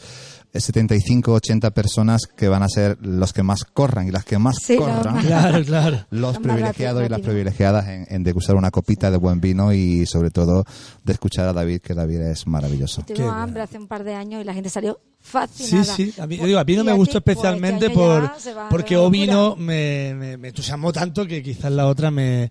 75, 0.61 1.33
80 1.33 1.71
personas 1.73 2.23
que 2.27 2.49
van 2.49 2.63
a 2.63 2.69
ser 2.69 2.99
los 3.01 3.33
que 3.33 3.43
más 3.43 3.65
corran 3.65 4.09
y 4.09 4.11
las 4.11 4.25
que 4.25 4.39
más 4.39 4.57
Sí, 4.63 4.77
corran 4.77 5.15
más- 5.15 5.25
Claro, 5.25 5.65
claro. 5.65 6.07
los 6.11 6.39
privilegiados 6.39 7.05
y 7.05 7.09
las 7.09 7.21
privilegiadas 7.21 7.87
en, 7.89 8.07
en 8.09 8.23
degustar 8.23 8.57
una 8.57 8.71
copita 8.71 9.11
de 9.11 9.17
buen 9.17 9.41
vino 9.41 9.73
y 9.73 10.07
sobre 10.07 10.31
todo 10.31 10.65
de 11.05 11.13
escuchar 11.13 11.49
a 11.49 11.53
David, 11.53 11.81
que 11.81 11.95
David 11.95 12.21
es 12.21 12.47
maravilloso. 12.47 13.03
Tuvimos 13.03 13.33
hambre 13.35 13.63
hace 13.63 13.79
un 13.79 13.87
par 13.87 14.05
de 14.05 14.15
años 14.15 14.41
y 14.41 14.45
la 14.45 14.55
gente 14.55 14.71
salió 14.71 14.99
Sí, 15.21 15.31
fascinada. 15.33 15.85
sí. 15.97 16.15
A 16.19 16.27
mí, 16.27 16.37
yo 16.37 16.47
digo, 16.47 16.59
a 16.61 16.65
mí 16.65 16.77
no 16.77 16.85
me 16.85 16.93
gustó 16.93 17.21
pues, 17.21 17.37
especialmente 17.37 17.87
este 17.87 17.99
año 18.01 18.31
por 18.39 18.69
porque. 18.71 18.97
Ovino 18.97 19.57
me, 19.57 20.15
me, 20.17 20.37
me 20.37 20.49
entusiasmó 20.49 20.93
tanto 20.93 21.27
que 21.27 21.43
quizás 21.43 21.73
la 21.73 21.87
otra 21.87 22.11
me, 22.13 22.51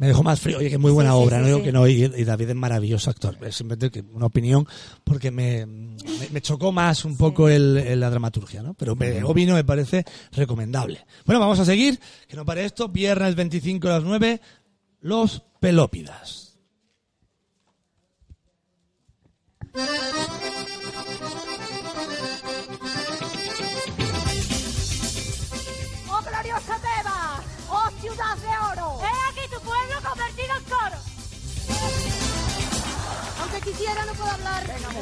me 0.00 0.06
dejó 0.06 0.22
más 0.22 0.40
frío. 0.40 0.56
Oye, 0.56 0.70
que 0.70 0.78
muy 0.78 0.90
buena 0.90 1.10
Sí, 1.10 1.16
obra, 1.18 1.36
sí, 1.36 1.40
no 1.42 1.46
digo 1.48 1.58
sí. 1.58 1.64
que 1.64 1.72
no. 1.72 1.86
Y, 1.86 2.04
y 2.04 2.24
David 2.24 2.48
es 2.48 2.54
maravilloso 2.56 3.10
actor. 3.10 3.36
Es 3.42 3.54
simplemente 3.56 4.02
una 4.12 4.24
opinión 4.26 4.66
porque 5.04 5.30
me, 5.30 5.66
me, 5.66 5.96
me 6.32 6.40
chocó 6.40 6.72
más 6.72 7.04
un 7.04 7.18
poco 7.18 7.50
el, 7.50 7.76
el- 7.76 8.00
la 8.00 8.08
dramaturgia, 8.08 8.62
¿no? 8.62 8.72
Pero 8.72 8.96
me, 8.96 9.22
Ovino 9.22 9.54
me 9.54 9.62
parece 9.62 10.06
recomendable. 10.32 11.04
Bueno, 11.26 11.38
vamos 11.38 11.58
a 11.60 11.66
seguir. 11.66 12.00
Que 12.26 12.34
no 12.36 12.46
pare 12.46 12.64
esto. 12.64 12.88
Viernes 12.88 13.34
25 13.34 13.88
a 13.88 13.90
las 13.92 14.02
9. 14.04 14.40
Los 15.02 15.42
Pelópidas. 15.60 16.56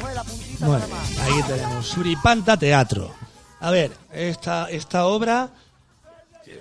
Hablar. 0.09 0.25
Bueno, 0.59 0.85
ahí 1.23 1.43
tenemos 1.47 1.85
Suripanta 1.87 2.57
Teatro. 2.57 3.11
A 3.61 3.71
ver, 3.71 3.91
esta, 4.13 4.69
esta 4.69 5.05
obra 5.05 5.49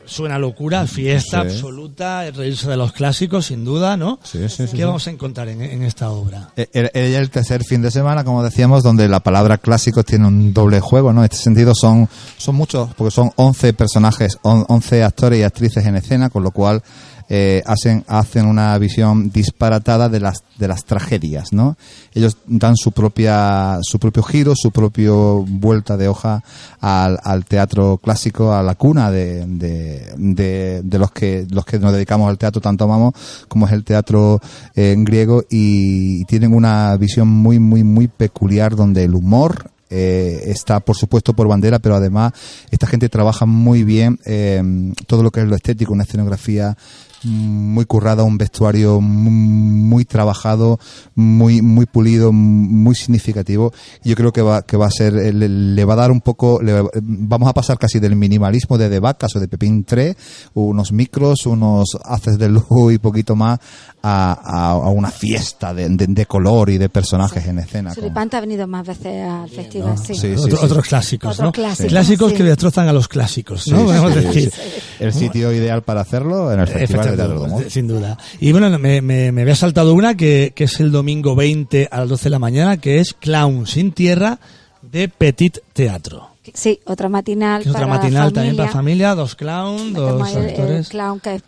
suena 0.04 0.38
locura, 0.38 0.86
fiesta 0.86 1.42
Sí. 1.42 1.48
absoluta, 1.48 2.30
reírse 2.30 2.68
de 2.68 2.76
los 2.76 2.92
clásicos, 2.92 3.46
sin 3.46 3.64
duda, 3.64 3.96
¿no? 3.96 4.18
Sí, 4.22 4.46
sí, 4.50 4.66
sí, 4.66 4.76
¿Qué 4.76 4.84
vamos 4.84 5.06
a 5.06 5.10
encontrar 5.10 5.48
en, 5.48 5.62
en 5.62 5.82
esta 5.82 6.10
obra? 6.10 6.50
Eh, 6.56 6.68
Era 6.74 6.90
era 6.92 7.18
el 7.20 7.30
tercer 7.30 7.64
fin 7.64 7.80
de 7.80 7.90
semana, 7.90 8.22
como 8.24 8.42
decíamos, 8.42 8.82
donde 8.82 9.08
la 9.08 9.20
palabra 9.20 9.56
clásicos 9.58 10.04
tiene 10.04 10.26
un 10.26 10.52
doble 10.52 10.80
juego, 10.80 11.12
¿no? 11.14 11.20
En 11.20 11.24
este 11.24 11.38
sentido 11.38 11.74
son, 11.74 12.06
son 12.36 12.54
muchos, 12.56 12.92
porque 12.94 13.10
son 13.10 13.32
11 13.36 13.72
personajes, 13.72 14.38
on- 14.42 14.66
11 14.68 15.04
actores 15.04 15.38
y 15.40 15.42
actrices 15.42 15.86
en 15.86 15.96
escena, 15.96 16.28
con 16.28 16.42
lo 16.42 16.50
cual 16.50 16.82
eh, 17.30 17.62
hacen, 17.66 18.04
hacen 18.08 18.46
una 18.46 18.76
visión 18.78 19.30
disparatada 19.30 20.08
de 20.08 20.20
las, 20.20 20.44
de 20.58 20.66
las 20.66 20.84
tragedias, 20.84 21.52
¿no? 21.52 21.76
Ellos 22.14 22.38
dan 22.46 22.76
su 22.76 22.92
propia, 22.92 23.78
su 23.82 23.98
propio 23.98 24.22
giro, 24.22 24.54
su 24.56 24.70
propio 24.70 25.44
vuelta 25.46 25.96
de 25.96 26.08
hoja 26.08 26.42
al, 26.80 27.18
al 27.22 27.44
teatro 27.44 27.98
clásico, 27.98 28.54
a 28.54 28.62
la 28.62 28.74
cuna 28.76 29.10
de, 29.10 29.44
de, 29.46 30.14
de, 30.16 30.80
de 30.82 30.98
los 30.98 31.10
que, 31.10 31.46
los 31.50 31.64
que 31.64 31.78
nos 31.78 31.92
dedicamos 31.92 32.30
al 32.30 32.38
teatro 32.38 32.62
tanto 32.62 32.84
amamos, 32.84 33.14
como 33.46 33.66
es 33.66 33.72
el 33.72 33.84
teatro 33.84 34.40
en 34.74 35.04
griego, 35.04 35.44
y 35.50 36.24
tienen 36.24 36.54
una 36.54 36.96
visión 36.96 37.28
muy, 37.28 37.58
muy, 37.58 37.84
muy 37.84 38.08
peculiar 38.08 38.74
donde 38.74 39.04
el 39.04 39.14
humor, 39.14 39.70
eh, 39.90 40.42
está 40.46 40.80
por 40.80 40.96
supuesto 40.96 41.32
por 41.32 41.48
bandera, 41.48 41.78
pero 41.78 41.94
además 41.94 42.32
esta 42.70 42.86
gente 42.86 43.08
trabaja 43.08 43.46
muy 43.46 43.84
bien 43.84 44.18
eh, 44.26 44.62
todo 45.06 45.22
lo 45.22 45.30
que 45.30 45.40
es 45.40 45.46
lo 45.46 45.56
estético, 45.56 45.94
una 45.94 46.02
escenografía 46.02 46.76
muy 47.24 47.84
currada, 47.84 48.22
un 48.22 48.38
vestuario 48.38 49.00
mu- 49.00 49.30
muy 49.30 50.04
trabajado, 50.04 50.78
muy 51.14 51.62
muy 51.62 51.86
pulido, 51.86 52.32
muy 52.32 52.94
significativo. 52.94 53.72
Yo 54.04 54.14
creo 54.14 54.32
que 54.32 54.42
va 54.42 54.62
que 54.62 54.76
va 54.76 54.86
a 54.86 54.90
ser 54.90 55.16
eh, 55.16 55.32
le, 55.32 55.48
le 55.48 55.84
va 55.84 55.94
a 55.94 55.96
dar 55.96 56.10
un 56.10 56.20
poco 56.20 56.60
le 56.62 56.80
va- 56.82 56.90
vamos 57.02 57.48
a 57.48 57.54
pasar 57.54 57.78
casi 57.78 57.98
del 57.98 58.16
minimalismo 58.16 58.78
de 58.78 58.88
De 58.88 59.00
Vacas 59.00 59.34
o 59.36 59.40
de 59.40 59.48
Pepín 59.48 59.84
3, 59.84 60.16
unos 60.54 60.92
micros, 60.92 61.46
unos 61.46 61.96
haces 62.04 62.38
de 62.38 62.48
luz 62.48 62.64
y 62.92 62.98
poquito 62.98 63.34
más 63.36 63.58
a, 64.02 64.32
a- 64.32 64.70
a 64.72 64.88
una 64.90 65.10
fiesta 65.10 65.74
de, 65.74 65.88
de- 65.88 66.06
de 66.06 66.26
color 66.26 66.70
y 66.70 66.78
de 66.78 66.88
personajes 66.88 67.46
en 67.46 67.58
escena. 67.58 67.90
con- 67.90 68.02
Suripanta 68.02 68.38
ha 68.38 68.40
venido 68.40 68.66
más 68.66 68.86
veces 68.86 69.28
al 69.28 69.48
festival, 69.48 69.98
sí. 69.98 70.14
Sí, 70.14 70.20
sí, 70.20 70.34
Otro- 70.36 70.56
sí. 70.58 70.64
Otros 70.64 70.86
clásicos, 70.86 71.40
¿no? 71.40 71.52
clásicos, 71.52 71.90
Clásicos 71.90 72.30
sí. 72.30 72.36
que 72.36 72.42
destrozan 72.44 72.88
a 72.88 72.92
los 72.92 73.08
clásicos, 73.08 73.66
¿no? 73.68 73.78
sí, 73.80 73.84
Podemos 73.84 74.12
sí, 74.14 74.20
decir. 74.20 74.52
sí. 74.52 74.60
El 75.00 75.12
sitio 75.12 75.52
ideal 75.52 75.82
para 75.82 76.00
hacerlo 76.00 76.52
en 76.52 76.60
el 76.60 76.66
Festival 76.68 77.07
de 77.10 77.16
Teatro 77.16 77.40
de 77.40 77.46
Humor. 77.46 77.70
Sin 77.70 77.86
duda. 77.88 78.18
Y 78.40 78.52
bueno, 78.52 78.76
me, 78.78 79.00
me, 79.02 79.32
me 79.32 79.42
había 79.42 79.56
saltado 79.56 79.94
una 79.94 80.16
que, 80.16 80.52
que 80.54 80.64
es 80.64 80.80
el 80.80 80.90
domingo 80.92 81.34
20 81.34 81.88
a 81.90 82.00
las 82.00 82.08
12 82.08 82.24
de 82.24 82.30
la 82.30 82.38
mañana, 82.38 82.76
que 82.78 82.98
es 83.00 83.14
Clown 83.14 83.66
sin 83.66 83.92
tierra 83.92 84.38
de 84.82 85.08
Petit 85.08 85.58
Teatro. 85.72 86.28
Sí, 86.54 86.80
otra 86.86 87.08
matinal 87.10 87.60
es 87.60 87.66
otra 87.68 87.80
para 87.82 87.94
matinal 87.94 88.22
familia. 88.22 88.32
también 88.34 88.56
para 88.56 88.70
familia, 88.72 89.14
dos 89.14 89.34
clown, 89.34 89.92
dos 89.92 90.30
el- 90.34 90.38
el 90.44 90.48
actores. 90.50 90.88
clown 90.88 91.20
que 91.20 91.34
es 91.34 91.42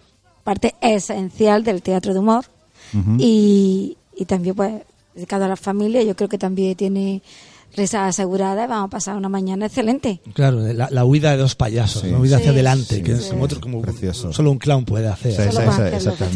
parte 0.45 0.75
esencial 0.83 1.65
del 1.65 1.81
teatro 1.81 2.13
de 2.13 2.19
humor 2.21 2.45
Ujú. 2.93 3.17
y, 3.19 3.97
y 4.15 4.25
también 4.27 4.55
pues 4.55 4.73
dedicado 5.15 5.47
a 5.47 5.49
la 5.49 5.57
familia 5.57 6.03
yo 6.03 6.15
creo 6.15 6.29
que 6.29 6.37
también 6.37 6.75
tiene 6.75 7.23
risa 7.77 8.07
asegurada 8.07 8.65
y 8.65 8.67
vamos 8.69 8.87
a 8.87 8.91
pasar 8.91 9.17
una 9.17 9.29
mañana 9.29 9.67
excelente 9.67 10.21
Claro, 10.35 10.61
la, 10.73 10.89
la 10.91 11.05
huida 11.05 11.31
de 11.33 11.37
dos 11.39 11.55
payasos, 11.55 12.03
Sí. 12.03 12.11
la 12.11 12.19
huida 12.19 12.37
hacia 12.37 12.49
Sí, 12.51 12.55
adelante, 12.55 12.97
sí, 12.97 13.03
que 13.03 13.13
es 13.13 13.25
sí. 13.25 13.31
como 13.31 13.45
otro, 13.45 13.61
como 13.61 13.81
Precioso. 13.83 14.33
solo 14.33 14.51
un 14.51 14.59
clown 14.59 14.85
puede 14.85 15.09
hacer. 15.09 15.51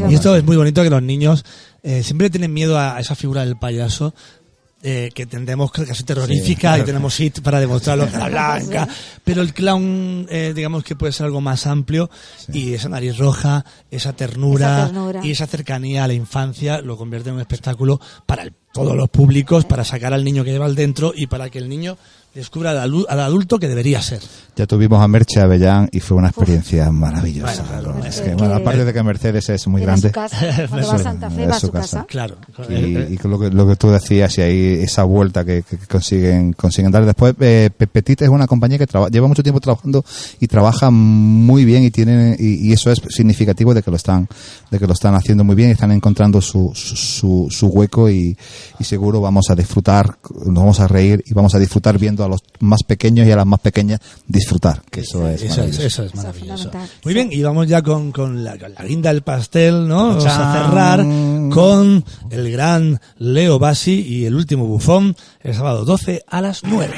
Y 0.09 0.15
esto 0.15 0.37
es 0.37 0.45
muy 0.45 0.57
bonito 0.57 0.83
que 0.83 0.91
los 0.91 1.03
niños 1.03 1.45
eh, 1.83 2.03
siempre 2.03 2.31
tienen 2.31 2.53
miedo 2.53 2.79
a 2.79 2.99
esa 3.01 3.15
figura 3.15 3.45
del 3.45 3.57
payaso. 3.57 4.15
Eh, 4.87 5.11
que 5.15 5.25
tendemos 5.25 5.73
que 5.73 5.87
casi 5.87 6.05
terrorífica 6.05 6.75
Sí. 6.75 6.83
y 6.83 6.85
tenemos 6.85 7.15
hit 7.17 7.41
para 7.41 7.59
demostrarlo 7.59 8.07
cara 8.07 8.29
blanca 8.29 8.87
pero 9.25 9.41
el 9.41 9.55
clown 9.55 10.27
eh, 10.29 10.53
digamos 10.55 10.85
que 10.85 10.95
puede 10.95 11.13
ser 11.13 11.25
algo 11.27 11.41
más 11.41 11.67
amplio 11.67 12.11
y 12.53 12.75
esa 12.75 12.91
nariz 12.91 13.17
roja 13.17 13.65
esa 13.91 14.13
ternura, 14.13 14.77
Esa 14.77 14.87
ternura. 14.87 15.21
y 15.25 15.31
esa 15.31 15.47
cercanía 15.47 16.05
a 16.05 16.07
la 16.09 16.13
infancia 16.15 16.83
lo 16.83 16.97
convierte 16.99 17.31
en 17.31 17.37
un 17.37 17.41
espectáculo 17.41 17.99
para 18.27 18.43
el- 18.43 18.53
todos 18.75 18.95
los 18.95 19.09
públicos 19.09 19.65
para 19.65 19.85
sacar 19.85 20.13
al 20.13 20.23
niño 20.25 20.45
que 20.45 20.51
lleva 20.53 20.67
al 20.67 20.75
dentro 20.75 21.13
y 21.17 21.29
para 21.29 21.49
que 21.49 21.59
el 21.59 21.69
niño 21.69 21.97
descubra 22.35 22.71
al, 22.71 22.91
adu- 22.91 23.07
al 23.09 23.21
adulto 23.21 23.59
que 23.59 23.69
debería 23.69 24.03
ser 24.03 24.21
Ya 24.57 24.67
tuvimos 24.67 25.01
a 25.03 25.07
Merche 25.09 25.41
Avellán 25.41 25.89
y 25.93 26.01
fue 26.01 26.17
una 26.17 26.29
experiencia 26.29 26.91
maravillosa. 26.91 27.65
Bueno, 27.83 28.05
Es 28.05 28.17
es 28.17 28.21
que, 28.23 28.35
bueno, 28.35 28.55
aparte 28.55 28.85
de 28.85 28.93
que 28.93 29.03
Mercedes 29.03 29.49
es 29.51 29.67
muy 29.69 29.83
grande. 29.83 30.09
su 30.09 30.13
casa. 30.15 30.39
Cuando 30.69 30.89
va 30.89 30.95
a 30.95 30.99
Santa 30.99 31.31
Fe, 31.31 31.43
es 31.45 31.51
va 31.51 31.57
a 31.57 31.61
su 31.61 31.67
su 31.67 31.73
casa. 31.73 32.05
claro 32.09 32.37
Y, 32.69 32.75
y 32.75 33.19
lo, 33.25 33.39
que, 33.39 33.51
lo 33.51 33.67
que 33.69 33.77
tú 33.77 33.91
decías, 33.91 34.37
y 34.39 34.43
ahí 34.43 34.79
esa 34.83 35.05
vuelta 35.05 35.45
que, 35.45 35.63
que 35.63 35.77
consiguen 35.79 36.53
consiguen 36.55 36.91
dar. 36.93 37.05
Después, 37.05 37.35
eh, 37.41 37.71
Pe- 37.77 37.87
Petit 37.87 38.23
es 38.23 38.29
una 38.29 38.47
compañía 38.47 38.79
que 38.79 38.87
traba- 38.87 39.09
lleva 39.09 39.27
mucho 39.29 39.43
tiempo 39.43 39.61
trabajando 39.61 40.05
y 40.41 40.47
trabaja 40.49 40.91
muy 40.91 41.65
bien 41.65 41.85
y 41.85 41.91
tiene 41.91 42.37
y, 42.39 42.69
y 42.69 42.73
eso 42.73 42.91
es 42.91 43.01
significativo 43.09 43.75
de 43.75 43.83
que 43.83 43.91
lo 43.91 43.97
están 43.97 44.29
de 44.71 44.79
que 44.79 44.87
lo 44.87 44.93
están 44.93 45.15
haciendo 45.15 45.45
muy 45.45 45.55
bien 45.57 45.69
y 45.69 45.73
están 45.73 45.93
encontrando 45.93 46.41
su, 46.41 46.73
su, 46.75 46.97
su- 46.97 47.49
su 47.51 47.67
hueco 47.69 48.09
y, 48.11 48.37
y 48.79 48.85
seguro 48.85 49.21
vamos 49.21 49.47
a 49.51 49.55
disfrutar, 49.55 50.17
nos 50.47 50.55
vamos 50.55 50.81
a 50.81 50.89
reír 50.89 51.23
y 51.27 51.35
vamos 51.35 51.55
a 51.55 51.59
disfrutar 51.59 51.99
viendo 51.99 52.24
a 52.25 52.29
los 52.29 52.41
más 52.61 52.83
pequeños 52.83 53.27
y 53.27 53.31
a 53.33 53.37
las 53.37 53.47
más 53.47 53.61
pequeñas 53.61 54.01
disfrutar, 54.27 54.83
que 54.91 55.01
eso 55.01 55.29
es 55.29 55.43
Eso 55.43 55.53
es, 55.53 55.59
maravilloso. 55.59 55.87
eso 55.87 56.03
es 56.05 56.15
maravilloso. 56.15 56.71
Muy 57.05 57.15
bien, 57.15 57.29
y 57.33 57.43
vamos 57.43 57.69
ya 57.69 57.83
con, 57.83 58.13
con 58.13 58.45
la, 58.45 58.59
con 58.59 58.75
la 58.75 58.85
guinda 58.85 59.13
del 59.13 59.23
pastel, 59.23 59.87
¿no? 59.89 60.09
Vamos 60.09 60.27
a 60.27 60.53
cerrar 60.53 61.01
con 61.51 62.05
el 62.31 62.51
gran 62.51 63.01
Leo 63.19 63.59
Bassi 63.59 64.01
y 64.07 64.25
el 64.27 64.35
último 64.35 64.67
bufón 64.67 65.17
el 65.43 65.55
sábado 65.55 65.85
12 65.85 66.25
a 66.29 66.41
las 66.41 66.63
9. 66.65 66.93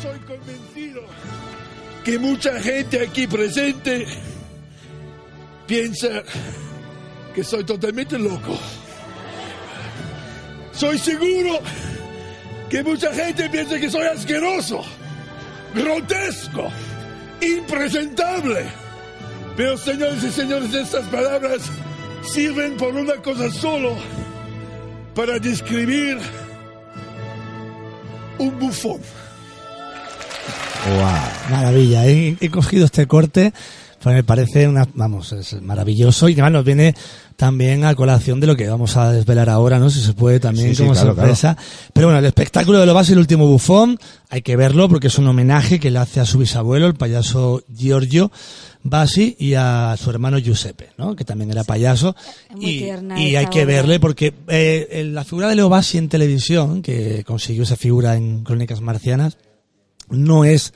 Soy 0.00 0.18
convencido 0.20 1.02
que 2.04 2.18
mucha 2.18 2.60
gente 2.60 3.00
aquí 3.00 3.26
presente 3.26 4.06
piensa 5.66 6.22
que 7.34 7.44
soy 7.44 7.64
totalmente 7.64 8.18
loco. 8.18 8.58
Soy 10.72 10.98
seguro 10.98 11.60
que 12.68 12.82
mucha 12.82 13.12
gente 13.12 13.48
piensa 13.50 13.78
que 13.78 13.90
soy 13.90 14.06
asqueroso, 14.06 14.82
grotesco, 15.74 16.70
impresentable. 17.40 18.64
Pero 19.56 19.76
señores 19.76 20.24
y 20.24 20.30
señores, 20.30 20.72
estas 20.72 21.06
palabras 21.08 21.70
sirven 22.22 22.76
por 22.76 22.94
una 22.94 23.16
cosa 23.16 23.50
solo, 23.50 23.96
para 25.14 25.38
describir 25.38 26.18
un 28.38 28.58
bufón. 28.58 29.00
Maravilla, 31.50 32.06
he, 32.06 32.36
he 32.40 32.50
cogido 32.50 32.84
este 32.86 33.06
corte, 33.06 33.52
pues 34.02 34.14
me 34.14 34.24
parece 34.24 34.66
una, 34.66 34.88
vamos, 34.94 35.32
es 35.32 35.60
maravilloso 35.60 36.28
y 36.28 36.32
además 36.32 36.52
nos 36.52 36.64
viene 36.64 36.94
también 37.36 37.84
a 37.84 37.94
colación 37.94 38.40
de 38.40 38.46
lo 38.46 38.56
que 38.56 38.68
vamos 38.68 38.96
a 38.96 39.12
desvelar 39.12 39.48
ahora, 39.48 39.78
¿no? 39.78 39.90
Si 39.90 40.00
se 40.00 40.14
puede 40.14 40.40
también 40.40 40.68
Sí, 40.68 40.76
sí, 40.76 40.82
como 40.82 40.92
claro, 40.92 41.14
sorpresa. 41.14 41.56
Pero 41.92 42.06
bueno, 42.06 42.18
el 42.18 42.24
espectáculo 42.24 42.80
de 42.80 42.86
lo 42.86 42.94
base, 42.94 43.12
el 43.12 43.18
último 43.18 43.46
bufón, 43.46 43.98
hay 44.28 44.42
que 44.42 44.56
verlo 44.56 44.88
porque 44.88 45.08
es 45.08 45.18
un 45.18 45.26
homenaje 45.26 45.80
que 45.80 45.90
le 45.90 45.98
hace 45.98 46.20
a 46.20 46.26
su 46.26 46.38
bisabuelo, 46.38 46.86
el 46.86 46.94
payaso 46.94 47.62
Giorgio 47.74 48.30
Bassi, 48.82 49.36
y 49.38 49.54
a 49.54 49.94
su 49.98 50.10
hermano 50.10 50.38
Giuseppe, 50.38 50.90
¿no? 50.96 51.14
Que 51.14 51.24
también 51.24 51.50
era 51.50 51.64
payaso. 51.64 52.14
Es 52.48 52.56
muy 52.56 52.70
Y, 52.70 52.78
tierna 52.78 53.20
y 53.20 53.36
hay 53.36 53.46
que 53.46 53.66
verle 53.66 54.00
porque 54.00 54.34
eh, 54.48 55.08
la 55.10 55.24
figura 55.24 55.48
de 55.48 55.56
Leo 55.56 55.68
Bassi 55.68 55.98
en 55.98 56.08
televisión, 56.08 56.80
que 56.80 57.22
consiguió 57.24 57.64
esa 57.64 57.76
figura 57.76 58.16
en 58.16 58.44
Crónicas 58.44 58.80
Marcianas, 58.80 59.36
no 60.10 60.44
es 60.44 60.72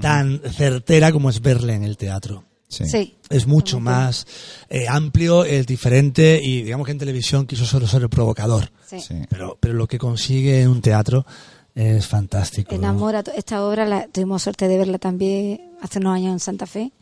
tan 0.00 0.40
certera 0.40 1.12
como 1.12 1.28
es 1.30 1.40
verle 1.40 1.74
en 1.74 1.84
el 1.84 1.96
teatro. 1.96 2.44
Sí. 2.68 2.86
sí 2.86 3.16
Es 3.28 3.46
mucho 3.46 3.80
más 3.80 4.26
eh, 4.70 4.86
amplio, 4.88 5.44
es 5.44 5.66
diferente 5.66 6.40
y 6.42 6.62
digamos 6.62 6.86
que 6.86 6.92
en 6.92 6.98
televisión 6.98 7.46
quiso 7.46 7.66
solo 7.66 7.86
ser 7.86 8.02
el 8.02 8.08
provocador. 8.08 8.70
sí. 8.86 9.00
Sí. 9.00 9.14
Pero, 9.28 9.58
pero 9.60 9.74
lo 9.74 9.86
que 9.86 9.98
consigue 9.98 10.62
en 10.62 10.68
un 10.68 10.80
teatro 10.80 11.26
es 11.74 12.06
fantástico. 12.06 12.72
¿no? 12.72 12.78
Enamora, 12.78 13.22
esta 13.34 13.64
obra 13.64 13.86
la 13.86 14.06
tuvimos 14.08 14.42
suerte 14.42 14.68
de 14.68 14.78
verla 14.78 14.98
también 14.98 15.72
hace 15.80 15.98
unos 15.98 16.14
años 16.14 16.32
en 16.32 16.40
Santa 16.40 16.66
Fe. 16.66 16.92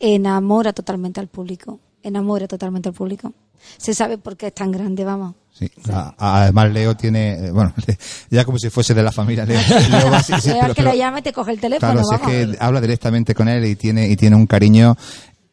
Enamora 0.00 0.72
totalmente 0.72 1.20
al 1.20 1.28
público. 1.28 1.80
Enamora 2.02 2.46
totalmente 2.46 2.88
al 2.88 2.94
público. 2.94 3.32
Se 3.76 3.94
sabe 3.94 4.18
por 4.18 4.36
qué 4.36 4.48
es 4.48 4.54
tan 4.54 4.70
grande, 4.72 5.04
vamos. 5.04 5.34
Sí. 5.58 5.70
Además, 6.18 6.70
Leo 6.70 6.94
tiene, 6.96 7.46
eh, 7.46 7.50
bueno, 7.50 7.72
ya 8.30 8.44
como 8.44 8.58
si 8.58 8.68
fuese 8.68 8.92
de 8.92 9.02
la 9.02 9.10
familia 9.12 9.46
Leo. 9.46 9.58
Leo 9.90 10.10
va- 10.10 10.22
sí, 10.22 10.34
sí, 10.40 10.48
Leo 10.48 10.58
pero- 10.60 10.74
que 10.74 10.82
pero- 10.82 10.94
lo 11.12 11.18
y 11.18 11.22
te 11.22 11.32
coge 11.32 11.52
el 11.52 11.60
teléfono, 11.60 11.92
Claro, 11.92 12.04
si 12.06 12.14
es 12.14 12.20
vamos. 12.20 12.36
que 12.36 12.56
habla 12.64 12.80
directamente 12.80 13.34
con 13.34 13.48
él 13.48 13.64
y 13.64 13.74
tiene, 13.76 14.06
y 14.08 14.16
tiene 14.16 14.36
un 14.36 14.46
cariño 14.46 14.96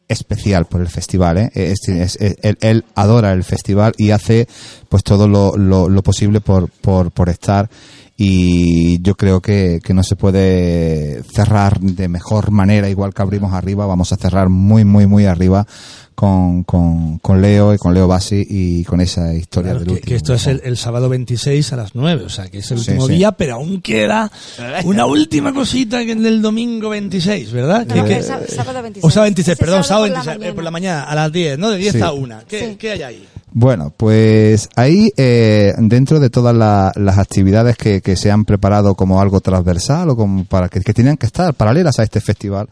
especial 0.08 0.66
por 0.66 0.82
el 0.82 0.90
festival, 0.90 1.38
¿eh? 1.38 1.52
Es- 1.54 1.88
es- 1.88 2.18
es- 2.18 2.36
él, 2.42 2.58
él 2.62 2.86
adora 2.96 3.32
el 3.32 3.44
festival 3.46 3.94
y 3.98 4.12
hace 4.12 4.48
pues 4.90 5.04
todo 5.04 5.28
lo, 5.28 5.56
lo, 5.58 5.88
lo 5.88 6.04
posible 6.04 6.42
por, 6.42 6.70
por, 6.70 7.10
por 7.12 7.30
estar 7.30 7.70
y 8.16 9.02
yo 9.02 9.16
creo 9.16 9.42
que, 9.42 9.80
que 9.84 9.94
no 9.94 10.04
se 10.04 10.16
puede 10.16 11.24
cerrar 11.34 11.80
de 11.80 12.08
mejor 12.08 12.52
manera, 12.52 12.90
igual 12.90 13.14
que 13.14 13.22
abrimos 13.22 13.54
arriba, 13.54 13.86
vamos 13.86 14.12
a 14.14 14.18
cerrar 14.18 14.50
muy, 14.50 14.86
muy, 14.86 15.08
muy 15.08 15.26
arriba 15.26 15.66
con, 16.14 16.64
con, 16.64 17.18
con 17.18 17.42
Leo 17.42 17.74
y 17.74 17.80
con 17.80 17.94
Leo 17.96 18.08
Bassi 18.08 18.46
y 18.48 18.84
con 18.84 19.02
esa 19.02 19.34
historia 19.34 19.72
Claro, 19.72 19.80
del 19.80 19.88
que, 19.88 19.94
último. 19.96 20.10
que 20.10 20.16
esto 20.16 20.34
es 20.36 20.46
el, 20.46 20.62
el 20.64 20.78
sábado 20.78 21.10
26 21.10 21.74
a 21.74 21.76
las 21.76 21.96
9, 21.96 22.24
o 22.26 22.30
sea, 22.30 22.50
que 22.50 22.60
es 22.60 22.70
el 22.72 22.78
Sí, 22.80 22.92
último 22.92 23.08
sí. 23.08 23.14
día, 23.16 23.32
pero 23.32 23.56
aún 23.56 23.82
queda 23.82 24.32
una 24.86 25.08
última 25.08 25.52
cosita 25.54 26.06
que 26.06 26.12
es 26.12 26.22
del 26.22 26.42
domingo 26.44 26.90
26, 26.90 27.52
¿verdad? 27.52 27.88
No, 27.88 27.94
Que- 27.96 28.00
no, 28.02 28.06
que- 28.08 28.18
el 28.18 28.24
sá- 28.24 28.42
sábado 28.48 28.84
26. 28.84 29.04
o 29.04 29.10
sábado 29.10 29.26
26, 29.26 29.48
Ese 29.58 29.60
perdón, 29.66 29.84
sábado 29.84 30.06
por 30.06 30.12
la 30.14 30.20
26, 30.24 30.36
eh, 30.36 30.40
mañana. 30.40 30.56
por 30.56 30.64
la 30.64 30.72
mañana, 30.72 31.04
a 31.06 31.16
las 31.16 31.32
10, 31.32 31.58
¿no? 31.58 31.72
De 31.72 31.78
10 31.78 31.94
Sí. 31.94 32.02
a 32.02 32.12
1. 32.12 32.40
¿Qué, 32.48 32.60
Sí. 32.60 32.76
qué 32.78 32.92
hay 32.92 33.02
ahí? 33.02 33.28
Bueno, 33.56 33.94
pues 33.96 34.68
ahí, 34.76 35.12
eh, 35.16 35.74
dentro 35.78 36.20
de 36.20 36.32
todas 36.32 36.56
la- 36.56 36.92
las 36.96 37.20
actividades 37.20 37.78
que, 37.78 38.02
se 38.16 38.32
han 38.32 38.46
preparado 38.46 38.96
como 38.96 39.22
algo 39.22 39.42
transversal 39.42 40.10
o 40.10 40.16
como 40.16 40.46
para 40.46 40.70
que, 40.70 40.82
que 40.82 40.94
tenían 40.94 41.18
que 41.18 41.28
estar 41.28 41.54
paralelas 41.54 42.00
a 42.00 42.04
este 42.04 42.20
festival, 42.20 42.68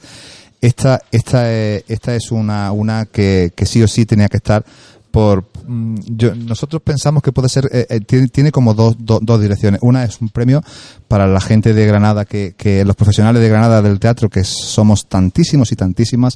esta, 0.59 1.01
esta, 1.11 1.51
eh, 1.53 1.83
esta 1.87 2.15
es 2.15 2.31
una, 2.31 2.71
una 2.71 3.05
que, 3.05 3.51
que 3.55 3.65
sí 3.67 3.81
o 3.83 3.87
sí 3.87 4.05
tenía 4.05 4.27
que 4.27 4.37
estar 4.37 4.63
por 5.11 5.43
mm, 5.67 5.95
yo, 6.07 6.33
nosotros 6.33 6.81
pensamos 6.81 7.21
que 7.21 7.31
puede 7.31 7.49
ser 7.49 7.69
eh, 7.71 7.85
eh, 7.89 8.27
tiene, 8.31 8.51
como 8.51 8.73
dos, 8.73 8.95
dos, 8.97 9.19
dos 9.21 9.41
direcciones. 9.41 9.81
Una 9.83 10.03
es 10.03 10.19
un 10.21 10.29
premio 10.29 10.63
para 11.07 11.27
la 11.27 11.41
gente 11.41 11.73
de 11.73 11.85
Granada 11.85 12.25
que, 12.25 12.55
que 12.57 12.85
los 12.85 12.95
profesionales 12.95 13.41
de 13.41 13.49
Granada 13.49 13.81
del 13.81 13.99
teatro 13.99 14.29
que 14.29 14.43
somos 14.43 15.07
tantísimos 15.07 15.71
y 15.71 15.75
tantísimas 15.75 16.35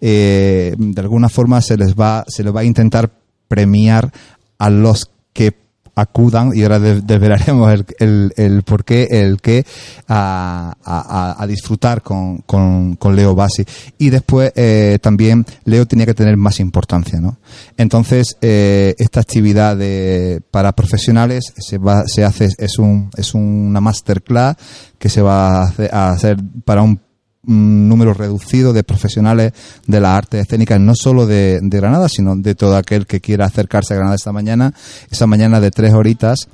eh, 0.00 0.74
de 0.78 1.00
alguna 1.00 1.28
forma 1.28 1.60
se 1.60 1.76
les 1.76 1.94
va 1.94 2.24
se 2.28 2.44
les 2.44 2.54
va 2.54 2.60
a 2.60 2.64
intentar 2.64 3.10
premiar 3.50 4.12
a 4.58 4.70
los 4.70 5.10
que 5.32 5.56
acudan 5.96 6.52
y 6.54 6.62
ahora 6.62 6.78
de- 6.78 7.00
desvelaremos 7.02 7.70
el, 7.72 7.84
el, 7.98 8.32
el 8.36 8.62
por 8.62 8.84
qué, 8.84 9.08
el 9.10 9.40
qué 9.40 9.66
a, 10.08 10.72
a- 10.84 11.46
disfrutar 11.46 12.00
con, 12.00 12.38
con, 12.46 12.94
con 12.94 13.16
Leo 13.16 13.34
Bassi. 13.34 13.64
Y 13.98 14.08
después 14.10 14.52
eh, 14.54 14.98
también 15.02 15.44
Leo 15.64 15.84
tenía 15.86 16.06
que 16.06 16.14
tener 16.14 16.36
más 16.36 16.60
importancia, 16.60 17.20
¿no? 17.20 17.38
Entonces, 17.76 18.36
eh, 18.40 18.94
esta 18.98 19.20
actividad 19.20 19.76
de, 19.76 20.40
para 20.52 20.72
profesionales 20.72 21.52
se, 21.58 21.76
va, 21.78 22.04
se 22.06 22.24
hace, 22.24 22.48
es, 22.56 22.78
un, 22.78 23.10
es 23.16 23.34
una 23.34 23.80
masterclass 23.80 24.56
que 24.96 25.08
se 25.08 25.22
va 25.22 25.64
a 25.92 26.10
hacer 26.12 26.38
para 26.64 26.82
un 26.82 27.00
un 27.46 27.88
número 27.88 28.14
reducido 28.14 28.72
de 28.72 28.84
profesionales 28.84 29.52
de 29.86 30.00
las 30.00 30.16
artes 30.16 30.42
escénicas, 30.42 30.80
no 30.80 30.94
solo 30.94 31.26
de, 31.26 31.60
Granada, 31.62 32.08
sino 32.08 32.36
de 32.36 32.54
todo 32.54 32.76
aquel 32.76 33.06
que 33.06 33.20
quiera 33.20 33.46
acercarse 33.46 33.94
a 33.94 33.96
Granada 33.96 34.16
esta 34.16 34.32
mañana, 34.32 34.74
esa 35.10 35.26
mañana 35.26 35.60
de 35.60 35.70
tres 35.70 35.94
horitas 35.94 36.48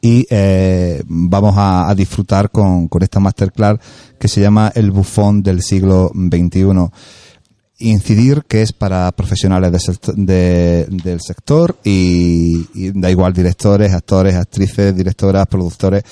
y 0.00 0.26
eh, 0.30 1.02
vamos 1.06 1.56
a, 1.56 1.88
a 1.88 1.94
disfrutar 1.94 2.50
con, 2.50 2.88
con 2.88 3.02
esta 3.02 3.20
masterclass 3.20 3.78
que 4.18 4.28
se 4.28 4.40
llama 4.40 4.72
El 4.74 4.90
bufón 4.90 5.42
del 5.42 5.62
siglo 5.62 6.10
XXI. 6.14 6.90
Incidir 7.82 8.44
que 8.46 8.60
es 8.60 8.72
para 8.74 9.10
profesionales 9.12 9.72
del 9.72 9.80
sector, 9.80 10.14
de- 10.14 10.86
del 11.02 11.20
sector 11.20 11.76
y, 11.82 12.66
y 12.74 12.90
da 12.94 13.10
igual 13.10 13.32
directores, 13.32 13.92
actores, 13.94 14.34
actrices, 14.36 14.94
directoras, 14.94 15.46
productores, 15.46 16.02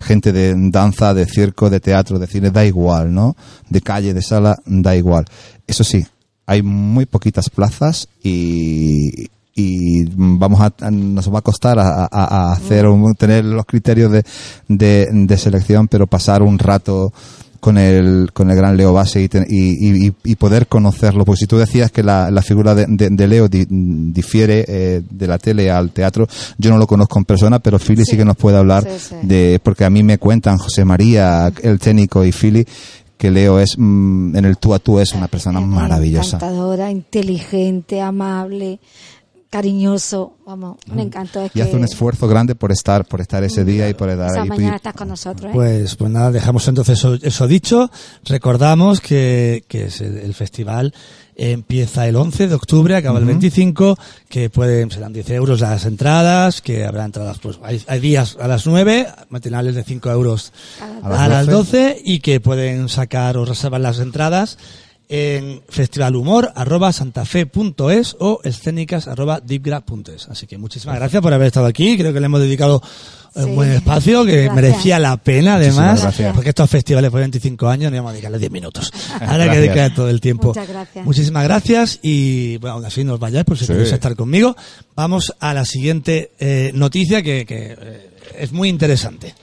gente 0.00 0.32
de 0.32 0.54
danza, 0.70 1.12
de 1.14 1.26
circo, 1.26 1.68
de 1.68 1.80
teatro, 1.80 2.18
de 2.20 2.28
cine, 2.28 2.50
da 2.52 2.64
igual, 2.64 3.12
¿no? 3.12 3.36
De 3.68 3.80
calle, 3.80 4.14
de 4.14 4.22
sala, 4.22 4.56
da 4.66 4.94
igual. 4.94 5.24
Eso 5.66 5.82
sí, 5.82 6.06
hay 6.46 6.62
muy 6.62 7.06
poquitas 7.06 7.50
plazas 7.50 8.08
y, 8.22 9.28
y 9.54 10.04
vamos 10.14 10.60
a, 10.60 10.90
nos 10.92 11.32
va 11.34 11.40
a 11.40 11.42
costar 11.42 11.78
a, 11.80 12.52
hacer 12.52 12.86
un- 12.86 13.14
tener 13.16 13.44
los 13.44 13.66
criterios 13.66 14.12
de, 14.12 14.24
de, 14.68 15.08
de 15.10 15.36
selección 15.38 15.88
pero 15.88 16.06
pasar 16.06 16.42
un 16.42 16.58
rato 16.58 17.12
con 17.66 17.78
el 17.78 18.30
con 18.32 18.48
el 18.48 18.56
gran 18.56 18.76
Leo 18.76 18.92
Base 18.92 19.20
y, 19.20 19.28
ten- 19.28 19.44
y, 19.48 20.06
y- 20.06 20.12
y 20.22 20.36
poder 20.36 20.68
conocerlo 20.68 21.24
porque 21.24 21.40
si 21.40 21.46
tú 21.48 21.56
decías 21.58 21.90
que 21.90 22.04
la, 22.04 22.30
la 22.30 22.40
figura 22.40 22.76
de, 22.76 22.86
de- 22.88 23.10
de 23.10 23.26
Leo 23.26 23.48
di- 23.48 23.66
difiere 23.68 24.64
eh, 24.68 25.02
de 25.10 25.26
la 25.26 25.36
tele 25.38 25.68
al 25.68 25.90
teatro 25.90 26.28
yo 26.58 26.70
no 26.70 26.78
lo 26.78 26.86
conozco 26.86 27.18
en 27.18 27.24
persona 27.24 27.58
pero 27.58 27.80
Philly 27.80 28.04
sí, 28.04 28.12
Sí. 28.12 28.16
que 28.16 28.24
nos 28.24 28.36
puede 28.36 28.56
hablar 28.56 28.84
Sí, 28.84 28.98
sí. 29.08 29.14
de 29.22 29.60
porque 29.60 29.84
a 29.84 29.90
mí 29.90 30.04
me 30.04 30.18
cuentan 30.18 30.58
José 30.58 30.84
María 30.84 31.52
el 31.62 31.80
técnico 31.80 32.24
y 32.24 32.30
Philly 32.30 32.64
que 33.18 33.30
Leo 33.32 33.58
es 33.58 33.74
mm, 33.76 34.36
en 34.36 34.44
el 34.44 34.58
tú 34.58 34.72
a 34.72 34.78
tú 34.78 35.00
es 35.00 35.12
una 35.14 35.26
persona 35.26 35.60
maravillosa 35.60 36.36
Encantadora, 36.36 36.90
inteligente, 36.92 38.00
amable, 38.00 38.78
cariñoso. 39.50 40.36
Vamos, 40.46 40.76
un 40.90 41.00
encanto. 41.00 41.42
Es 41.42 41.50
y 41.50 41.54
que 41.54 41.62
hace 41.62 41.76
un 41.76 41.84
esfuerzo 41.84 42.28
grande 42.28 42.54
por 42.54 42.72
estar 42.72 43.04
por 43.06 43.20
estar 43.20 43.42
ese 43.44 43.64
día 43.64 43.88
y 43.88 43.94
por 43.94 44.14
dar 44.16 44.30
esa 44.30 44.42
ahí 44.42 44.48
mañana 44.48 44.76
estás 44.76 44.94
con 44.94 45.08
nosotros. 45.08 45.50
¿eh? 45.50 45.54
Pues, 45.54 45.96
pues 45.96 46.10
nada, 46.10 46.30
dejamos 46.30 46.66
entonces 46.68 46.98
eso, 46.98 47.14
eso 47.14 47.46
dicho. 47.46 47.90
Recordamos 48.24 49.00
que, 49.00 49.64
que 49.68 49.86
es 49.86 50.00
el, 50.00 50.18
el 50.18 50.34
festival 50.34 50.92
empieza 51.36 52.06
el 52.08 52.16
11 52.16 52.48
de 52.48 52.54
octubre, 52.54 52.96
acaba 52.96 53.18
el 53.18 53.24
Ujú. 53.24 53.32
25, 53.32 53.98
que 54.28 54.50
pueden, 54.50 54.90
serán 54.90 55.12
10 55.12 55.30
euros 55.30 55.60
las 55.60 55.84
entradas, 55.84 56.62
que 56.62 56.84
habrá 56.84 57.04
entradas, 57.04 57.38
pues 57.38 57.58
hay, 57.62 57.82
hay 57.86 58.00
días 58.00 58.36
a 58.40 58.48
las 58.48 58.66
9, 58.66 59.06
matinales 59.28 59.74
de 59.74 59.84
5 59.84 60.10
euros 60.10 60.52
A 60.80 61.06
a, 61.06 61.28
las 61.28 61.46
las 61.46 61.46
12 61.46 62.00
y 62.04 62.20
que 62.20 62.40
pueden 62.40 62.88
sacar 62.88 63.36
o 63.36 63.44
reservar 63.44 63.80
las 63.80 63.98
entradas 63.98 64.58
en 65.08 65.62
festivalhumor 65.68 66.52
arroba 66.56 66.92
santafe.es 66.92 68.16
o 68.18 68.40
escénicas 68.44 69.06
arroba 69.08 69.40
deepgra.es. 69.40 70.28
Así 70.28 70.46
que 70.46 70.58
muchísimas 70.58 70.96
gracias 70.96 71.22
por 71.22 71.32
haber 71.32 71.46
estado 71.48 71.66
aquí. 71.66 71.96
Creo 71.96 72.12
que 72.12 72.20
le 72.20 72.26
hemos 72.26 72.40
dedicado 72.40 72.82
eh, 73.36 73.44
un 73.44 73.54
buen 73.54 73.70
espacio 73.72 74.24
que 74.24 74.44
Gracias. 74.44 74.54
merecía 74.54 74.98
la 74.98 75.16
pena 75.18 75.56
además, 75.56 76.02
gracias. 76.02 76.34
porque 76.34 76.48
estos 76.50 76.68
festivales 76.68 77.10
por 77.10 77.20
25 77.20 77.68
años 77.68 77.90
no 77.90 77.96
íbamos 77.96 78.10
a 78.10 78.12
dedicarle 78.14 78.38
10 78.38 78.50
minutos. 78.50 78.90
Ahora 79.20 79.44
hay 79.44 79.50
que 79.50 79.56
dedicar 79.60 79.94
todo 79.94 80.08
el 80.08 80.20
tiempo. 80.20 80.48
Muchas 80.48 80.68
gracias. 80.68 81.04
Muchísimas 81.04 81.44
gracias 81.44 81.98
y 82.02 82.56
bueno, 82.58 82.74
aún 82.76 82.84
así 82.84 83.04
no 83.04 83.14
os 83.14 83.20
vayáis 83.20 83.44
por 83.44 83.56
si 83.58 83.66
Sí. 83.66 83.72
queréis 83.72 83.92
estar 83.92 84.16
conmigo. 84.16 84.56
Vamos 84.94 85.34
a 85.38 85.54
la 85.54 85.64
siguiente 85.64 86.32
eh, 86.40 86.70
noticia 86.74 87.22
que, 87.22 87.44
que, 87.46 87.76
eh, 87.78 88.10
es 88.38 88.52
muy 88.52 88.68
interesante. 88.68 89.34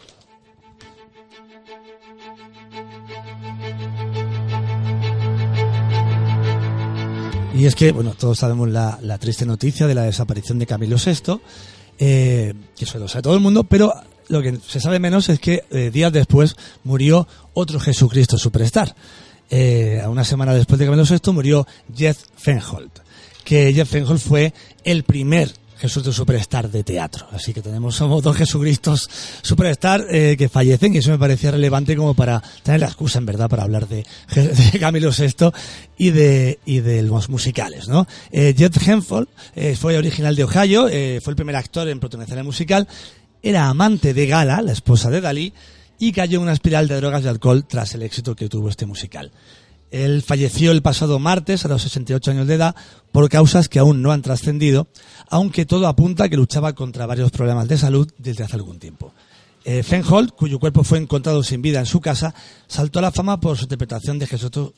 Y 7.56 7.66
es 7.66 7.76
que, 7.76 7.92
bueno, 7.92 8.16
todos 8.18 8.40
sabemos 8.40 8.70
la, 8.70 8.98
la 9.02 9.20
triste 9.20 9.46
noticia 9.46 9.86
de 9.86 9.94
la 9.94 10.04
desaparición 10.04 10.58
de 10.58 10.66
Camilo 10.66 10.98
VI, 10.98 11.40
eh, 12.00 12.54
que 12.76 12.86
eso 12.86 12.98
lo 12.98 13.08
sabe 13.08 13.22
todo 13.22 13.36
el 13.36 13.42
mundo, 13.42 13.64
pero 13.64 13.94
lo 14.30 14.42
que 14.42 14.58
se 14.68 14.80
sabe 14.80 15.00
menos 15.00 15.30
es 15.30 15.40
que 15.40 15.64
eh, 15.70 15.92
días 15.92 16.12
después 16.12 16.56
murió 16.84 17.28
otro 17.54 17.80
Jesucristo 17.80 18.38
Superstar. 18.38 18.96
Eh, 19.50 20.02
una 20.08 20.24
semana 20.24 20.54
después 20.56 20.80
de 20.80 20.86
Camilo 20.86 21.04
VI 21.04 21.32
murió 21.32 21.68
Jeff 21.96 22.18
Fenholt, 22.36 23.00
que 23.44 23.72
Jeff 23.72 23.90
Fenholt 23.90 24.20
fue 24.20 24.52
el 24.84 25.04
primer 25.04 25.52
Jesucristo 25.84 26.14
Superstar 26.14 26.72
de 26.72 26.84
teatro. 26.84 27.28
Así 27.32 27.54
que 27.54 27.62
tenemos, 27.62 27.96
somos 27.96 28.24
dos 28.24 28.38
Jesucristos 28.38 29.10
Superstar 29.42 30.06
eh, 30.10 30.36
que 30.38 30.48
fallecen 30.48 30.96
y 30.96 31.00
eso 31.00 31.12
me 31.12 31.20
parecía 31.20 31.52
relevante 31.52 31.96
como 31.96 32.14
para 32.14 32.42
tener 32.64 32.80
la 32.80 32.88
excusa, 32.88 33.20
en 33.20 33.26
verdad, 33.26 33.50
para 33.50 33.64
hablar 33.64 33.88
de, 33.88 34.06
de 34.34 34.80
Camilo 34.80 35.12
VI 35.12 35.52
y 35.98 36.12
de, 36.12 36.60
y 36.66 36.80
de 36.80 37.04
los 37.04 37.30
musicales, 37.30 37.88
¿no? 37.88 38.08
Eh, 38.32 38.56
Jeff 38.58 38.78
Fenholt 38.78 39.30
eh, 39.56 39.76
fue 39.76 39.98
original 39.98 40.36
de 40.36 40.44
Ohio, 40.46 40.88
eh, 40.90 41.20
fue 41.22 41.32
el 41.32 41.36
primer 41.36 41.56
actor 41.56 41.88
en 41.90 42.00
protagonizar 42.00 42.38
el 42.38 42.44
musical, 42.44 42.88
era 43.42 43.68
amante 43.68 44.14
de 44.14 44.26
Gala, 44.26 44.62
la 44.62 44.72
esposa 44.72 45.10
de 45.10 45.22
Dalí, 45.22 45.54
y 46.00 46.12
cayó 46.12 46.38
en 46.38 46.44
una 46.44 46.54
espiral 46.54 46.88
de 46.88 46.96
drogas 46.96 47.24
y 47.24 47.28
alcohol 47.28 47.66
tras 47.68 47.94
el 47.94 48.04
éxito 48.04 48.36
que 48.36 48.50
tuvo 48.50 48.70
este 48.70 48.86
musical. 48.86 49.32
Él 49.94 50.24
falleció 50.24 50.72
el 50.72 50.82
pasado 50.82 51.20
martes 51.20 51.66
a 51.66 51.68
los 51.68 51.84
68 51.84 52.32
años 52.32 52.48
de 52.48 52.56
edad 52.56 52.76
por 53.12 53.30
causas 53.30 53.70
que 53.70 53.78
aún 53.78 54.02
no 54.02 54.12
han 54.12 54.24
trascendido, 54.24 54.88
aunque 55.30 55.68
todo 55.68 55.86
apunta 55.86 56.24
a 56.24 56.30
que 56.30 56.36
luchaba 56.36 56.74
contra 56.74 57.06
varios 57.06 57.30
problemas 57.30 57.68
de 57.68 57.78
salud 57.78 58.12
desde 58.18 58.44
hace 58.44 58.56
algún 58.56 58.80
tiempo. 58.80 59.14
Eh, 59.64 59.84
Fenholt, 59.84 60.32
cuyo 60.32 60.60
cuerpo 60.60 60.84
fue 60.84 60.98
encontrado 60.98 61.44
sin 61.44 61.62
vida 61.62 61.80
en 61.80 61.86
su 61.86 62.02
casa, 62.02 62.34
saltó 62.66 62.98
a 62.98 63.04
la 63.04 63.12
fama 63.12 63.40
por 63.40 63.56
su 63.56 63.66
interpretación 63.66 64.18
de, 64.18 64.26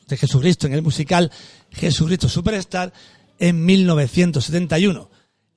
de 0.06 0.16
Jesucristo 0.18 0.66
en 0.66 0.74
el 0.74 0.82
musical 0.82 1.32
Jesucristo 1.70 2.28
Superstar 2.28 2.92
en 3.38 3.64
1971. 3.64 5.08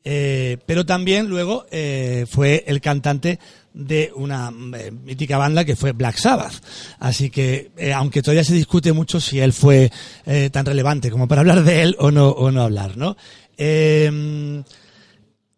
Eh, 0.05 0.57
pero 0.65 0.85
también 0.85 1.27
luego 1.27 1.65
eh, 1.69 2.25
fue 2.29 2.63
el 2.67 2.79
cantante 2.79 3.39
de 3.73 4.11
una 4.15 4.51
eh, 4.75 4.91
mítica 4.91 5.37
banda 5.37 5.63
que 5.63 5.75
fue 5.75 5.91
Black 5.91 6.17
Sabbath. 6.17 6.63
Así 6.99 7.29
que, 7.29 7.71
eh, 7.77 7.93
aunque 7.93 8.21
todavía 8.21 8.43
se 8.43 8.53
discute 8.53 8.93
mucho 8.93 9.19
si 9.19 9.39
él 9.39 9.53
fue 9.53 9.91
eh, 10.25 10.49
tan 10.51 10.65
relevante 10.65 11.11
como 11.11 11.27
para 11.27 11.41
hablar 11.41 11.63
de 11.63 11.81
él 11.81 11.95
o 11.99 12.11
no, 12.11 12.29
o 12.29 12.51
no 12.51 12.63
hablar, 12.63 12.97
¿no? 12.97 13.15
Eh, 13.57 14.63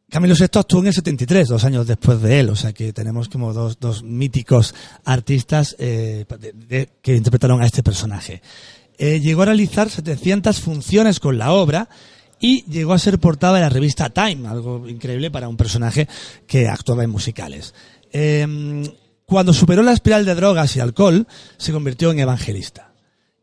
Camilo 0.09 0.35
VI 0.35 0.45
actuó 0.59 0.81
en 0.81 0.87
el 0.87 0.93
73, 0.93 1.47
dos 1.47 1.63
años 1.63 1.87
después 1.87 2.21
de 2.21 2.41
él, 2.41 2.49
o 2.49 2.55
sea 2.55 2.73
que 2.73 2.91
tenemos 2.91 3.29
como 3.29 3.53
dos, 3.53 3.79
dos 3.79 4.03
míticos 4.03 4.75
artistas 5.05 5.73
que 5.77 6.85
interpretaron 7.05 7.61
a 7.61 7.65
este 7.65 7.81
personaje. 7.81 8.41
Llegó 8.99 9.43
a 9.43 9.45
realizar 9.45 9.89
700 9.89 10.59
funciones 10.59 11.21
con 11.21 11.37
la 11.37 11.53
obra 11.53 11.87
y 12.41 12.65
llegó 12.65 12.93
a 12.93 12.99
ser 12.99 13.19
portada 13.19 13.55
de 13.55 13.61
la 13.61 13.69
revista 13.69 14.09
Time, 14.09 14.47
algo 14.47 14.89
increíble 14.89 15.31
para 15.31 15.47
un 15.47 15.55
personaje 15.55 16.09
que 16.47 16.67
actuaba 16.67 17.03
en 17.03 17.11
musicales. 17.11 17.73
Eh, 18.11 18.83
cuando 19.25 19.53
superó 19.53 19.81
la 19.81 19.93
espiral 19.93 20.25
de 20.25 20.35
drogas 20.35 20.75
y 20.75 20.79
alcohol, 20.79 21.27
se 21.57 21.71
convirtió 21.71 22.11
en 22.11 22.19
evangelista. 22.19 22.91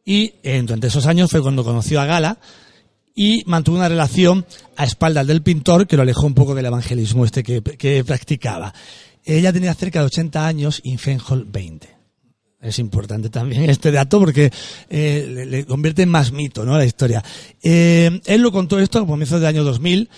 Y 0.04 0.34
durante 0.62 0.86
esos 0.86 1.06
años 1.06 1.30
fue 1.30 1.42
cuando 1.42 1.64
conoció 1.64 2.00
a 2.00 2.06
Gala 2.06 2.38
y 3.18 3.42
mantuvo 3.46 3.78
una 3.78 3.88
relación 3.88 4.46
a 4.76 4.84
espaldas 4.84 5.26
del 5.26 5.42
pintor 5.42 5.88
que 5.88 5.96
lo 5.96 6.02
alejó 6.02 6.24
un 6.24 6.34
poco 6.34 6.54
del 6.54 6.66
evangelismo 6.66 7.24
este 7.24 7.42
que, 7.42 8.04
practicaba. 8.04 8.72
Ella 9.24 9.52
tenía 9.52 9.74
cerca 9.74 9.98
de 9.98 10.06
80 10.06 10.46
años 10.46 10.80
y 10.84 10.96
Fenhol 10.98 11.44
20. 11.44 11.96
Es 12.60 12.78
importante 12.78 13.28
también 13.28 13.68
este 13.70 13.90
dato 13.90 14.20
porque 14.20 14.52
eh, 14.88 15.26
le, 15.28 15.46
le 15.46 15.66
convierte 15.66 16.02
en 16.02 16.10
más 16.10 16.30
mito 16.30 16.64
¿no? 16.64 16.78
la 16.78 16.84
historia. 16.84 17.24
Eh, 17.60 18.20
él 18.24 18.40
lo 18.40 18.52
contó 18.52 18.78
esto 18.78 19.00
a 19.00 19.06
comienzos 19.06 19.40
del 19.40 19.48
año 19.48 19.64
2000, 19.64 20.08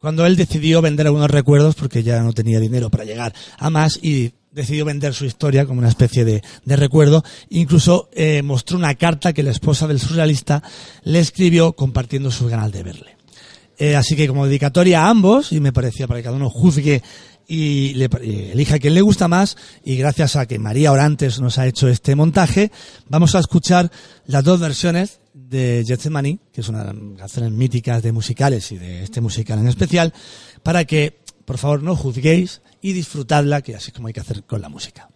cuando 0.00 0.24
él 0.24 0.34
decidió 0.36 0.80
vender 0.80 1.06
algunos 1.06 1.30
recuerdos 1.30 1.74
porque 1.74 2.02
ya 2.02 2.22
no 2.22 2.32
tenía 2.32 2.58
dinero 2.58 2.90
para 2.90 3.04
llegar 3.04 3.34
a 3.58 3.70
más 3.70 3.98
y 4.02 4.32
decidió 4.50 4.84
vender 4.84 5.14
su 5.14 5.26
historia 5.26 5.66
como 5.66 5.78
una 5.78 5.90
especie 5.90 6.24
de, 6.24 6.42
recuerdo. 6.64 7.22
Incluso 7.50 8.08
eh, 8.12 8.42
mostró 8.42 8.78
una 8.78 8.94
carta 8.94 9.32
que 9.32 9.42
la 9.42 9.50
esposa 9.50 9.86
del 9.86 10.00
surrealista 10.00 10.62
le 11.04 11.20
escribió 11.20 11.74
compartiendo 11.74 12.30
sus 12.30 12.50
ganas 12.50 12.72
de 12.72 12.82
verle. 12.82 13.16
Eh, 13.78 13.94
así 13.94 14.16
que 14.16 14.26
como 14.26 14.46
dedicatoria 14.46 15.02
a 15.04 15.10
ambos, 15.10 15.52
y 15.52 15.60
me 15.60 15.72
parecía 15.72 16.06
para 16.06 16.20
que 16.20 16.24
cada 16.24 16.36
uno 16.36 16.50
juzgue 16.50 17.02
y 17.46 17.94
le, 17.94 18.08
elija 18.52 18.78
quien 18.78 18.94
le 18.94 19.00
gusta 19.00 19.28
más, 19.28 19.56
y 19.84 19.96
gracias 19.96 20.36
a 20.36 20.46
que 20.46 20.58
María 20.58 20.92
Orantes 20.92 21.40
nos 21.40 21.58
ha 21.58 21.66
hecho 21.66 21.88
este 21.88 22.14
montaje, 22.14 22.70
vamos 23.08 23.34
a 23.34 23.40
escuchar 23.40 23.90
las 24.26 24.44
dos 24.44 24.60
versiones 24.60 25.20
de 25.50 25.84
Gethsemane, 25.84 26.38
que 26.52 26.60
es 26.60 26.68
una 26.68 26.84
de 26.84 26.94
las 26.94 27.18
canciones 27.18 27.50
míticas 27.52 28.02
de 28.02 28.12
musicales 28.12 28.70
y 28.70 28.78
de 28.78 29.02
este 29.02 29.20
musical 29.20 29.58
en 29.58 29.66
especial, 29.66 30.14
para 30.62 30.84
que, 30.84 31.18
por 31.44 31.58
favor, 31.58 31.82
no 31.82 31.96
juzguéis 31.96 32.62
y 32.80 32.92
disfrutadla, 32.92 33.60
que 33.60 33.74
así 33.74 33.90
es 33.90 33.94
como 33.94 34.06
hay 34.06 34.14
que 34.14 34.20
hacer 34.20 34.44
con 34.44 34.62
la 34.62 34.68
música. 34.68 35.08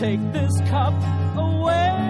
Take 0.00 0.32
this 0.32 0.58
cup 0.70 0.94
away 1.36 2.09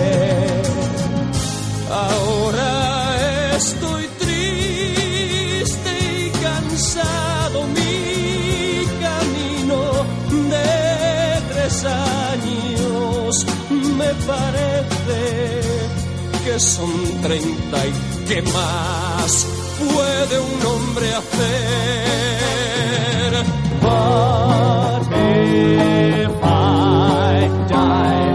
me 14.01 14.11
parece 14.25 15.19
que 16.43 16.55
son 16.59 17.21
treinta 17.21 17.77
y 17.87 17.91
que 18.27 18.41
más 18.41 19.47
puede 19.79 20.35
un 20.39 20.65
hombre 20.65 21.07
hacer. 21.19 21.51
But 23.81 25.01
if 25.11 26.33
I 26.43 27.49
die, 27.73 28.31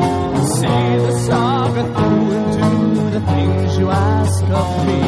see 0.58 0.88
the 1.06 1.12
saga 1.26 1.82
through 1.96 2.30
and 2.38 2.48
do 2.60 2.70
the 3.16 3.22
things 3.32 3.70
you 3.78 3.86
ask 3.90 4.44
of 4.62 4.70
me. 4.86 5.00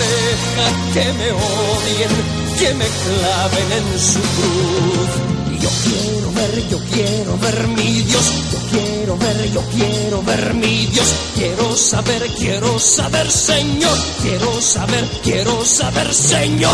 Deja 0.00 0.68
que 0.94 1.06
me 1.18 1.28
odien, 1.50 2.14
que 2.58 2.70
me 2.80 2.88
claven 3.04 3.68
en 3.78 3.86
su 3.98 4.22
cruz. 4.36 5.33
Yo 5.64 5.70
quiero 5.82 6.30
ver, 6.32 6.68
yo 6.68 6.78
quiero 6.92 7.38
ver 7.38 7.68
mi 7.68 8.02
Dios, 8.02 8.32
yo 8.52 8.58
quiero 8.70 9.16
ver, 9.16 9.50
yo 9.50 9.62
quiero 9.74 10.22
ver 10.22 10.52
mi 10.52 10.84
Dios, 10.88 11.14
quiero 11.34 11.74
saber, 11.74 12.22
quiero 12.38 12.78
saber, 12.78 13.30
Señor, 13.30 13.98
quiero 14.20 14.60
saber, 14.60 15.08
quiero 15.22 15.64
saber, 15.64 16.12
Señor. 16.12 16.70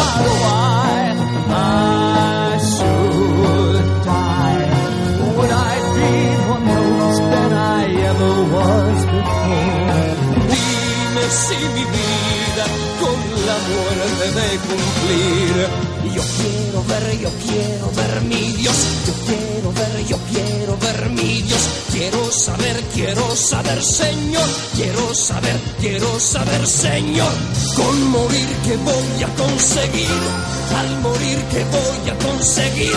Dime 10.50 11.24
si 11.30 11.56
mi 11.76 11.84
vida 11.84 12.64
con 12.98 13.18
la 13.46 13.56
muerte 13.70 14.26
de 14.40 14.58
cumplir. 14.66 15.90
Yo 16.12 16.22
quiero 16.22 16.84
ver, 16.88 17.20
yo 17.20 17.30
quiero 17.46 17.92
ver 17.92 18.20
mi 18.22 18.49
quiero 23.30 23.36
saber, 23.36 23.82
Señor. 23.82 24.48
Quiero 24.74 25.14
saber, 25.14 25.60
quiero 25.80 26.18
saber, 26.18 26.66
Señor. 26.66 27.32
Con 27.76 28.10
morir 28.10 28.48
que 28.64 28.76
voy 28.76 29.22
a 29.22 29.28
conseguir. 29.36 30.08
Al 30.76 31.00
morir 31.00 31.38
que 31.52 31.64
voy 31.64 32.10
a 32.10 32.18
conseguir. 32.18 32.92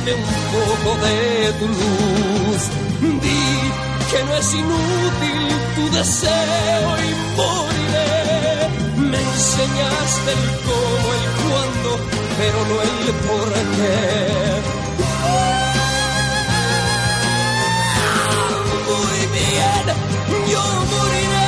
Dame 0.00 0.14
un 0.14 0.22
poco 0.52 0.90
de 1.04 1.52
tu 1.58 1.66
luz. 1.68 2.62
Di 3.00 3.42
que 4.10 4.24
no 4.24 4.32
es 4.36 4.54
inútil 4.54 5.42
tu 5.76 5.96
deseo 5.96 6.88
y 6.98 7.10
moriré. 7.36 8.68
Me 9.10 9.18
enseñaste 9.18 10.30
el 10.32 10.44
cómo, 10.66 11.06
el 11.18 11.26
cuándo, 11.42 11.90
pero 12.38 12.58
no 12.68 12.76
el 12.82 13.14
por 13.26 13.52
qué. 13.76 13.98
Muy 18.88 19.20
bien, 19.36 19.84
yo 20.50 20.62
moriré, 20.92 21.39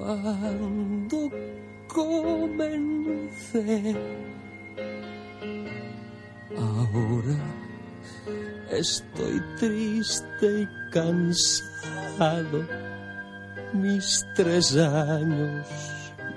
cuando 0.00 1.30
comencé. 1.86 3.68
Ahora 6.56 7.38
estoy 8.70 9.40
triste 9.58 10.62
y 10.62 10.68
cansado. 10.90 12.66
Mis 13.74 14.26
tres 14.34 14.76
años 14.76 15.66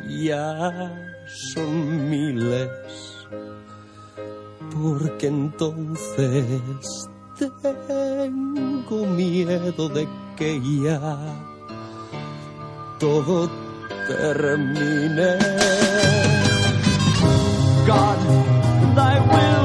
ya 0.07 0.91
son 1.26 2.09
miles, 2.09 2.70
porque 4.72 5.28
entonces 5.28 7.09
tengo 7.39 9.05
miedo 9.07 9.89
de 9.89 10.07
que 10.36 10.61
ya 10.84 11.53
todo 13.00 13.50
termine. 14.08 15.38
God, 17.86 18.20
thy 18.96 19.20
will 19.20 19.62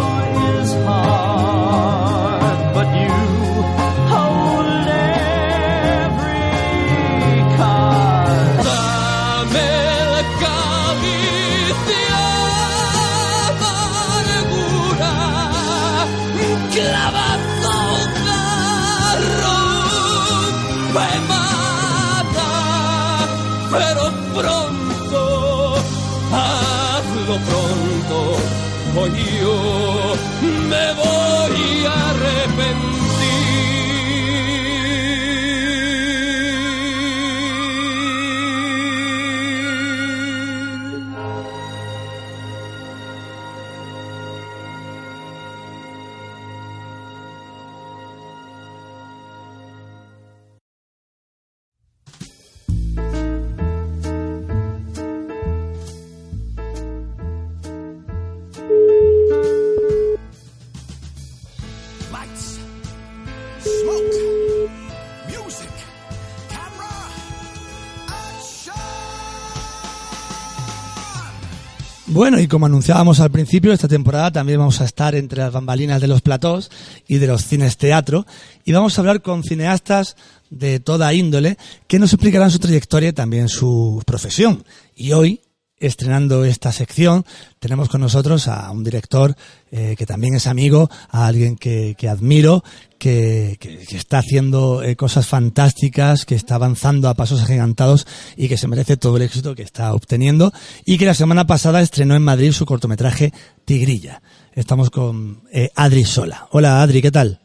y 72.48 72.50
como 72.50 72.64
anunciábamos 72.64 73.20
al 73.20 73.30
principio, 73.30 73.74
esta 73.74 73.88
temporada 73.88 74.32
también 74.32 74.58
vamos 74.58 74.80
a 74.80 74.86
estar 74.86 75.14
entre 75.14 75.40
las 75.40 75.52
bambalinas 75.52 76.00
de 76.00 76.08
los 76.08 76.22
platós 76.22 76.70
y 77.06 77.18
de 77.18 77.26
los 77.26 77.44
cines 77.44 77.76
teatro 77.76 78.24
y 78.64 78.72
vamos 78.72 78.96
a 78.96 79.02
hablar 79.02 79.20
con 79.20 79.44
cineastas 79.44 80.16
de 80.48 80.80
toda 80.80 81.12
índole 81.12 81.58
que 81.86 81.98
nos 81.98 82.14
explicarán 82.14 82.50
su 82.50 82.58
trayectoria 82.58 83.10
y 83.10 83.12
también 83.12 83.50
su 83.50 84.02
profesión. 84.06 84.64
Y 84.96 85.12
hoy, 85.12 85.42
estrenando 85.80 86.44
esta 86.44 86.72
sección, 86.72 87.24
tenemos 87.60 87.88
con 87.88 88.00
nosotros 88.00 88.48
a 88.48 88.70
un 88.70 88.82
director 88.84 89.36
eh, 89.70 89.94
que 89.98 90.06
también 90.06 90.34
es 90.34 90.46
amigo, 90.46 90.90
a 91.10 91.26
alguien 91.26 91.56
que, 91.56 91.94
que 91.96 92.08
admiro, 92.08 92.64
que, 92.98 93.56
que- 93.60 93.78
que 93.86 93.96
está 93.96 94.18
haciendo 94.18 94.82
eh, 94.82 94.96
cosas 94.96 95.26
fantásticas, 95.26 96.24
que 96.24 96.34
está 96.34 96.56
avanzando 96.56 97.08
a 97.08 97.14
pasos 97.14 97.42
agigantados 97.42 98.06
y 98.36 98.48
que 98.48 98.56
se 98.56 98.66
merece 98.68 98.96
todo 98.96 99.16
el 99.16 99.22
éxito 99.22 99.54
que 99.54 99.62
está 99.62 99.94
obteniendo 99.94 100.52
y 100.84 100.98
que 100.98 101.06
la 101.06 101.14
semana 101.14 101.46
pasada 101.46 101.80
estrenó 101.80 102.16
en 102.16 102.22
Madrid 102.22 102.52
su 102.52 102.66
cortometraje 102.66 103.32
Tigrilla. 103.64 104.20
Estamos 104.52 104.90
con 104.90 105.42
eh, 105.52 105.70
Adri 105.76 106.04
Sola. 106.04 106.48
Hola 106.50 106.82
Adri, 106.82 107.00
¿qué 107.02 107.10
tal? 107.12 107.40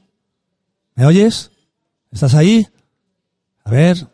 ¿Me 0.95 1.05
oyes? 1.05 1.51
¿Estás 2.11 2.33
ahí? 2.35 2.67
A 3.63 3.71
ver, 3.71 4.07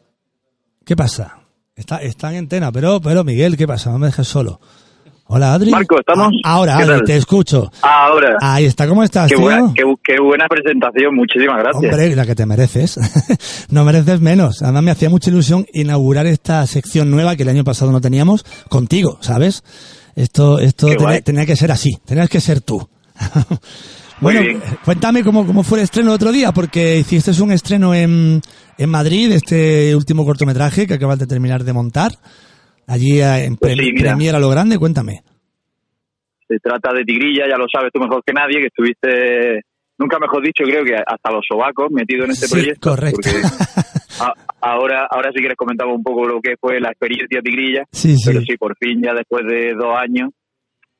¿qué 0.86 0.96
pasa? 0.96 1.39
Está, 1.80 1.98
está 2.02 2.30
en 2.32 2.40
antena, 2.40 2.72
pero, 2.74 3.00
pero 3.00 3.24
Miguel, 3.24 3.56
¿qué 3.56 3.66
pasa? 3.66 3.90
No 3.90 4.00
me 4.00 4.08
dejes 4.08 4.28
solo. 4.28 4.60
Hola 5.32 5.54
Adri. 5.54 5.72
Marco, 5.72 5.98
¿estamos? 6.00 6.28
Ah, 6.44 6.56
Ahora, 6.56 6.76
¿Qué 6.78 6.84
Adri, 6.84 6.96
tal? 6.98 7.04
te 7.06 7.16
escucho. 7.16 7.72
Ahora. 7.84 8.36
Ahí 8.42 8.66
está, 8.66 8.86
¿cómo 8.88 9.02
estás, 9.04 9.30
Qué 9.30 9.36
tío? 9.36 9.46
buena, 9.46 9.72
qué, 9.74 9.84
bu- 9.84 10.00
qué 10.04 10.16
buena 10.22 10.46
presentación, 10.50 11.16
muchísimas 11.16 11.58
gracias. 11.60 11.94
Hombre, 11.94 12.16
la 12.16 12.26
que 12.26 12.36
te 12.36 12.46
mereces. 12.46 13.00
no 13.70 13.86
mereces 13.86 14.20
menos. 14.20 14.62
Además 14.62 14.84
me 14.84 14.92
hacía 14.92 15.10
mucha 15.10 15.30
ilusión 15.30 15.66
inaugurar 15.72 16.26
esta 16.28 16.66
sección 16.68 17.10
nueva 17.12 17.36
que 17.38 17.44
el 17.44 17.50
año 17.50 17.64
pasado 17.64 17.92
no 17.94 18.02
teníamos 18.02 18.44
contigo, 18.70 19.18
¿sabes? 19.22 19.64
Esto, 20.16 20.60
esto 20.60 20.90
tenía 21.24 21.46
que 21.46 21.56
ser 21.56 21.72
así, 21.72 21.92
tenías 22.06 22.28
que 22.30 22.42
ser 22.42 22.60
tú. 22.62 22.90
bueno, 24.22 24.42
cuéntame 24.84 25.24
cómo, 25.24 25.46
cómo 25.46 25.64
fue 25.64 25.80
el 25.80 25.84
estreno 25.86 26.10
el 26.10 26.16
otro 26.16 26.32
día, 26.32 26.52
porque 26.52 26.98
hiciste 26.98 27.32
un 27.42 27.52
estreno 27.52 27.94
en, 27.94 28.42
en 28.78 28.90
Madrid, 28.90 29.32
este 29.32 29.96
último 29.96 30.26
cortometraje 30.26 30.88
que 30.88 30.94
acabas 30.96 31.20
de 31.20 31.28
terminar 31.28 31.64
de 31.64 31.74
montar, 31.74 32.12
allí 32.88 33.22
eh, 33.22 33.46
en 33.46 33.58
pre- 33.58 33.76
sí, 33.76 33.92
mira. 33.94 34.12
Premiera 34.12 34.40
lo 34.40 34.50
grande, 34.50 34.78
cuéntame. 34.78 35.22
Se 36.48 36.58
trata 36.60 36.94
de 36.94 37.04
Tigrilla, 37.04 37.46
ya 37.50 37.58
lo 37.58 37.66
sabes 37.72 37.92
tú 37.94 38.00
mejor 38.00 38.24
que 38.26 38.34
nadie, 38.34 38.60
que 38.60 38.68
estuviste, 38.68 39.62
nunca 40.00 40.18
mejor 40.20 40.44
dicho, 40.44 40.64
creo 40.64 40.84
que 40.84 40.96
hasta 40.96 41.32
los 41.32 41.46
sobacos 41.48 41.92
metido 41.92 42.26
en 42.26 42.32
este 42.32 42.48
Sí, 42.48 42.54
proyecto. 42.56 42.90
correcto. 42.90 43.30
a- 44.20 44.34
ahora, 44.62 45.08
ahora 45.12 45.30
si 45.32 45.40
quieres 45.40 45.56
comentamos 45.58 45.96
un 45.96 46.04
poco 46.04 46.26
lo 46.26 46.42
que 46.42 46.56
fue 46.60 46.80
la 46.82 46.90
experiencia 46.90 47.40
Tigrilla. 47.42 47.84
Sí, 47.92 48.18
sí. 48.18 48.24
Pero 48.26 48.42
sí, 48.42 48.58
por 48.58 48.76
fin, 48.78 49.00
ya 49.04 49.14
después 49.14 49.46
de 49.46 49.74
dos 49.76 49.94
años, 49.96 50.32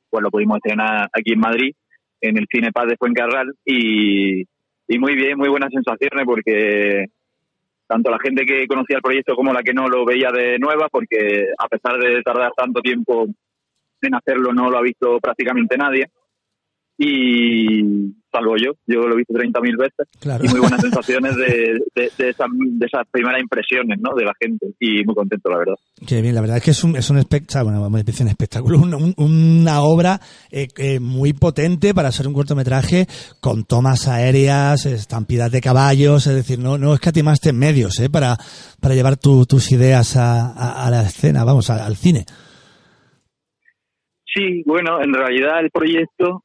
pues 0.08 0.22
lo 0.22 0.30
pudimos 0.30 0.56
estrenar 0.58 1.08
aquí 1.12 1.32
en 1.34 1.40
Madrid, 1.40 1.72
en 2.20 2.38
el 2.38 2.46
Cine 2.50 2.72
Paz 2.72 2.86
de 2.88 2.96
Fuencarral, 2.96 3.52
y, 3.64 4.42
y 4.42 4.98
muy 4.98 5.14
bien, 5.14 5.38
muy 5.38 5.48
buenas 5.48 5.70
sensaciones, 5.72 6.24
porque 6.24 7.06
tanto 7.86 8.10
la 8.10 8.18
gente 8.20 8.46
que 8.46 8.66
conocía 8.66 8.96
el 8.96 9.02
proyecto 9.02 9.34
como 9.34 9.52
la 9.52 9.62
que 9.62 9.74
no 9.74 9.88
lo 9.88 10.04
veía 10.04 10.30
de 10.30 10.58
nueva, 10.58 10.88
porque 10.88 11.46
a 11.58 11.68
pesar 11.68 11.98
de 11.98 12.22
tardar 12.22 12.52
tanto 12.56 12.80
tiempo 12.80 13.26
en 14.02 14.14
hacerlo, 14.14 14.52
no 14.52 14.70
lo 14.70 14.78
ha 14.78 14.82
visto 14.82 15.18
prácticamente 15.20 15.76
nadie. 15.76 16.08
Y 16.96 18.12
salvo 18.32 18.54
yo, 18.56 18.72
yo 18.86 19.00
lo 19.00 19.14
he 19.14 19.18
visto 19.18 19.34
30.000 19.34 19.78
veces. 19.78 20.08
Claro. 20.20 20.44
Y 20.44 20.48
muy 20.48 20.60
buenas 20.60 20.80
sensaciones 20.82 21.36
de, 21.36 21.78
de, 21.94 22.10
de 22.16 22.28
esas, 22.30 22.46
de 22.52 22.86
esas 22.86 23.06
primeras 23.10 23.40
impresiones 23.42 23.98
¿no? 24.00 24.14
de 24.16 24.24
la 24.24 24.32
gente. 24.40 24.66
Y 24.78 25.04
muy 25.04 25.14
contento, 25.14 25.50
la 25.50 25.58
verdad. 25.58 25.74
Qué 26.06 26.20
bien, 26.22 26.34
la 26.34 26.40
verdad 26.40 26.58
es 26.58 26.62
que 26.64 26.70
es 26.70 26.84
un, 26.84 26.96
es 26.96 27.10
un, 27.10 27.18
espect- 27.18 27.62
bueno, 27.62 27.86
un 27.86 27.96
espectáculo, 28.28 28.78
un- 28.78 28.94
un- 28.94 29.14
una 29.16 29.82
obra 29.82 30.20
eh, 30.50 30.68
eh, 30.76 31.00
muy 31.00 31.32
potente 31.32 31.92
para 31.94 32.12
ser 32.12 32.26
un 32.28 32.34
cortometraje 32.34 33.06
con 33.40 33.64
tomas 33.64 34.08
aéreas, 34.08 34.86
estampidas 34.86 35.50
de 35.52 35.60
caballos, 35.60 36.26
es 36.26 36.34
decir, 36.34 36.58
no, 36.58 36.78
no 36.78 36.94
escatimaste 36.94 37.50
en 37.50 37.58
medios 37.58 37.98
eh, 38.00 38.08
para, 38.10 38.36
para 38.80 38.94
llevar 38.94 39.16
tu- 39.16 39.44
tus 39.46 39.72
ideas 39.72 40.16
a, 40.16 40.46
a- 40.52 40.86
a 40.86 40.90
la 40.90 41.02
escena, 41.02 41.44
vamos, 41.44 41.68
a- 41.70 41.84
al 41.84 41.96
cine. 41.96 42.24
Sí, 44.32 44.62
bueno, 44.64 45.02
en 45.02 45.12
realidad 45.12 45.60
el 45.60 45.70
proyecto 45.70 46.44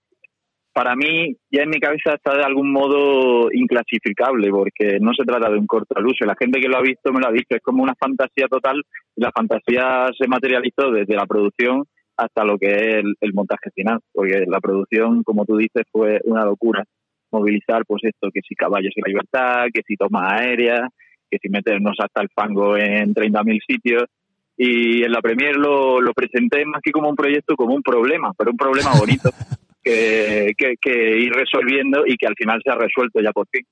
para 0.75 0.93
mí 0.93 1.37
ya 1.49 1.63
en 1.63 1.69
mi 1.69 1.79
cabeza 1.79 2.15
está 2.15 2.35
de 2.35 2.43
algún 2.43 2.69
modo 2.69 3.47
inclasificable 3.53 4.49
porque 4.49 4.99
no 4.99 5.13
se 5.13 5.23
trata 5.23 5.49
de 5.49 5.57
un 5.57 5.67
corto 5.67 5.97
al 5.97 6.05
uso. 6.05 6.25
La 6.25 6.35
gente 6.37 6.59
que 6.59 6.67
lo 6.67 6.75
ha 6.75 6.81
visto 6.81 7.13
me 7.13 7.21
lo 7.21 7.29
ha 7.29 7.31
dicho, 7.31 7.55
es 7.55 7.61
como 7.61 7.81
una 7.81 7.95
fantasía 7.95 8.47
total 8.49 8.83
y 9.15 9.21
la 9.21 9.31
fantasía 9.31 10.09
se 10.19 10.27
materializó 10.27 10.91
desde 10.91 11.15
la 11.15 11.25
producción 11.25 11.85
hasta 12.17 12.43
lo 12.43 12.57
que 12.57 12.73
es 12.73 12.95
el, 12.95 13.15
el 13.21 13.33
montaje 13.33 13.71
final, 13.73 13.99
porque 14.11 14.43
la 14.47 14.59
producción, 14.59 15.23
como 15.23 15.45
tú 15.45 15.55
dices, 15.55 15.83
fue 15.89 16.19
una 16.25 16.43
locura. 16.43 16.83
Movilizar, 17.31 17.85
pues 17.87 18.03
esto, 18.03 18.29
que 18.33 18.41
si 18.41 18.53
caballos 18.53 18.91
y 18.97 18.99
la 18.99 19.07
libertad, 19.07 19.67
que 19.73 19.81
si 19.87 19.95
tomas 19.95 20.29
aéreas, 20.33 20.89
que 21.31 21.37
si 21.41 21.47
meternos 21.47 21.95
hasta 21.99 22.21
el 22.21 22.27
fango 22.35 22.75
en 22.75 23.13
30.000 23.13 23.59
sitios. 23.65 24.03
Y 24.57 25.03
en 25.03 25.11
la 25.11 25.21
Premier 25.21 25.55
lo, 25.55 26.01
lo 26.01 26.13
presenté 26.13 26.65
más 26.65 26.81
que 26.81 26.91
como 26.91 27.09
un 27.09 27.15
proyecto, 27.15 27.55
como 27.55 27.75
un 27.75 27.81
problema, 27.81 28.33
pero 28.37 28.51
un 28.51 28.57
problema 28.57 28.91
bonito 28.99 29.29
que, 29.85 30.51
que, 30.57 30.73
que 30.81 31.19
ir 31.19 31.31
resolviendo 31.31 32.01
y 32.07 32.17
que 32.17 32.25
al 32.25 32.33
final 32.35 32.59
se 32.63 32.71
ha 32.71 32.75
resuelto 32.75 33.21
ya 33.21 33.31
por 33.31 33.47
fin. 33.49 33.63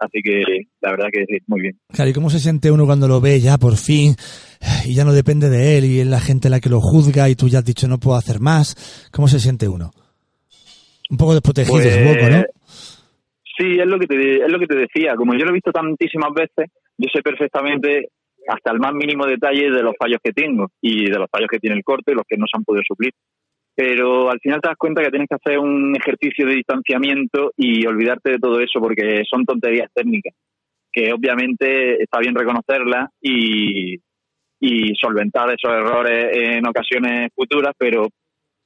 Así 0.00 0.20
que 0.24 0.42
la 0.80 0.92
verdad 0.92 1.08
que 1.12 1.24
sí, 1.28 1.38
muy 1.46 1.60
bien. 1.60 1.78
Claro, 1.92 2.10
¿y 2.10 2.14
cómo 2.14 2.30
se 2.30 2.40
siente 2.40 2.70
uno 2.70 2.86
cuando 2.86 3.06
lo 3.06 3.20
ve 3.20 3.38
ya 3.38 3.58
por 3.58 3.76
fin 3.76 4.14
y 4.86 4.94
ya 4.94 5.04
no 5.04 5.12
depende 5.12 5.48
de 5.50 5.78
él 5.78 5.84
y 5.84 6.00
es 6.00 6.06
la 6.06 6.20
gente 6.20 6.48
la 6.48 6.58
que 6.58 6.70
lo 6.70 6.80
juzga 6.80 7.28
y 7.28 7.36
tú 7.36 7.48
ya 7.48 7.58
has 7.58 7.64
dicho 7.64 7.86
no 7.86 7.98
puedo 7.98 8.16
hacer 8.16 8.40
más? 8.40 9.08
¿Cómo 9.12 9.28
se 9.28 9.38
siente 9.38 9.68
uno? 9.68 9.90
Un 11.10 11.18
poco 11.18 11.34
desprotegido, 11.34 11.76
Pues, 11.76 11.94
supongo, 11.94 12.30
¿no? 12.30 12.44
Sí, 13.58 13.76
es 13.78 13.86
lo 13.86 13.98
que 13.98 14.06
te 14.06 14.36
es 14.36 14.50
lo 14.50 14.58
que 14.58 14.66
te 14.66 14.76
decía. 14.76 15.14
Como 15.16 15.34
yo 15.34 15.44
lo 15.44 15.50
he 15.50 15.54
visto 15.54 15.70
tantísimas 15.70 16.30
veces, 16.34 16.72
yo 16.96 17.08
sé 17.12 17.20
perfectamente 17.20 18.08
hasta 18.48 18.72
el 18.72 18.78
más 18.78 18.94
mínimo 18.94 19.26
detalle 19.26 19.70
de 19.70 19.82
los 19.82 19.92
fallos 19.98 20.18
que 20.24 20.32
tengo 20.32 20.68
y 20.80 21.10
de 21.10 21.18
los 21.18 21.28
fallos 21.30 21.48
que 21.50 21.58
tiene 21.58 21.76
el 21.76 21.84
corte 21.84 22.12
y 22.12 22.14
los 22.14 22.24
que 22.26 22.38
no 22.38 22.46
se 22.50 22.56
han 22.56 22.64
podido 22.64 22.82
suplir. 22.88 23.12
Pero 23.74 24.30
al 24.30 24.40
final 24.40 24.60
te 24.60 24.68
das 24.68 24.76
cuenta 24.76 25.02
que 25.02 25.10
tienes 25.10 25.28
que 25.28 25.36
hacer 25.36 25.58
un 25.58 25.96
ejercicio 25.96 26.46
de 26.46 26.56
distanciamiento 26.56 27.52
y 27.56 27.86
olvidarte 27.86 28.32
de 28.32 28.38
todo 28.38 28.60
eso 28.60 28.80
porque 28.80 29.22
son 29.30 29.44
tonterías 29.44 29.90
técnicas 29.94 30.34
que 30.92 31.12
obviamente 31.12 32.02
está 32.02 32.18
bien 32.18 32.34
reconocerlas 32.34 33.10
y, 33.20 33.98
solventar 35.00 35.48
esos 35.50 35.72
errores 35.72 36.36
en 36.36 36.66
ocasiones 36.66 37.30
futuras, 37.34 37.74
pero 37.78 38.06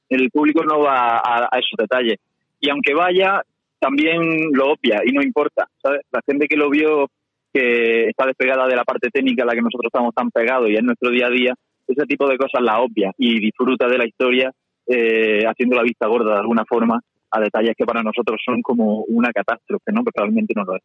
el 0.09 0.29
público 0.29 0.63
no 0.65 0.79
va 0.79 1.17
a, 1.17 1.47
a 1.49 1.59
esos 1.59 1.77
detalles. 1.77 2.17
Y 2.59 2.69
aunque 2.69 2.93
vaya, 2.93 3.41
también 3.79 4.19
lo 4.51 4.73
obvia 4.73 5.01
y 5.05 5.13
no 5.13 5.21
importa. 5.21 5.67
¿sabes? 5.81 6.01
La 6.11 6.19
gente 6.25 6.47
que 6.47 6.57
lo 6.57 6.69
vio, 6.69 7.07
que 7.53 8.09
está 8.09 8.25
despegada 8.25 8.67
de 8.67 8.75
la 8.75 8.83
parte 8.83 9.09
técnica 9.09 9.43
a 9.43 9.45
la 9.45 9.53
que 9.53 9.61
nosotros 9.61 9.87
estamos 9.87 10.13
tan 10.13 10.31
pegados 10.31 10.69
y 10.69 10.75
en 10.75 10.85
nuestro 10.85 11.09
día 11.09 11.27
a 11.27 11.31
día, 11.31 11.53
ese 11.87 12.05
tipo 12.05 12.27
de 12.27 12.37
cosas 12.37 12.61
la 12.61 12.81
obvia 12.81 13.11
y 13.17 13.39
disfruta 13.39 13.87
de 13.87 13.97
la 13.97 14.07
historia 14.07 14.51
eh, 14.87 15.43
haciendo 15.47 15.75
la 15.75 15.83
vista 15.83 16.07
gorda 16.07 16.33
de 16.33 16.39
alguna 16.39 16.63
forma 16.67 16.99
a 17.31 17.39
detalles 17.39 17.73
que 17.77 17.85
para 17.85 18.01
nosotros 18.03 18.39
son 18.45 18.61
como 18.61 19.03
una 19.07 19.31
catástrofe, 19.31 19.91
¿no? 19.91 20.03
Pero 20.03 20.25
realmente 20.25 20.53
no 20.55 20.63
lo 20.63 20.75
es. 20.75 20.83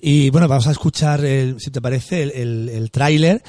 Y 0.00 0.30
bueno, 0.30 0.48
vamos 0.48 0.66
a 0.68 0.72
escuchar, 0.72 1.24
el- 1.24 1.58
si 1.60 1.70
te 1.70 1.80
parece, 1.80 2.22
el, 2.22 2.30
el, 2.32 2.68
el 2.68 2.90
tráiler 2.90 3.40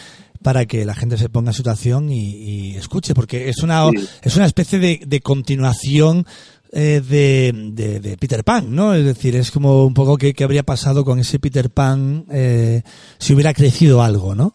para 0.42 0.66
que 0.66 0.86
la 0.86 0.94
gente 0.94 1.18
se 1.18 1.28
ponga 1.30 1.50
en 1.50 1.54
situación 1.54 2.10
y, 2.12 2.72
y 2.72 2.76
escuche, 2.76 3.14
porque 3.14 3.50
es 3.50 3.62
una, 3.64 3.90
Sí. 3.90 4.08
es 4.24 4.36
una 4.38 4.46
especie 4.46 4.80
de, 4.80 5.02
de 5.06 5.20
continuación 5.22 6.26
eh, 6.72 7.02
de, 7.02 7.52
de, 7.74 8.00
de 8.00 8.18
Peter 8.18 8.44
Pan, 8.44 8.74
¿no? 8.76 8.94
Es 8.94 9.04
decir, 9.06 9.36
es 9.36 9.50
como 9.52 9.86
un 9.86 9.94
poco 9.94 10.18
que, 10.18 10.34
que 10.34 10.44
habría 10.44 10.64
pasado 10.64 11.04
con 11.04 11.20
ese 11.20 11.40
Peter 11.40 11.70
Pan 11.70 12.26
eh, 12.32 12.82
si 13.18 13.34
hubiera 13.34 13.54
crecido 13.54 14.02
algo, 14.04 14.36
¿no? 14.36 14.54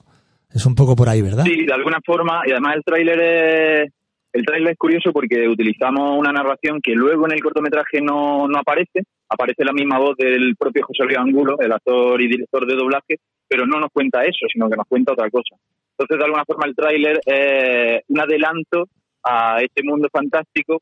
Es 0.52 0.64
un 0.66 0.74
poco 0.74 0.94
por 0.96 1.08
ahí, 1.08 1.22
¿verdad? 1.22 1.44
Sí, 1.44 1.64
de 1.66 1.72
alguna 1.72 1.98
forma, 2.04 2.42
y 2.46 2.50
además 2.52 2.76
el 2.76 2.82
tráiler 2.84 3.20
es, 3.20 3.92
el 4.32 4.44
tráiler 4.44 4.72
es 4.72 4.78
curioso 4.78 5.12
porque 5.12 5.48
utilizamos 5.48 6.18
una 6.18 6.32
narración 6.32 6.80
que 6.80 6.94
luego 6.94 7.26
en 7.26 7.32
el 7.32 7.42
cortometraje 7.42 8.00
no, 8.00 8.46
no 8.46 8.58
aparece, 8.58 9.02
aparece 9.28 9.64
la 9.64 9.72
misma 9.72 9.98
voz 9.98 10.16
del 10.16 10.54
propio 10.56 10.84
José 10.86 11.04
Luis 11.04 11.18
Angulo, 11.18 11.56
el 11.60 11.72
actor 11.72 12.20
y 12.20 12.28
director 12.28 12.66
de 12.66 12.76
doblaje, 12.76 13.16
pero 13.48 13.66
no 13.66 13.80
nos 13.80 13.90
cuenta 13.92 14.22
eso, 14.22 14.46
sino 14.52 14.68
que 14.70 14.76
nos 14.76 14.86
cuenta 14.86 15.12
otra 15.12 15.30
cosa. 15.30 15.56
Entonces, 15.98 16.18
de 16.18 16.24
alguna 16.24 16.44
forma, 16.44 16.66
el 16.66 16.76
tráiler 16.76 17.20
es 17.26 18.02
un 18.08 18.20
adelanto 18.20 18.86
a 19.24 19.60
este 19.60 19.82
mundo 19.82 20.08
fantástico 20.12 20.80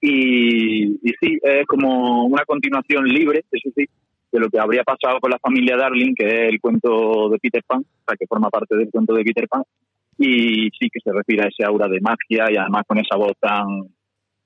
y, 0.00 0.84
y 1.02 1.12
sí, 1.20 1.38
es 1.42 1.66
como 1.66 2.24
una 2.24 2.44
continuación 2.44 3.04
libre, 3.04 3.44
eso 3.50 3.70
sí, 3.74 3.84
de 4.30 4.40
lo 4.40 4.48
que 4.48 4.60
habría 4.60 4.84
pasado 4.84 5.18
con 5.20 5.30
la 5.30 5.38
familia 5.38 5.76
Darling, 5.76 6.14
que 6.14 6.26
es 6.26 6.48
el 6.50 6.60
cuento 6.60 7.28
de 7.28 7.38
Peter 7.38 7.62
Pan, 7.66 7.80
o 7.80 8.04
sea, 8.06 8.16
que 8.16 8.26
forma 8.26 8.50
parte 8.50 8.76
del 8.76 8.90
cuento 8.90 9.14
de 9.14 9.24
Peter 9.24 9.48
Pan, 9.48 9.62
y 10.18 10.68
sí 10.78 10.88
que 10.92 11.00
se 11.02 11.12
respira 11.12 11.48
ese 11.48 11.64
aura 11.64 11.86
de 11.88 12.00
magia 12.00 12.52
y 12.52 12.56
además 12.56 12.82
con 12.86 12.98
esa 12.98 13.16
voz 13.16 13.32
tan 13.40 13.64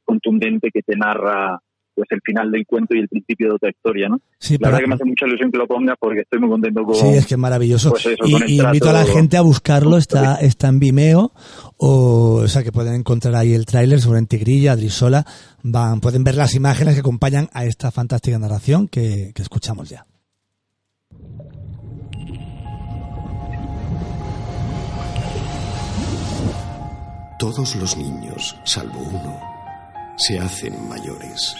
contundente 0.04 0.68
que 0.72 0.82
te 0.82 0.96
narra 0.96 1.58
pues 1.94 2.08
el 2.10 2.20
final 2.24 2.50
del 2.50 2.64
cuento 2.66 2.94
y 2.94 3.00
el 3.00 3.08
principio 3.08 3.48
de 3.48 3.54
otra 3.56 3.68
historia, 3.68 4.08
¿no? 4.08 4.18
Sí, 4.38 4.54
la 4.54 4.58
para- 4.60 4.70
verdad 4.70 4.80
que 4.80 4.88
me 4.88 4.94
hace 4.94 5.04
mucha 5.04 5.26
ilusión 5.26 5.52
que 5.52 5.58
lo 5.58 5.66
pongas 5.66 5.96
porque 6.00 6.20
estoy 6.20 6.40
muy 6.40 6.48
contento 6.48 6.82
con... 6.84 6.94
Sí, 6.94 7.06
es 7.08 7.26
que 7.26 7.34
es 7.34 7.38
maravilloso. 7.38 7.90
pues 7.90 8.06
eso, 8.06 8.24
y 8.46 8.58
invito 8.62 8.88
a 8.88 8.94
la 8.94 9.04
gente 9.04 9.36
a 9.36 9.42
buscarlo, 9.42 9.98
está, 9.98 10.36
está 10.36 10.68
en 10.68 10.78
Vimeo, 10.78 11.32
o, 11.76 12.40
o 12.44 12.48
sea 12.48 12.62
que 12.62 12.72
pueden 12.72 12.94
encontrar 12.94 13.34
ahí 13.34 13.52
el 13.52 13.66
tráiler 13.66 14.00
sobre 14.00 14.18
Antigrilla, 14.20 14.72
Adrisola, 14.72 15.26
van, 15.62 16.00
pueden 16.00 16.24
ver 16.24 16.34
las 16.36 16.54
imágenes 16.54 16.94
que 16.94 17.00
acompañan 17.00 17.48
a 17.52 17.66
esta 17.66 17.90
fantástica 17.90 18.38
narración 18.38 18.88
que, 18.88 19.32
que 19.34 19.42
escuchamos 19.42 19.90
ya. 19.90 20.06
Todos 27.42 27.74
los 27.74 27.96
niños, 27.96 28.56
salvo 28.62 29.00
uno, 29.00 29.40
se 30.16 30.38
hacen 30.38 30.88
mayores. 30.88 31.56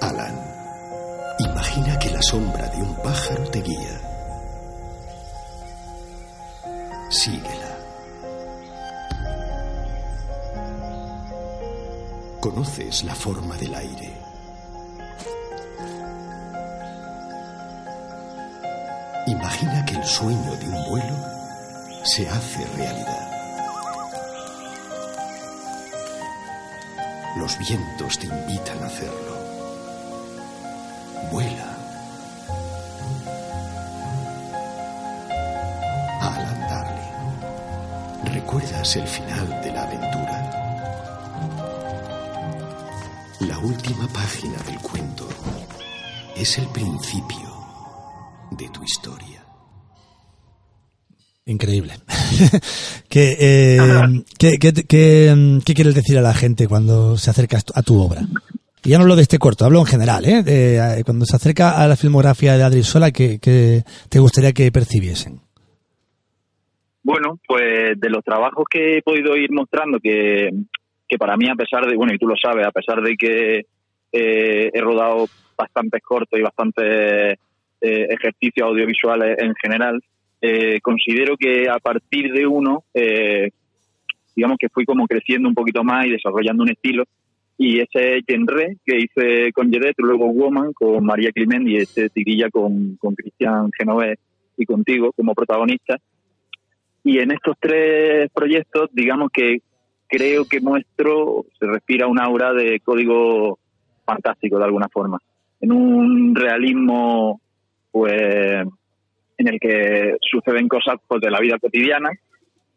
Alan, 0.00 0.40
imagina 1.40 1.98
que 1.98 2.10
la 2.10 2.22
sombra 2.22 2.68
de 2.68 2.80
un 2.80 2.94
pájaro 3.02 3.42
te 3.50 3.60
guía. 3.60 4.00
Síguela. 7.10 7.76
Conoces 12.38 13.02
la 13.02 13.16
forma 13.16 13.56
del 13.56 13.74
aire. 13.74 14.21
Imagina 19.26 19.84
que 19.84 19.94
el 19.94 20.04
sueño 20.04 20.56
de 20.56 20.68
un 20.68 20.84
vuelo 20.88 21.16
se 22.02 22.28
hace 22.28 22.66
realidad. 22.76 23.30
Los 27.36 27.56
vientos 27.58 28.18
te 28.18 28.26
invitan 28.26 28.82
a 28.82 28.86
hacerlo. 28.86 29.36
Vuela. 31.30 31.78
Alan 36.20 36.60
Darling, 36.68 38.32
¿recuerdas 38.34 38.96
el 38.96 39.06
final 39.06 39.62
de 39.62 39.72
la 39.72 39.82
aventura? 39.84 40.50
La 43.38 43.58
última 43.58 44.08
página 44.08 44.58
del 44.64 44.80
cuento 44.80 45.28
es 46.34 46.58
el 46.58 46.66
principio 46.68 47.51
de 48.62 48.68
tu 48.70 48.82
historia. 48.82 49.44
Increíble. 51.46 51.92
¿Qué, 53.08 53.36
eh, 53.40 53.78
¿qué, 54.38 54.58
qué, 54.60 54.72
qué, 54.72 55.58
qué 55.64 55.74
quieres 55.74 55.94
decir 55.94 56.18
a 56.18 56.22
la 56.22 56.34
gente 56.34 56.68
cuando 56.68 57.16
se 57.16 57.30
acerca 57.30 57.58
a 57.74 57.82
tu- 57.82 58.00
obra? 58.00 58.22
Y 58.84 58.90
ya 58.90 58.98
no 58.98 59.02
hablo 59.04 59.16
de 59.16 59.22
este 59.22 59.38
corto, 59.38 59.64
hablo 59.64 59.78
en 59.80 59.86
general, 59.86 60.24
¿eh? 60.24 60.42
De, 60.42 60.76
eh, 60.78 61.04
cuando 61.04 61.24
se 61.24 61.36
acerca 61.36 61.80
a 61.82 61.86
la 61.86 61.96
filmografía 61.96 62.56
de 62.56 62.64
Adri 62.64 62.82
Sola, 62.82 63.12
¿qué, 63.12 63.38
qué 63.40 63.84
te 64.08 64.18
gustaría 64.18 64.52
que 64.52 64.72
percibiesen? 64.72 65.40
Bueno, 67.04 67.38
pues 67.46 67.98
de 68.00 68.10
los 68.10 68.24
trabajos 68.24 68.64
que 68.70 68.98
he 68.98 69.02
podido 69.02 69.36
ir 69.36 69.50
mostrando, 69.52 69.98
que, 70.00 70.50
que 71.08 71.16
para 71.18 71.36
mí, 71.36 71.48
a 71.48 71.54
pesar 71.54 71.86
de, 71.86 71.96
bueno, 71.96 72.12
y 72.14 72.18
tú 72.18 72.26
lo 72.26 72.34
sabes, 72.40 72.66
a 72.66 72.70
pesar 72.72 73.00
de 73.02 73.14
que 73.16 73.58
eh, 74.12 74.70
he 74.72 74.80
rodado 74.80 75.26
bastantes 75.56 76.00
cortos 76.02 76.38
y 76.38 76.42
bastantes 76.42 77.38
eh, 77.82 78.06
ejercicios 78.10 78.68
audiovisuales 78.68 79.36
en 79.38 79.54
general, 79.56 80.00
eh, 80.40 80.80
considero 80.80 81.36
que 81.36 81.68
a 81.68 81.78
partir 81.78 82.32
de 82.32 82.46
uno, 82.46 82.84
eh, 82.94 83.50
digamos 84.34 84.56
que 84.58 84.68
fui 84.68 84.84
como 84.84 85.06
creciendo 85.06 85.48
un 85.48 85.54
poquito 85.54 85.82
más 85.84 86.06
y 86.06 86.10
desarrollando 86.10 86.62
un 86.62 86.70
estilo. 86.70 87.04
Y 87.58 87.80
ese 87.80 88.22
genre 88.26 88.76
que 88.84 88.98
hice 88.98 89.52
con 89.52 89.70
Jedet, 89.70 89.94
luego 89.98 90.26
Woman, 90.26 90.72
con 90.72 91.04
María 91.04 91.30
Climent 91.32 91.68
y 91.68 91.76
este 91.76 92.08
Tirilla 92.08 92.50
con, 92.50 92.96
con 92.96 93.14
Cristian 93.14 93.70
Genovés 93.76 94.18
y 94.56 94.64
contigo 94.64 95.12
como 95.12 95.34
protagonista. 95.34 95.98
Y 97.04 97.18
en 97.18 97.32
estos 97.32 97.56
tres 97.60 98.30
proyectos, 98.32 98.90
digamos 98.92 99.30
que 99.32 99.58
creo 100.08 100.44
que 100.44 100.60
muestro, 100.60 101.46
se 101.58 101.66
respira 101.66 102.06
un 102.06 102.20
aura 102.20 102.52
de 102.52 102.80
código 102.80 103.58
fantástico 104.04 104.58
de 104.58 104.64
alguna 104.64 104.88
forma. 104.88 105.18
En 105.60 105.72
un 105.72 106.34
realismo, 106.34 107.40
pues, 107.92 108.66
en 109.38 109.48
el 109.48 109.60
que 109.60 110.16
suceden 110.20 110.66
cosas 110.66 110.96
pues, 111.06 111.20
de 111.20 111.30
la 111.30 111.40
vida 111.40 111.58
cotidiana, 111.60 112.10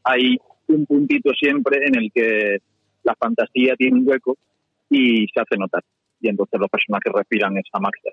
hay 0.04 0.38
un 0.68 0.86
puntito 0.86 1.32
siempre 1.34 1.80
en 1.88 1.96
el 1.96 2.12
que 2.14 2.58
la 3.04 3.16
fantasía 3.16 3.76
tiene 3.76 4.00
un 4.00 4.08
hueco 4.08 4.38
y 4.90 5.26
se 5.34 5.42
hace 5.42 5.58
notar. 5.58 5.84
Y 6.22 6.30
entonces 6.30 6.60
los 6.60 6.70
personajes 6.70 7.12
respiran 7.14 7.58
esa 7.58 7.80
magia. 7.80 8.12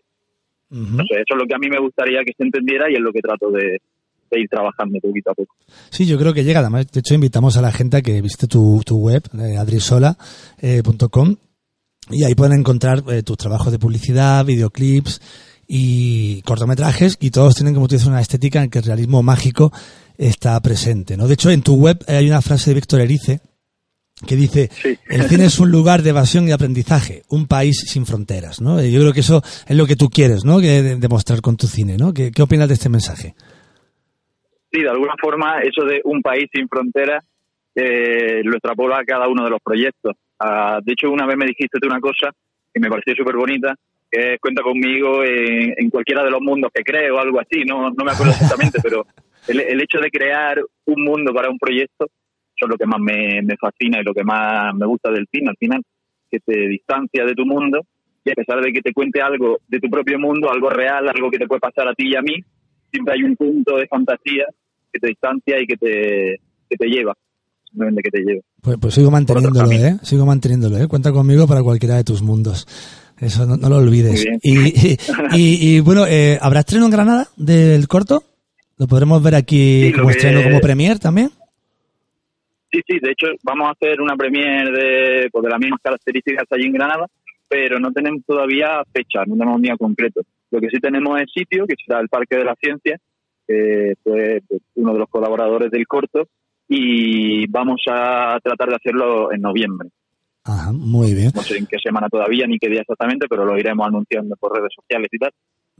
Entonces, 0.70 1.18
eso 1.18 1.34
es 1.34 1.36
lo 1.36 1.46
que 1.46 1.55
a 1.55 1.59
mí 1.59 1.68
me 1.68 1.78
gustaría 1.78 2.20
que 2.24 2.32
se 2.34 2.44
entendiera 2.44 2.90
y 2.90 2.94
es 2.94 3.00
lo 3.00 3.12
que 3.12 3.20
trato 3.20 3.50
de, 3.50 3.76
de 4.30 4.40
ir 4.40 4.48
trabajando 4.48 4.98
poquito 5.00 5.30
a 5.30 5.34
poco. 5.34 5.55
Sí, 5.90 6.07
yo 6.07 6.18
creo 6.18 6.32
que 6.32 6.44
llega. 6.44 6.61
Además, 6.61 6.90
de 6.90 7.00
hecho, 7.00 7.14
invitamos 7.14 7.59
a 7.59 7.62
la 7.62 7.72
gente 7.72 7.98
a 7.98 8.00
que 8.00 8.22
visite 8.22 8.46
tu, 8.46 8.80
tu 8.84 8.96
web, 8.96 9.22
eh, 9.38 9.59
adrisola.com, 9.59 11.36
y 12.11 12.24
ahí 12.24 12.34
pueden 12.34 12.61
encontrar 12.61 13.03
eh, 13.11 13.22
tus 13.22 13.36
trabajos 13.36 13.70
de 13.70 13.78
publicidad, 13.78 14.46
videoclips 14.46 15.20
y 15.74 16.42
cortometrajes, 16.42 17.16
y 17.18 17.30
todos 17.30 17.54
tienen, 17.54 17.72
como 17.72 17.88
tú 17.88 17.94
dices, 17.94 18.06
una 18.06 18.20
estética 18.20 18.62
en 18.62 18.68
que 18.68 18.80
el 18.80 18.84
realismo 18.84 19.22
mágico 19.22 19.72
está 20.18 20.60
presente. 20.60 21.16
¿no? 21.16 21.26
De 21.26 21.32
hecho, 21.32 21.50
en 21.50 21.62
tu 21.62 21.76
web 21.76 21.96
hay 22.06 22.28
una 22.28 22.42
frase 22.42 22.68
de 22.70 22.74
Víctor 22.74 23.00
Erice 23.00 23.40
que 24.26 24.36
dice, 24.36 24.68
el 25.08 25.22
cine 25.22 25.46
es 25.46 25.58
un 25.58 25.70
lugar 25.70 26.02
de 26.02 26.10
evasión 26.10 26.46
y 26.46 26.52
aprendizaje, 26.52 27.22
un 27.30 27.46
país 27.46 27.84
sin 27.86 28.04
fronteras. 28.04 28.60
¿no? 28.60 28.82
Yo 28.82 29.00
creo 29.00 29.14
que 29.14 29.20
eso 29.20 29.42
es 29.66 29.74
lo 29.74 29.86
que 29.86 29.96
tú 29.96 30.10
quieres 30.10 30.44
¿no? 30.44 30.60
que 30.60 30.82
de- 30.82 30.96
demostrar 30.96 31.40
con 31.40 31.56
tu 31.56 31.66
cine. 31.66 31.96
¿no? 31.96 32.12
¿Qué, 32.12 32.30
¿Qué 32.32 32.42
opinas 32.42 32.68
de 32.68 32.74
este 32.74 32.90
mensaje? 32.90 33.34
Sí, 34.70 34.82
de 34.82 34.90
alguna 34.90 35.14
forma, 35.20 35.60
eso 35.62 35.86
de 35.86 36.02
un 36.04 36.20
país 36.20 36.44
sin 36.54 36.68
fronteras 36.68 37.24
eh, 37.74 38.42
lo 38.44 38.52
extrapola 38.52 38.98
a 38.98 39.04
cada 39.04 39.26
uno 39.26 39.42
de 39.44 39.50
los 39.50 39.60
proyectos. 39.64 40.12
Ah, 40.38 40.80
de 40.84 40.92
hecho, 40.92 41.10
una 41.10 41.26
vez 41.26 41.36
me 41.38 41.46
dijiste 41.46 41.78
una 41.86 41.98
cosa 42.00 42.28
que 42.74 42.80
me 42.80 42.90
pareció 42.90 43.14
súper 43.16 43.36
bonita, 43.36 43.74
que 44.12 44.38
cuenta 44.38 44.62
conmigo 44.62 45.24
en, 45.24 45.72
en 45.74 45.88
cualquiera 45.88 46.22
de 46.22 46.30
los 46.30 46.42
mundos 46.42 46.70
que 46.72 46.82
creo 46.82 47.16
o 47.16 47.18
algo 47.18 47.40
así, 47.40 47.64
no, 47.66 47.90
no 47.90 48.04
me 48.04 48.12
acuerdo 48.12 48.32
exactamente, 48.32 48.78
pero 48.82 49.06
el, 49.48 49.60
el 49.60 49.80
hecho 49.80 49.98
de 50.00 50.10
crear 50.10 50.60
un 50.84 51.02
mundo 51.02 51.32
para 51.32 51.48
un 51.48 51.58
proyecto, 51.58 52.04
eso 52.04 52.66
es 52.66 52.68
lo 52.68 52.76
que 52.76 52.86
más 52.86 53.00
me, 53.00 53.40
me 53.42 53.56
fascina 53.56 54.00
y 54.00 54.04
lo 54.04 54.12
que 54.12 54.22
más 54.22 54.74
me 54.74 54.86
gusta 54.86 55.10
del 55.10 55.26
cine, 55.32 55.48
al 55.48 55.56
final, 55.56 55.82
que 56.30 56.40
te 56.40 56.68
distancia 56.68 57.24
de 57.24 57.34
tu 57.34 57.46
mundo 57.46 57.80
y 58.24 58.30
a 58.30 58.34
pesar 58.34 58.60
de 58.60 58.70
que 58.72 58.82
te 58.82 58.92
cuente 58.92 59.22
algo 59.22 59.58
de 59.66 59.80
tu 59.80 59.88
propio 59.88 60.18
mundo, 60.18 60.50
algo 60.52 60.68
real, 60.68 61.08
algo 61.08 61.30
que 61.30 61.38
te 61.38 61.46
puede 61.46 61.60
pasar 61.60 61.88
a 61.88 61.94
ti 61.94 62.10
y 62.10 62.16
a 62.16 62.22
mí, 62.22 62.36
siempre 62.90 63.14
hay 63.14 63.22
un 63.24 63.34
punto 63.34 63.78
de 63.78 63.86
fantasía 63.86 64.44
que 64.92 65.00
te 65.00 65.08
distancia 65.08 65.58
y 65.58 65.66
que 65.66 65.76
te, 65.76 66.40
que 66.68 66.76
te 66.76 66.86
lleva, 66.86 67.16
que 67.72 68.10
te 68.10 68.20
lleva. 68.20 68.42
Pues, 68.60 68.76
pues 68.78 68.94
sigo 68.94 69.10
manteniéndolo, 69.10 69.72
¿eh? 69.72 69.96
Sigo 70.02 70.26
manteniéndolo, 70.26 70.76
¿eh? 70.76 70.86
Cuenta 70.86 71.10
conmigo 71.12 71.46
para 71.48 71.62
cualquiera 71.62 71.96
de 71.96 72.04
tus 72.04 72.22
mundos. 72.22 72.66
Eso 73.22 73.46
no, 73.46 73.56
no 73.56 73.68
lo 73.68 73.76
olvides. 73.76 74.26
Y, 74.42 74.50
y, 74.50 74.96
y- 75.34 75.76
y, 75.76 75.80
bueno, 75.80 76.04
eh, 76.06 76.38
¿habrá 76.42 76.60
estreno 76.60 76.86
en 76.86 76.90
Granada 76.90 77.28
del 77.36 77.86
corto? 77.86 78.22
¿Lo 78.78 78.86
podremos 78.88 79.22
ver 79.22 79.36
aquí 79.36 79.86
Sí, 79.86 79.92
como 79.92 80.10
estreno, 80.10 80.42
como 80.42 80.60
premier 80.60 80.98
también? 80.98 81.30
Sí, 82.72 82.80
sí, 82.86 82.98
de 83.00 83.12
hecho 83.12 83.26
vamos 83.44 83.68
a 83.68 83.72
hacer 83.72 84.00
una 84.00 84.16
premier 84.16 84.72
de, 84.72 85.28
pues, 85.30 85.44
de 85.44 85.50
las 85.50 85.60
mismas 85.60 85.80
características 85.82 86.46
allí 86.50 86.64
en 86.66 86.72
Granada, 86.72 87.06
pero 87.48 87.78
no 87.78 87.92
tenemos 87.92 88.22
todavía 88.26 88.82
fecha, 88.92 89.20
no 89.26 89.34
tenemos 89.34 89.56
un 89.56 89.62
día 89.62 89.76
concreto. 89.76 90.22
Lo 90.50 90.60
que 90.60 90.68
sí 90.70 90.80
tenemos 90.80 91.20
es 91.20 91.28
sitio, 91.32 91.66
que 91.66 91.74
será 91.84 92.00
el 92.00 92.08
Parque 92.08 92.36
de 92.38 92.44
la 92.44 92.56
Ciencia, 92.60 92.98
que 93.46 93.94
fue 94.02 94.40
pues, 94.48 94.62
uno 94.74 94.94
de 94.94 94.98
los 94.98 95.08
colaboradores 95.08 95.70
del 95.70 95.86
corto, 95.86 96.26
y 96.68 97.46
vamos 97.48 97.82
a 97.90 98.38
tratar 98.42 98.70
de 98.70 98.76
hacerlo 98.76 99.32
en 99.32 99.42
noviembre. 99.42 99.90
Ajá, 100.45 100.72
muy 100.72 101.14
bien. 101.14 101.30
No 101.34 101.43
sé 101.43 101.57
en 101.59 101.66
qué 101.66 101.76
semana 101.82 102.09
todavía 102.09 102.47
ni 102.47 102.59
qué 102.59 102.68
día 102.68 102.80
exactamente, 102.80 103.26
pero 103.28 103.45
lo 103.45 103.57
iremos 103.59 103.86
anunciando 103.86 104.34
por 104.36 104.57
redes 104.57 104.72
sociales 104.74 105.09
y 105.12 105.18
tal. 105.18 105.30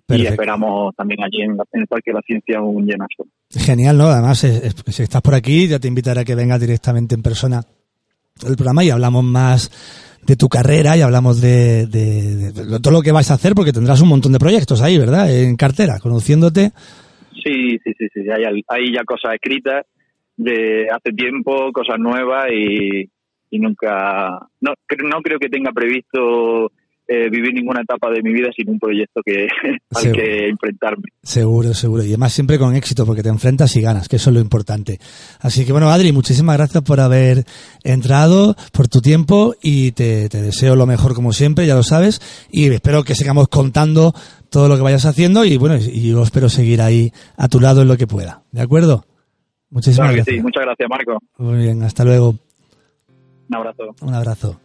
Y 0.09 0.27
esperamos 0.27 0.95
también 0.97 1.23
allí 1.23 1.43
en, 1.43 1.57
la- 1.57 1.65
en 1.73 1.81
el 1.83 1.87
Parque 1.87 2.11
de 2.11 2.15
la 2.15 2.23
Ciencia 2.23 2.61
un 2.61 2.85
llenazo. 2.87 3.25
Genial, 3.51 3.97
¿no? 3.99 4.05
Además, 4.09 4.45
es- 4.45 4.63
es- 4.65 4.95
si 4.95 5.03
estás 5.03 5.23
por 5.23 5.35
aquí, 5.35 5.69
ya 5.69 5.79
te 5.79 5.89
invitaré 5.89 6.21
a 6.21 6.25
que 6.25 6.35
vengas 6.35 6.61
directamente 6.61 7.15
en 7.15 7.23
persona 7.23 7.59
al 8.47 8.57
programa 8.57 8.85
y 8.85 8.91
hablamos 8.91 9.25
más 9.25 9.71
de 10.27 10.37
tu 10.37 10.49
carrera 10.49 10.97
y 10.97 11.01
hablamos 11.03 11.41
de, 11.41 11.87
de- 11.87 12.53
de 12.53 12.81
todo 12.81 12.93
lo 12.93 13.03
que 13.03 13.13
vais 13.13 13.31
a 13.31 13.35
hacer, 13.35 13.55
porque 13.55 13.73
tendrás 13.73 14.01
un 14.01 14.09
montón 14.09 14.33
de 14.33 14.39
proyectos 14.39 14.81
ahí, 14.83 14.99
¿verdad? 14.99 15.33
En 15.35 15.57
cartera, 15.57 15.99
conociéndote. 16.01 16.73
Sí, 17.45 17.79
sí, 17.83 17.93
sí, 17.99 18.07
sí. 18.13 18.21
Hay, 18.31 18.45
hay 18.69 18.93
ya 18.95 19.03
cosas 19.05 19.35
escritas 19.35 19.85
de 20.37 20.87
hace 20.91 21.13
tiempo, 21.17 21.73
cosas 21.73 21.99
nuevas 21.99 22.47
y, 22.53 23.09
y 23.53 23.59
nunca. 23.61 24.31
No, 24.61 24.73
no 25.05 25.21
creo 25.23 25.39
que 25.39 25.49
tenga 25.49 25.71
previsto 25.73 26.73
eh, 27.07 27.29
vivir 27.29 27.53
ninguna 27.53 27.83
etapa 27.83 28.11
de 28.11 28.23
mi 28.23 28.33
vida 28.33 28.49
sin 28.57 28.71
un 28.71 28.79
proyecto 28.79 29.21
que 29.25 29.47
al 29.91 30.01
Seguro. 30.03 30.23
que 30.23 30.49
enfrentarme. 30.49 31.03
Seguro, 31.23 31.75
seguro. 31.75 32.03
Y 32.05 32.09
además 32.09 32.33
siempre 32.33 32.59
con 32.59 32.75
éxito, 32.75 33.05
porque 33.05 33.23
te 33.23 33.29
enfrentas 33.29 33.77
y 33.77 33.83
ganas, 33.83 34.09
que 34.09 34.17
eso 34.17 34.31
es 34.31 34.35
lo 34.35 34.41
importante. 34.41 34.99
Así 35.41 35.67
que 35.67 35.73
bueno, 35.73 35.91
Adri, 35.91 36.13
muchísimas 36.13 36.57
gracias 36.57 36.83
por 36.83 37.01
haber 37.01 37.45
entrado, 37.85 38.57
por 38.73 38.89
tu 38.89 39.01
tiempo 39.03 39.55
y 39.63 39.93
te, 39.93 40.29
te 40.31 40.41
deseo 40.41 40.75
lo 40.77 40.87
mejor 40.87 41.15
como 41.15 41.33
siempre, 41.33 41.67
ya 41.67 41.75
lo 41.75 41.83
sabes. 41.83 42.21
Y 42.51 42.67
espero 42.73 43.05
que 43.05 43.15
sigamos 43.15 43.49
contando 43.49 44.15
todo 44.49 44.69
lo 44.69 44.77
que 44.77 44.83
vayas 44.83 45.05
haciendo 45.05 45.45
y 45.45 45.57
bueno, 45.59 45.77
y 45.77 46.09
yo 46.11 46.23
espero 46.23 46.49
seguir 46.49 46.81
ahí 46.81 47.13
a 47.37 47.49
tu 47.49 47.61
lado 47.61 47.83
en 47.83 47.89
lo 47.89 47.97
que 47.99 48.07
pueda. 48.07 48.43
¿De 48.53 48.63
acuerdo? 48.63 49.05
Muchísimas 49.71 50.09
Claro 50.11 50.17
gracias. 50.17 50.37
sí. 50.37 50.43
Muchas 50.43 50.65
gracias, 50.65 50.89
Marco. 50.89 51.19
Muy 51.39 51.59
bien, 51.65 51.83
hasta 51.83 52.05
luego. 52.05 52.37
Un 53.53 53.57
abrazo. 53.57 53.95
Un 54.01 54.15
abrazo. 54.15 54.61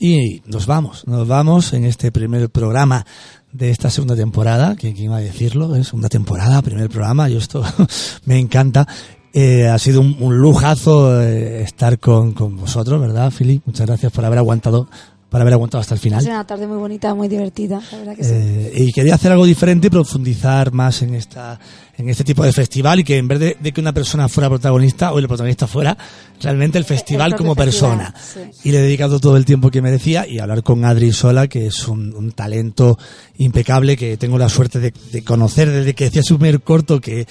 Y 0.00 0.42
nos 0.46 0.66
vamos, 0.66 1.06
nos 1.06 1.28
vamos 1.28 1.72
en 1.72 1.84
este 1.84 2.10
primer 2.10 2.50
programa 2.50 3.06
de 3.52 3.70
esta 3.70 3.90
segunda 3.90 4.16
temporada, 4.16 4.74
que 4.74 4.92
quién 4.92 5.04
iba 5.04 5.18
a 5.18 5.20
decirlo, 5.20 5.76
es 5.76 5.86
segunda 5.86 6.08
temporada, 6.08 6.62
primer 6.62 6.88
programa, 6.88 7.28
yo 7.28 7.38
esto 7.38 7.62
me 8.24 8.40
encanta. 8.40 8.88
Eh, 9.32 9.68
ha 9.68 9.78
sido 9.78 10.00
un, 10.00 10.38
lujazo 10.38 11.22
eh, 11.22 11.62
estar 11.62 12.00
con, 12.00 12.32
con 12.32 12.56
vosotros, 12.56 13.00
¿verdad, 13.00 13.30
Fili? 13.30 13.62
Muchas 13.64 13.86
gracias 13.86 14.10
por 14.10 14.24
haber 14.24 14.38
aguantado, 14.38 14.88
por 15.30 15.40
haber 15.40 15.54
aguantado 15.54 15.80
hasta 15.80 15.94
el 15.94 16.00
final. 16.00 16.20
sido 16.20 16.34
una 16.34 16.46
tarde 16.46 16.66
muy 16.66 16.76
bonita, 16.76 17.14
muy 17.14 17.28
divertida, 17.28 17.80
la 17.92 17.98
verdad 17.98 18.16
que 18.16 18.24
sí. 18.24 18.32
Eh, 18.34 18.72
y 18.74 18.92
quería 18.92 19.14
hacer 19.14 19.30
algo 19.30 19.46
diferente 19.46 19.86
y 19.86 19.90
profundizar 19.90 20.72
más 20.72 21.02
en 21.02 21.14
esta 21.14 21.58
en 22.00 22.08
este 22.08 22.24
tipo 22.24 22.44
de 22.44 22.52
festival 22.52 23.00
y 23.00 23.04
que 23.04 23.16
en 23.16 23.28
vez 23.28 23.38
de, 23.38 23.56
de 23.60 23.72
que 23.72 23.80
una 23.80 23.92
persona 23.92 24.28
fuera 24.28 24.48
protagonista 24.48 25.12
o 25.12 25.18
el 25.18 25.28
protagonista 25.28 25.66
fuera 25.66 25.96
realmente 26.40 26.78
el 26.78 26.84
festival 26.84 27.36
como 27.36 27.54
festival, 27.54 27.66
persona 27.66 28.14
sí. 28.20 28.68
y 28.68 28.72
le 28.72 28.78
he 28.78 28.82
dedicado 28.82 29.20
todo 29.20 29.36
el 29.36 29.44
tiempo 29.44 29.70
que 29.70 29.82
merecía 29.82 30.26
y 30.26 30.38
hablar 30.38 30.62
con 30.62 30.84
Adri 30.84 31.12
Sola 31.12 31.46
que 31.46 31.66
es 31.66 31.86
un, 31.86 32.14
un 32.14 32.32
talento 32.32 32.98
impecable 33.38 33.96
que 33.96 34.16
tengo 34.16 34.38
la 34.38 34.48
suerte 34.48 34.80
de, 34.80 34.92
de 35.12 35.22
conocer 35.22 35.70
desde 35.70 35.94
que 35.94 36.06
hacía 36.06 36.22
su 36.22 36.38
primer 36.38 36.62
corto 36.62 37.00
que 37.00 37.26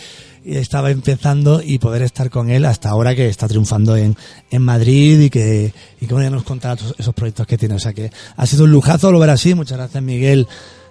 estaba 0.45 0.91
empezando 0.91 1.61
y 1.63 1.79
poder 1.79 2.01
estar 2.01 2.29
con 2.29 2.49
él 2.49 2.65
hasta 2.65 2.89
ahora 2.89 3.15
que 3.15 3.27
está 3.27 3.47
triunfando 3.47 3.95
en, 3.95 4.15
en 4.49 4.61
Madrid 4.61 5.19
y 5.19 5.29
que, 5.29 5.73
y 5.99 6.05
que 6.05 6.13
bueno, 6.13 6.29
ya 6.29 6.35
nos 6.35 6.43
contará 6.43 6.75
esos, 6.75 6.95
esos 6.97 7.13
proyectos 7.13 7.45
que 7.45 7.57
tiene. 7.57 7.75
O 7.75 7.79
sea 7.79 7.93
que 7.93 8.11
ha 8.35 8.45
sido 8.45 8.63
un 8.63 8.71
lujazo 8.71 9.11
lo 9.11 9.19
ver 9.19 9.29
así. 9.31 9.53
Muchas 9.53 9.77
gracias 9.77 10.01
Miguel 10.01 10.47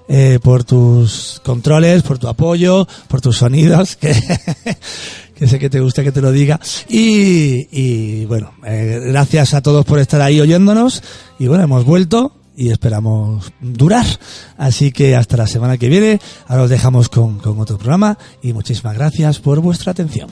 eh, 0.09 0.39
por 0.43 0.65
tus 0.65 1.41
controles, 1.45 2.03
por 2.03 2.19
tu 2.19 2.29
apoyo, 2.29 2.89
por 3.09 3.21
tus 3.21 3.37
sonidos, 3.37 3.97
que, 3.97 4.15
que 5.35 5.47
sé 5.47 5.59
que 5.59 5.71
te 5.71 5.81
gusta 5.81 6.03
que 6.03 6.13
te 6.13 6.23
lo 6.23 6.33
diga. 6.33 6.59
Y, 6.89 7.69
y 7.71 8.25
bueno, 8.25 8.53
eh, 8.67 9.01
gracias 9.07 9.55
a 9.55 9.61
todos 9.61 9.85
por 9.85 9.99
estar 9.99 10.21
ahí 10.21 10.41
oyéndonos. 10.41 11.03
Y 11.39 11.47
bueno, 11.47 11.65
hemos 11.65 11.85
vuelto 11.85 12.33
y 12.57 12.71
esperamos 12.71 13.53
durar. 13.61 14.07
Así 14.57 14.91
que 14.91 15.15
hasta 15.15 15.37
la 15.37 15.47
semana 15.47 15.77
que 15.77 15.89
viene. 15.89 16.21
Ahora 16.49 16.65
os 16.65 16.71
dejamos 16.71 17.09
con, 17.09 17.39
con 17.39 17.61
otro 17.61 17.79
programa 17.79 18.19
y 18.43 18.53
muchísimas 18.53 18.95
gracias 18.95 19.39
por 19.39 19.61
vuestra 19.61 19.93
atención. 19.93 20.29